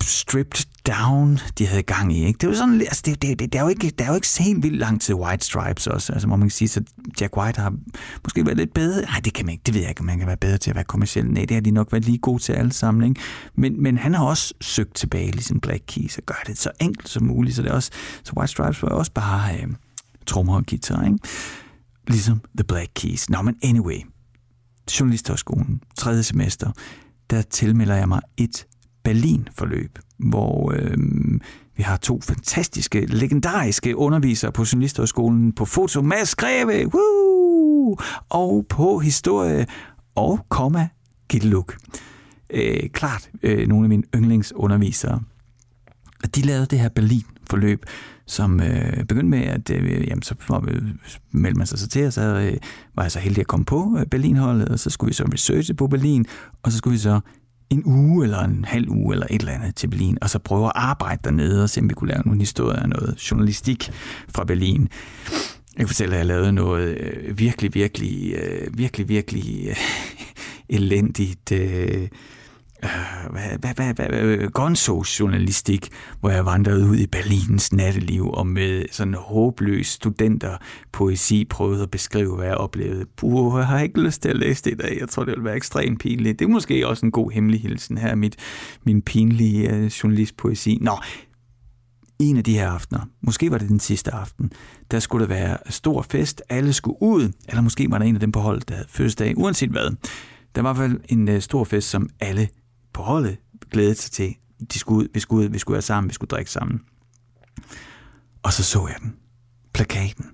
stripped 0.05 0.65
down, 0.87 1.39
de 1.59 1.67
havde 1.67 1.83
gang 1.83 2.17
i. 2.17 2.25
Ikke? 2.25 2.39
Det 2.39 2.49
var 2.49 2.55
sådan, 2.55 2.81
altså 2.81 3.03
det, 3.05 3.23
det, 3.23 3.39
det, 3.39 3.53
det, 3.53 3.59
er 3.59 3.63
jo 3.63 3.69
ikke, 3.69 3.91
det 3.91 4.01
er 4.01 4.09
jo 4.09 4.15
ikke 4.15 4.29
helt 4.39 4.63
vildt 4.63 4.79
langt 4.79 5.03
til 5.03 5.15
White 5.15 5.45
Stripes 5.45 5.87
også. 5.87 6.13
Altså, 6.13 6.29
må 6.29 6.37
man 6.37 6.49
kan 6.49 6.51
sige, 6.51 6.69
så 6.69 6.83
Jack 7.21 7.37
White 7.37 7.61
har 7.61 7.75
måske 8.25 8.47
været 8.47 8.57
lidt 8.57 8.75
bedre. 8.75 9.03
Nej, 9.03 9.21
det 9.25 9.33
kan 9.35 9.47
man 9.47 9.53
ikke. 9.53 9.63
Det 9.67 9.75
ved 9.75 9.81
jeg 9.81 9.91
ikke, 9.91 10.05
man 10.05 10.19
kan 10.19 10.27
være 10.27 10.37
bedre 10.37 10.59
til 10.59 10.71
at 10.71 10.75
være 10.75 10.85
kommersiel. 10.85 11.27
Nej, 11.27 11.45
det 11.45 11.55
har 11.55 11.61
de 11.61 11.71
nok 11.71 11.93
været 11.93 12.05
lige 12.05 12.19
gode 12.19 12.43
til 12.43 12.53
alle 12.53 12.73
sammen. 12.73 13.09
Ikke? 13.09 13.21
Men, 13.55 13.83
men 13.83 13.99
han 13.99 14.15
har 14.15 14.25
også 14.25 14.55
søgt 14.61 14.95
tilbage, 14.95 15.31
ligesom 15.31 15.61
Black 15.61 15.83
Keys, 15.87 16.19
og 16.19 16.25
gør 16.27 16.43
det 16.47 16.59
så 16.59 16.71
enkelt 16.81 17.09
som 17.09 17.23
muligt. 17.23 17.57
Så, 17.57 17.63
det 17.63 17.71
er 17.71 17.75
også, 17.75 17.91
så 18.25 18.33
White 18.37 18.51
Stripes 18.51 18.83
var 18.83 18.89
også 18.89 19.13
bare 19.13 19.55
øh, 19.55 19.69
trommer 20.27 20.57
og 20.57 20.67
guitar. 20.67 21.05
Ikke? 21.05 21.19
Ligesom 22.07 22.41
The 22.57 22.65
Black 22.65 22.91
Keys. 22.95 23.31
Nå, 23.31 23.43
men 23.43 23.57
anyway. 23.63 24.01
Journalisthøjskolen, 25.01 25.81
tredje 25.99 26.23
semester, 26.23 26.73
der 27.31 27.43
tilmelder 27.43 27.95
jeg 27.95 28.09
mig 28.09 28.21
et 28.37 28.67
Berlin-forløb, 29.09 29.99
hvor 30.19 30.73
øh, 30.77 30.99
vi 31.77 31.83
har 31.83 31.97
to 31.97 32.21
fantastiske, 32.21 33.07
legendariske 33.07 33.97
undervisere 33.97 34.53
på 34.53 34.65
Journalisthøjskolen 34.73 35.53
på 35.53 35.65
foto, 35.65 36.03
Mads 36.03 36.35
Greve, 36.35 36.87
woo! 36.95 37.97
og 38.29 38.67
på 38.69 38.99
historie 38.99 39.67
og 40.15 40.47
komma 40.49 40.89
Gitte 41.29 41.49
Luk. 41.49 41.77
Øh, 42.51 42.89
klart 42.93 43.31
øh, 43.43 43.69
nogle 43.69 43.85
af 43.85 43.89
mine 43.89 44.03
yndlingsundervisere. 44.15 45.21
Og 46.25 46.35
de 46.35 46.43
lavede 46.43 46.67
det 46.67 46.81
her 46.81 46.89
Berlin-forløb, 46.89 47.85
som 48.27 48.61
øh, 48.61 49.05
begyndte 49.05 49.31
med, 49.31 49.43
at 49.43 49.71
øh, 49.71 50.09
jamen, 50.09 50.23
så 50.23 50.35
øh, 50.69 50.83
meldte 51.31 51.59
man 51.59 51.67
sig 51.67 51.79
så 51.79 51.89
til, 51.89 52.07
og 52.07 52.13
så 52.13 52.23
øh, 52.23 52.57
var 52.95 53.03
jeg 53.03 53.13
så 53.13 53.19
heldig 53.19 53.41
at 53.41 53.47
komme 53.47 53.65
på 53.65 53.97
øh, 54.01 54.07
Berlinholdet, 54.07 54.69
og 54.69 54.79
så 54.79 54.91
skulle 54.91 55.09
vi 55.09 55.15
så 55.15 55.25
researche 55.33 55.75
på 55.75 55.87
Berlin, 55.87 56.27
og 56.63 56.73
så 56.73 56.79
skulle 56.79 56.93
vi 56.93 56.99
så 56.99 57.21
en 57.71 57.83
uge 57.85 58.25
eller 58.25 58.39
en 58.39 58.65
halv 58.65 58.89
uge 58.89 59.15
eller 59.15 59.27
et 59.31 59.41
eller 59.41 59.53
andet 59.53 59.75
til 59.75 59.89
Berlin, 59.89 60.19
og 60.23 60.31
så 60.31 60.39
prøve 60.39 60.67
at 60.67 60.73
arbejde 60.75 61.21
dernede 61.25 61.63
og 61.63 61.71
se, 61.71 61.81
om 61.81 61.89
vi 61.89 61.95
kunne 61.95 62.11
lave 62.11 62.23
nogle 62.25 62.41
historier 62.41 62.83
og 62.83 62.89
noget 62.89 63.31
journalistik 63.31 63.91
fra 64.29 64.45
Berlin. 64.45 64.89
Jeg 65.77 65.79
kan 65.79 65.89
fortælle, 65.89 66.15
at 66.15 66.19
jeg 66.19 66.27
lavede 66.27 66.53
noget 66.53 66.99
øh, 66.99 67.39
virkelig, 67.39 67.75
virkelig, 67.75 68.35
øh, 68.35 68.79
virkelig, 68.79 69.09
virkelig, 69.09 69.45
virkelig 69.45 69.69
øh, 69.69 69.77
elendigt 70.77 71.53
øh, 71.53 72.09
hvad, 73.31 73.75
hvad, 73.75 73.95
hvad, 73.95 74.09
hvad, 74.09 74.51
gonzo-journalistik, 74.51 75.89
hvor 76.21 76.31
jeg 76.31 76.47
vandrede 76.47 76.89
ud 76.89 76.97
i 76.97 77.07
Berlins 77.07 77.73
natteliv 77.73 78.31
og 78.31 78.47
med 78.47 78.85
sådan 78.91 79.15
håbløs 79.15 79.87
studenter 79.87 80.57
poesi 80.93 81.45
prøvede 81.45 81.83
at 81.83 81.91
beskrive, 81.91 82.37
hvad 82.37 82.47
jeg 82.47 82.57
oplevede. 82.57 83.07
Puh, 83.17 83.59
jeg 83.59 83.67
har 83.67 83.81
ikke 83.81 84.01
lyst 84.01 84.23
til 84.23 84.29
at 84.29 84.37
læse 84.37 84.65
det 84.65 84.71
i 84.71 84.77
dag. 84.77 84.97
Jeg 85.01 85.09
tror, 85.09 85.25
det 85.25 85.37
vil 85.37 85.45
være 85.45 85.57
ekstremt 85.57 86.01
pinligt. 86.01 86.39
Det 86.39 86.45
er 86.45 86.49
måske 86.49 86.89
også 86.89 87.07
en 87.07 87.13
god 87.13 87.31
hemmelig 87.31 87.61
hilsen 87.61 87.99
her, 87.99 88.15
mit, 88.15 88.37
min 88.85 89.03
pinlige 89.03 89.73
uh, 89.73 89.85
journalistpoesi. 89.85 90.79
Nå, 90.81 90.99
en 92.19 92.37
af 92.37 92.45
de 92.45 92.55
her 92.55 92.69
aftener, 92.69 93.01
måske 93.23 93.51
var 93.51 93.59
det 93.59 93.69
den 93.69 93.81
sidste 93.81 94.15
aften, 94.15 94.51
der 94.91 94.99
skulle 94.99 95.23
der 95.23 95.35
være 95.35 95.57
stor 95.67 96.03
fest, 96.03 96.43
alle 96.49 96.73
skulle 96.73 97.03
ud, 97.03 97.33
eller 97.49 97.61
måske 97.61 97.91
var 97.91 97.99
der 97.99 98.05
en 98.05 98.15
af 98.15 98.21
dem 98.21 98.33
på 98.33 98.41
holdet, 98.41 98.69
der 98.69 98.75
havde 98.75 98.89
fødselsdag, 98.91 99.35
uanset 99.37 99.71
hvad. 99.71 99.97
Der 100.55 100.63
var 100.63 100.75
i 100.75 100.77
hvert 100.77 100.91
fald 100.91 101.01
en 101.09 101.29
uh, 101.29 101.39
stor 101.39 101.65
fest, 101.65 101.89
som 101.89 102.09
alle 102.21 102.49
på 102.93 103.03
holdet 103.03 103.37
glædede 103.71 103.95
sig 103.95 104.11
til. 104.13 104.35
De 104.73 104.79
skulle 104.79 105.05
ud, 105.05 105.09
vi 105.15 105.21
skulle 105.21 105.45
ud, 105.45 105.51
vi 105.51 105.59
skulle 105.59 105.75
være 105.75 105.83
sammen, 105.83 106.09
vi 106.09 106.15
skulle 106.15 106.29
drikke 106.29 106.51
sammen. 106.51 106.81
Og 108.43 108.53
så 108.53 108.65
så 108.65 108.87
jeg 108.87 108.97
den, 109.01 109.17
plakaten, 109.73 110.27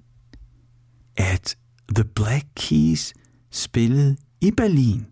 at 1.17 1.57
The 1.95 2.05
Black 2.05 2.47
Keys 2.57 3.15
spillede 3.51 4.17
i 4.41 4.51
Berlin 4.51 5.07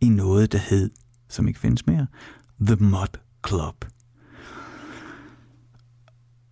i 0.00 0.08
noget, 0.08 0.52
der 0.52 0.58
hed, 0.58 0.90
som 1.28 1.48
ikke 1.48 1.60
findes 1.60 1.86
mere, 1.86 2.06
The 2.60 2.76
Mud 2.76 3.18
Club. 3.48 3.84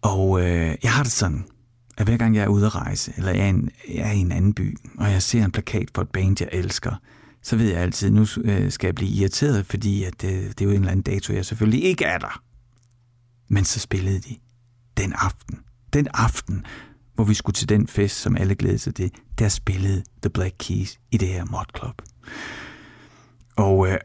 Og 0.02 0.40
øh, 0.40 0.76
jeg 0.82 0.92
har 0.92 1.02
det 1.02 1.12
sådan, 1.12 1.44
at 1.96 2.06
hver 2.06 2.16
gang 2.16 2.36
jeg 2.36 2.44
er 2.44 2.48
ude 2.48 2.66
at 2.66 2.74
rejse, 2.74 3.12
eller 3.16 3.32
jeg 3.32 3.44
er, 3.44 3.50
en, 3.50 3.70
jeg 3.88 4.08
er 4.08 4.12
i 4.12 4.18
en 4.18 4.32
anden 4.32 4.54
by, 4.54 4.76
og 4.98 5.10
jeg 5.10 5.22
ser 5.22 5.44
en 5.44 5.52
plakat 5.52 5.90
for 5.94 6.02
et 6.02 6.08
band, 6.08 6.36
jeg 6.40 6.48
elsker, 6.52 6.94
så 7.43 7.57
ved 7.57 7.68
jeg 7.68 7.80
altid, 7.80 8.11
nu 8.11 8.26
øh, 8.45 8.70
skal 8.70 8.88
jeg 8.88 8.95
blive 8.95 9.11
irriteret, 9.11 9.66
fordi 9.66 10.05
at, 10.05 10.22
det, 10.22 10.59
det 10.59 10.61
er 10.61 10.64
jo 10.64 10.70
en 10.70 10.76
eller 10.76 10.91
anden 10.91 11.03
dato, 11.03 11.32
jeg 11.32 11.47
selvfølgelig 11.47 11.84
ikke 11.84 12.05
er 12.05 12.18
der. 12.18 12.43
Men 13.49 13.64
så 13.64 13.80
spillede 13.80 14.20
de 14.20 14.36
den 14.97 15.12
aften. 15.12 15.59
Den 15.93 16.09
aften, 16.14 16.66
hvor 17.14 17.24
vi 17.24 17.34
skulle 17.34 17.55
til 17.55 17.68
den 17.68 17.86
fest, 17.86 18.16
som 18.16 18.36
alle 18.36 18.55
glædede 18.55 18.78
sig 18.78 18.95
til, 18.95 19.11
der 19.38 19.49
spillede 19.49 20.03
The 20.22 20.30
Black 20.30 20.55
Keys 20.59 20.99
i 21.11 21.16
det 21.16 21.28
her 21.28 21.45
mod 21.45 21.78
club. 21.78 22.03
Og 23.57 23.88
øh, 23.88 23.99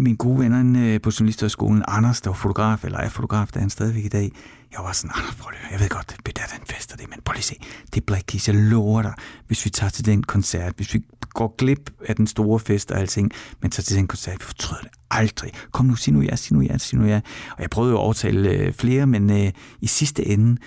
min 0.00 0.16
gode 0.16 0.38
venner 0.38 0.94
øh, 0.94 1.00
på 1.00 1.10
Journalisterskolen, 1.20 1.84
Anders, 1.88 2.20
der 2.20 2.30
var 2.30 2.34
fotograf, 2.36 2.84
eller 2.84 2.98
er 2.98 3.08
fotograf, 3.08 3.48
der 3.48 3.56
er 3.56 3.60
han 3.60 3.70
stadigvæk 3.70 4.04
i 4.04 4.08
dag, 4.08 4.32
jeg 4.72 4.80
var 4.84 4.92
sådan, 4.92 5.10
Anders, 5.16 5.34
prøv 5.34 5.50
lige, 5.50 5.60
jeg 5.70 5.80
ved 5.80 5.88
godt, 5.88 6.16
det 6.26 6.38
er 6.38 6.56
den 6.58 6.66
fest 6.66 6.92
og 6.92 6.98
det, 6.98 7.10
men 7.10 7.18
prøv 7.24 7.32
lige 7.32 7.42
se, 7.42 7.56
det 7.94 8.00
er 8.00 8.04
Black 8.06 8.24
Keys, 8.26 8.48
jeg 8.48 8.56
lover 8.56 9.02
dig, 9.02 9.14
hvis 9.46 9.64
vi 9.64 9.70
tager 9.70 9.90
til 9.90 10.06
den 10.06 10.22
koncert, 10.22 10.72
hvis 10.76 10.94
vi 10.94 11.02
går 11.34 11.54
glip 11.58 11.90
af 12.06 12.16
den 12.16 12.26
store 12.26 12.60
fest 12.60 12.90
og 12.90 12.98
alting, 12.98 13.30
men 13.62 13.70
tager 13.70 13.82
til 13.82 13.96
den 13.96 14.06
koncert, 14.06 14.38
vi 14.40 14.44
fortryder 14.44 14.80
det 14.82 14.90
aldrig. 15.10 15.52
Kom 15.72 15.86
nu, 15.86 15.96
sig 15.96 16.12
nu 16.12 16.20
ja, 16.20 16.36
sig 16.36 16.56
nu 16.56 16.60
ja, 16.60 16.78
sig 16.78 16.98
nu 16.98 17.06
ja. 17.06 17.20
Og 17.56 17.62
jeg 17.62 17.70
prøvede 17.70 17.92
jo 17.92 17.98
at 17.98 18.02
overtale 18.02 18.50
øh, 18.50 18.72
flere, 18.72 19.06
men 19.06 19.30
øh, 19.30 19.52
i 19.80 19.86
sidste 19.86 20.26
ende, 20.26 20.60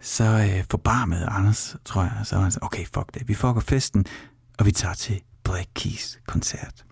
så 0.00 0.24
øh, 0.24 0.64
forbarmede 0.70 1.26
Anders, 1.26 1.76
tror 1.84 2.02
jeg, 2.02 2.12
så 2.24 2.36
var 2.36 2.42
han 2.42 2.52
sådan, 2.52 2.66
okay, 2.66 2.84
fuck 2.94 3.14
det, 3.14 3.28
vi 3.28 3.34
fucker 3.34 3.60
festen, 3.60 4.04
og 4.58 4.66
vi 4.66 4.72
tager 4.72 4.94
til 4.94 5.20
Black 5.44 5.68
Keys 5.74 6.18
koncert. 6.26 6.84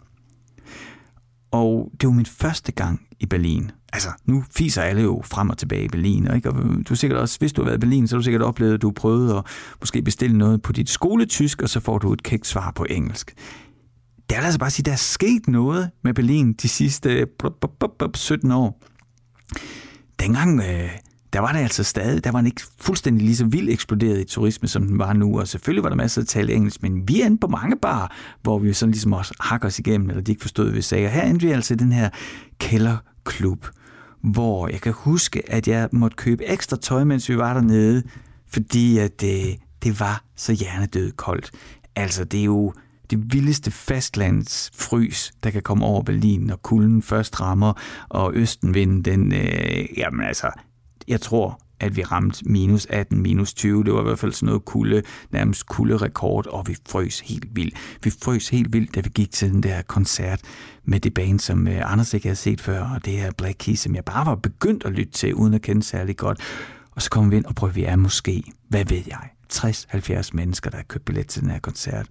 Og 1.54 1.90
det 2.00 2.06
var 2.06 2.12
min 2.12 2.26
første 2.26 2.72
gang 2.72 3.00
i 3.20 3.26
Berlin. 3.26 3.70
Altså, 3.92 4.08
nu 4.24 4.44
fiser 4.50 4.82
alle 4.82 5.02
jo 5.02 5.22
frem 5.24 5.50
og 5.50 5.58
tilbage 5.58 5.84
i 5.84 5.88
Berlin, 5.88 6.34
ikke? 6.34 6.50
og 6.50 6.54
du 6.88 6.94
er 6.94 6.94
sikkert 6.94 7.20
også, 7.20 7.38
hvis 7.38 7.52
du 7.52 7.62
har 7.62 7.64
været 7.64 7.76
i 7.76 7.80
Berlin, 7.80 8.08
så 8.08 8.16
har 8.16 8.18
du 8.18 8.24
sikkert 8.24 8.42
oplevet, 8.42 8.74
at 8.74 8.82
du 8.82 8.90
prøvede 8.90 9.36
at 9.36 9.44
måske 9.80 10.02
bestille 10.02 10.38
noget 10.38 10.62
på 10.62 10.72
dit 10.72 10.90
skoletysk, 10.90 11.62
og 11.62 11.68
så 11.68 11.80
får 11.80 11.98
du 11.98 12.12
et 12.12 12.22
kægt 12.22 12.46
svar 12.46 12.70
på 12.70 12.86
engelsk. 12.90 13.34
Det 14.30 14.38
er 14.38 14.42
altså 14.42 14.58
bare 14.58 14.66
at 14.66 14.72
sige, 14.72 14.84
der 14.84 14.92
er 14.92 14.96
sket 14.96 15.48
noget 15.48 15.90
med 16.04 16.14
Berlin 16.14 16.52
de 16.52 16.68
sidste 16.68 17.26
17 18.14 18.50
år. 18.50 18.82
Dengang, 20.20 20.60
øh, 20.60 20.90
der 21.34 21.40
var 21.40 21.52
det 21.52 21.58
altså 21.58 21.84
stadig, 21.84 22.24
der 22.24 22.30
var 22.30 22.38
den 22.38 22.46
ikke 22.46 22.62
fuldstændig 22.80 23.24
lige 23.24 23.36
så 23.36 23.44
vildt 23.44 23.70
eksploderet 23.70 24.20
i 24.20 24.24
turisme, 24.24 24.68
som 24.68 24.86
den 24.86 24.98
var 24.98 25.12
nu, 25.12 25.40
og 25.40 25.48
selvfølgelig 25.48 25.82
var 25.82 25.88
der 25.88 25.96
masser 25.96 26.20
af 26.20 26.26
tale 26.26 26.52
engelsk, 26.52 26.82
men 26.82 27.08
vi 27.08 27.20
er 27.20 27.26
inde 27.26 27.38
på 27.38 27.46
mange 27.46 27.76
bar, 27.76 28.16
hvor 28.42 28.58
vi 28.58 28.72
sådan 28.72 28.90
ligesom 28.90 29.12
også 29.12 29.34
hakker 29.40 29.68
os 29.68 29.78
igennem, 29.78 30.10
eller 30.10 30.22
de 30.22 30.32
ikke 30.32 30.42
forstod, 30.42 30.64
hvad 30.64 30.74
vi 30.74 30.82
sagde. 30.82 31.06
Og 31.06 31.12
her 31.12 31.22
endte 31.22 31.46
vi 31.46 31.52
altså 31.52 31.74
i 31.74 31.76
den 31.76 31.92
her 31.92 32.10
kælderklub, 32.58 33.66
hvor 34.22 34.68
jeg 34.68 34.80
kan 34.80 34.92
huske, 34.92 35.52
at 35.52 35.68
jeg 35.68 35.88
måtte 35.92 36.16
købe 36.16 36.44
ekstra 36.44 36.76
tøj, 36.76 37.04
mens 37.04 37.28
vi 37.28 37.38
var 37.38 37.54
dernede, 37.54 38.02
fordi 38.48 38.98
at 38.98 39.20
det, 39.20 39.56
det 39.82 40.00
var 40.00 40.24
så 40.36 40.52
hjernedød 40.52 41.12
koldt. 41.12 41.50
Altså, 41.96 42.24
det 42.24 42.40
er 42.40 42.44
jo 42.44 42.72
det 43.10 43.32
vildeste 43.32 43.70
fastlandsfrys, 43.70 45.32
der 45.42 45.50
kan 45.50 45.62
komme 45.62 45.84
over 45.84 46.02
Berlin, 46.02 46.40
når 46.40 46.56
kulden 46.56 47.02
først 47.02 47.40
rammer, 47.40 47.72
og 48.08 48.34
østenvinden, 48.34 49.02
den, 49.02 49.34
øh, 49.34 49.98
jamen 49.98 50.26
altså, 50.26 50.50
jeg 51.08 51.20
tror, 51.20 51.60
at 51.80 51.96
vi 51.96 52.02
ramte 52.02 52.48
minus 52.48 52.86
18, 52.90 53.22
minus 53.22 53.54
20. 53.54 53.84
Det 53.84 53.92
var 53.92 54.00
i 54.00 54.02
hvert 54.02 54.18
fald 54.18 54.32
sådan 54.32 54.46
noget 54.46 54.64
kulde, 54.64 55.02
nærmest 55.30 55.66
kulde 55.66 55.96
rekord, 55.96 56.46
og 56.46 56.64
vi 56.66 56.76
frøs 56.88 57.20
helt 57.20 57.56
vildt. 57.56 57.74
Vi 58.04 58.10
frøs 58.10 58.48
helt 58.48 58.72
vildt, 58.72 58.94
da 58.94 59.00
vi 59.00 59.08
gik 59.14 59.32
til 59.32 59.52
den 59.52 59.62
der 59.62 59.82
koncert 59.82 60.40
med 60.84 61.00
det 61.00 61.14
band, 61.14 61.40
som 61.40 61.68
øh, 61.68 61.92
Anders 61.92 62.14
ikke 62.14 62.26
havde 62.26 62.36
set 62.36 62.60
før, 62.60 62.84
og 62.84 63.04
det 63.04 63.12
her 63.12 63.32
Black 63.38 63.56
Keys, 63.58 63.80
som 63.80 63.94
jeg 63.94 64.04
bare 64.04 64.26
var 64.26 64.34
begyndt 64.34 64.84
at 64.84 64.92
lytte 64.92 65.12
til, 65.12 65.34
uden 65.34 65.54
at 65.54 65.62
kende 65.62 65.82
særlig 65.82 66.16
godt. 66.16 66.40
Og 66.90 67.02
så 67.02 67.10
kom 67.10 67.30
vi 67.30 67.36
ind 67.36 67.44
og 67.44 67.54
prøvede, 67.54 67.74
vi 67.74 67.84
er 67.84 67.96
måske, 67.96 68.44
hvad 68.68 68.84
ved 68.84 69.02
jeg, 69.06 69.28
60-70 69.52 70.30
mennesker, 70.32 70.70
der 70.70 70.76
har 70.76 70.84
købt 70.84 71.04
billet 71.04 71.26
til 71.26 71.42
den 71.42 71.50
her 71.50 71.58
koncert. 71.58 72.06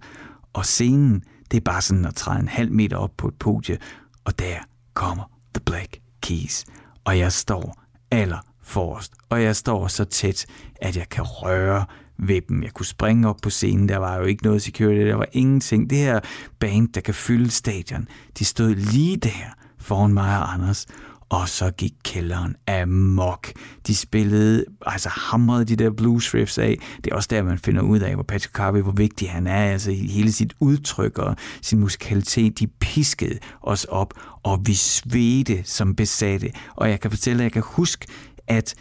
Og 0.52 0.66
scenen, 0.66 1.24
det 1.50 1.56
er 1.56 1.60
bare 1.60 1.82
sådan 1.82 2.04
at 2.04 2.14
træde 2.14 2.40
en 2.40 2.48
halv 2.48 2.72
meter 2.72 2.96
op 2.96 3.12
på 3.16 3.28
et 3.28 3.34
podie, 3.34 3.78
og 4.24 4.38
der 4.38 4.56
kommer 4.94 5.24
The 5.54 5.62
Black 5.64 6.00
Keys. 6.22 6.64
Og 7.04 7.18
jeg 7.18 7.32
står 7.32 7.82
aller 8.10 8.53
forrest, 8.64 9.12
og 9.28 9.42
jeg 9.42 9.56
står 9.56 9.88
så 9.88 10.04
tæt, 10.04 10.46
at 10.76 10.96
jeg 10.96 11.08
kan 11.08 11.24
røre 11.24 11.84
ved 12.18 12.40
dem. 12.48 12.62
Jeg 12.62 12.72
kunne 12.72 12.86
springe 12.86 13.28
op 13.28 13.36
på 13.42 13.50
scenen, 13.50 13.88
der 13.88 13.96
var 13.96 14.16
jo 14.16 14.24
ikke 14.24 14.44
noget 14.44 14.62
security, 14.62 15.00
der 15.00 15.14
var 15.14 15.28
ingenting. 15.32 15.90
Det 15.90 15.98
her 15.98 16.20
band, 16.58 16.88
der 16.88 17.00
kan 17.00 17.14
fylde 17.14 17.50
stadion, 17.50 18.08
de 18.38 18.44
stod 18.44 18.74
lige 18.74 19.16
der 19.16 19.54
foran 19.78 20.14
mig 20.14 20.38
og 20.38 20.52
Anders, 20.52 20.86
og 21.28 21.48
så 21.48 21.70
gik 21.70 21.92
kælderen 22.04 22.56
amok. 22.68 23.52
De 23.86 23.96
spillede, 23.96 24.64
altså 24.86 25.08
hamrede 25.08 25.64
de 25.64 25.76
der 25.76 25.90
blues 25.90 26.34
riffs 26.34 26.58
af. 26.58 26.78
Det 27.04 27.10
er 27.10 27.16
også 27.16 27.28
der, 27.30 27.42
man 27.42 27.58
finder 27.58 27.82
ud 27.82 28.00
af, 28.00 28.14
hvor 28.14 28.22
Patrick 28.22 28.52
Carvey, 28.52 28.80
hvor 28.80 28.92
vigtig 28.92 29.30
han 29.30 29.46
er. 29.46 29.72
Altså 29.72 29.92
hele 29.92 30.32
sit 30.32 30.54
udtryk 30.60 31.18
og 31.18 31.36
sin 31.62 31.80
musikalitet, 31.80 32.58
de 32.58 32.66
piskede 32.66 33.38
os 33.62 33.84
op, 33.84 34.14
og 34.42 34.60
vi 34.66 34.74
svedte 34.74 35.64
som 35.64 35.94
besatte. 35.94 36.50
Og 36.74 36.90
jeg 36.90 37.00
kan 37.00 37.10
fortælle, 37.10 37.42
at 37.42 37.44
jeg 37.44 37.52
kan 37.52 37.62
huske, 37.66 38.06
at 38.48 38.74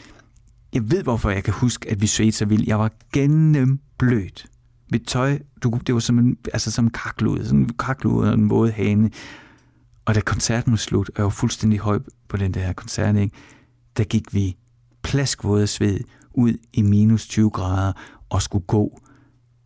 jeg 0.73 0.91
ved, 0.91 1.03
hvorfor 1.03 1.29
jeg 1.29 1.43
kan 1.43 1.53
huske, 1.53 1.89
at 1.91 2.01
vi 2.01 2.07
svedte 2.07 2.37
så 2.37 2.45
vildt. 2.45 2.67
Jeg 2.67 2.79
var 2.79 2.91
gennemblødt. 3.13 4.45
Mit 4.91 5.03
tøj, 5.07 5.39
du, 5.63 5.79
det 5.87 5.93
var 5.93 5.99
som 5.99 6.19
en, 6.19 6.37
altså 6.53 6.71
som 6.71 6.89
kaklud, 6.89 7.43
sådan 7.43 7.59
en 7.59 7.69
kaklud 7.79 8.27
og 8.27 8.33
en 8.33 8.49
våd 8.49 8.71
hane. 8.71 9.11
Og 10.05 10.15
da 10.15 10.21
koncerten 10.21 10.71
var 10.71 10.77
slut, 10.77 11.09
og 11.09 11.15
jeg 11.17 11.23
var 11.23 11.29
fuldstændig 11.29 11.79
høj 11.79 11.99
på 12.27 12.37
den 12.37 12.53
der 12.53 12.73
koncert, 12.73 13.15
ikke? 13.15 13.35
der 13.97 14.03
gik 14.03 14.33
vi 14.33 14.57
plaskvåde 15.03 15.67
sved 15.67 15.99
ud 16.33 16.53
i 16.73 16.81
minus 16.81 17.27
20 17.27 17.49
grader 17.49 17.93
og 18.29 18.41
skulle 18.41 18.65
gå 18.65 18.99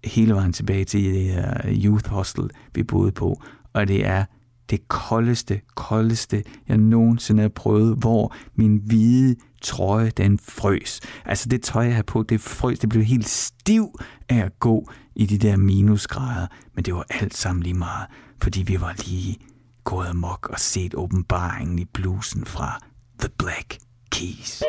hele 0.03 0.33
vejen 0.33 0.53
tilbage 0.53 0.85
til 0.85 1.03
det 1.03 1.23
her 1.23 1.61
youth 1.67 2.09
hostel, 2.09 2.49
vi 2.73 2.83
boede 2.83 3.11
på. 3.11 3.41
Og 3.73 3.87
det 3.87 4.05
er 4.05 4.25
det 4.69 4.87
koldeste, 4.87 5.61
koldeste, 5.75 6.43
jeg 6.67 6.77
nogensinde 6.77 7.41
har 7.41 7.49
prøvet, 7.49 7.97
hvor 7.97 8.35
min 8.55 8.81
hvide 8.85 9.35
trøje, 9.61 10.09
den 10.09 10.39
frøs. 10.39 11.01
Altså 11.25 11.49
det 11.49 11.61
tøj, 11.61 11.83
jeg 11.83 11.93
havde 11.93 12.05
på, 12.05 12.23
det 12.23 12.41
frøs, 12.41 12.79
det 12.79 12.89
blev 12.89 13.03
helt 13.03 13.29
stiv 13.29 13.99
af 14.29 14.37
at 14.37 14.59
gå 14.59 14.91
i 15.15 15.25
de 15.25 15.37
der 15.37 15.57
minusgrader, 15.57 16.47
men 16.75 16.85
det 16.85 16.95
var 16.95 17.05
alt 17.09 17.37
sammen 17.37 17.63
lige 17.63 17.73
meget, 17.73 18.07
fordi 18.41 18.61
vi 18.61 18.81
var 18.81 18.95
lige 19.07 19.37
gået 19.83 20.07
amok 20.07 20.49
og 20.49 20.59
set 20.59 20.95
åbenbaringen 20.95 21.79
i 21.79 21.85
blusen 21.85 22.45
fra 22.45 22.79
The 23.19 23.29
Black 23.37 23.77
Keys. 24.11 24.63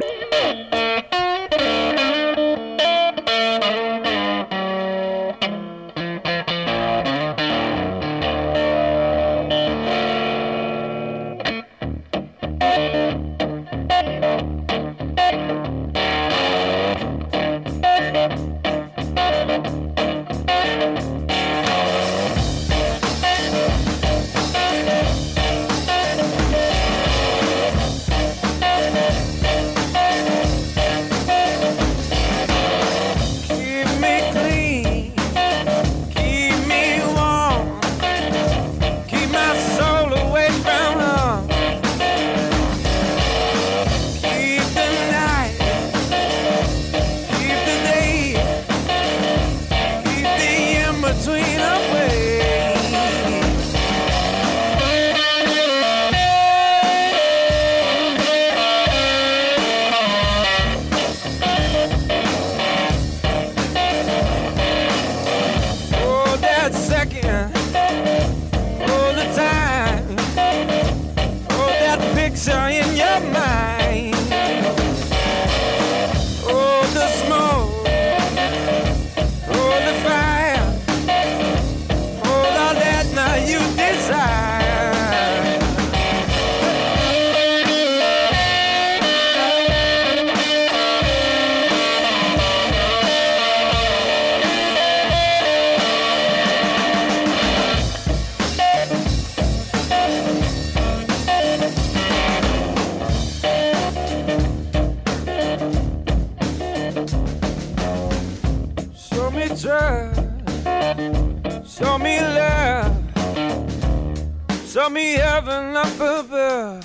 got 114.89 114.95
me 114.95 115.12
heaven 115.12 115.76
up 115.76 116.01
above. 116.01 116.82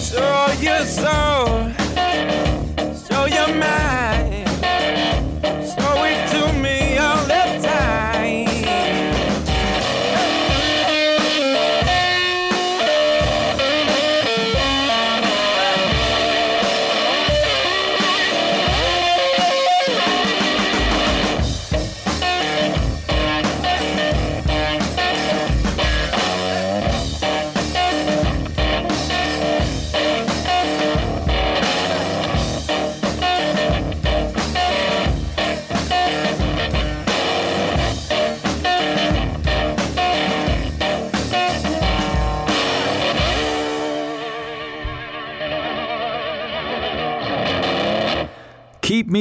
Sure, 0.00 0.54
you 0.62 0.84
saw. 0.84 1.67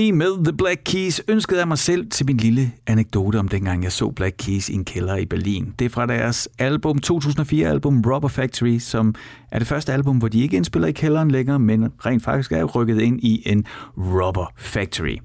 Me 0.07 0.11
med 0.11 0.43
The 0.43 0.57
Black 0.57 0.81
Keys 0.85 1.21
ønskede 1.27 1.59
jeg 1.59 1.67
mig 1.67 1.77
selv 1.77 2.09
til 2.09 2.25
min 2.25 2.37
lille 2.37 2.71
anekdote 2.87 3.39
om 3.39 3.47
dengang 3.47 3.83
jeg 3.83 3.91
så 3.91 4.11
Black 4.11 4.35
Keys 4.37 4.69
i 4.69 4.73
en 4.73 4.85
kælder 4.85 5.15
i 5.15 5.25
Berlin. 5.25 5.73
Det 5.79 5.85
er 5.85 5.89
fra 5.89 6.05
deres 6.05 6.49
album 6.59 6.99
2004-album 7.05 8.03
Rubber 8.07 8.27
Factory, 8.27 8.77
som 8.77 9.15
er 9.51 9.59
det 9.59 9.67
første 9.67 9.93
album, 9.93 10.17
hvor 10.17 10.27
de 10.27 10.39
ikke 10.39 10.57
indspiller 10.57 10.87
i 10.87 10.91
kælderen 10.91 11.31
længere, 11.31 11.59
men 11.59 11.89
rent 12.05 12.23
faktisk 12.23 12.51
er 12.51 12.63
rykket 12.63 13.01
ind 13.01 13.19
i 13.23 13.43
en 13.45 13.65
Rubber 13.97 14.53
Factory. 14.57 15.17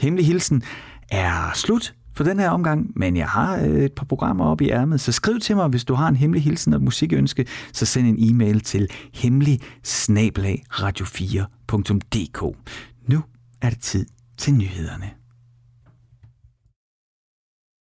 Hemmelig 0.00 0.26
hilsen 0.26 0.62
er 1.10 1.50
slut 1.54 1.94
for 2.16 2.24
den 2.24 2.38
her 2.38 2.50
omgang, 2.50 2.92
men 2.96 3.16
jeg 3.16 3.28
har 3.28 3.56
øh, 3.56 3.84
et 3.84 3.92
par 3.92 4.04
programmer 4.04 4.44
op 4.44 4.60
i 4.60 4.70
ærmet, 4.70 5.00
så 5.00 5.12
skriv 5.12 5.40
til 5.40 5.56
mig, 5.56 5.68
hvis 5.68 5.84
du 5.84 5.94
har 5.94 6.08
en 6.08 6.16
hemmelig 6.16 6.42
hilsen 6.42 6.72
og 6.72 6.82
musikønske, 6.82 7.46
så 7.72 7.86
send 7.86 8.06
en 8.06 8.16
e-mail 8.18 8.60
til 8.60 8.88
hemmelig 9.12 9.60
radio4.dk. 9.86 12.56
Nu 13.08 13.22
er 13.62 13.70
det 13.70 13.80
tid 13.80 14.06
til 14.38 14.54
nyhederne. 14.54 15.10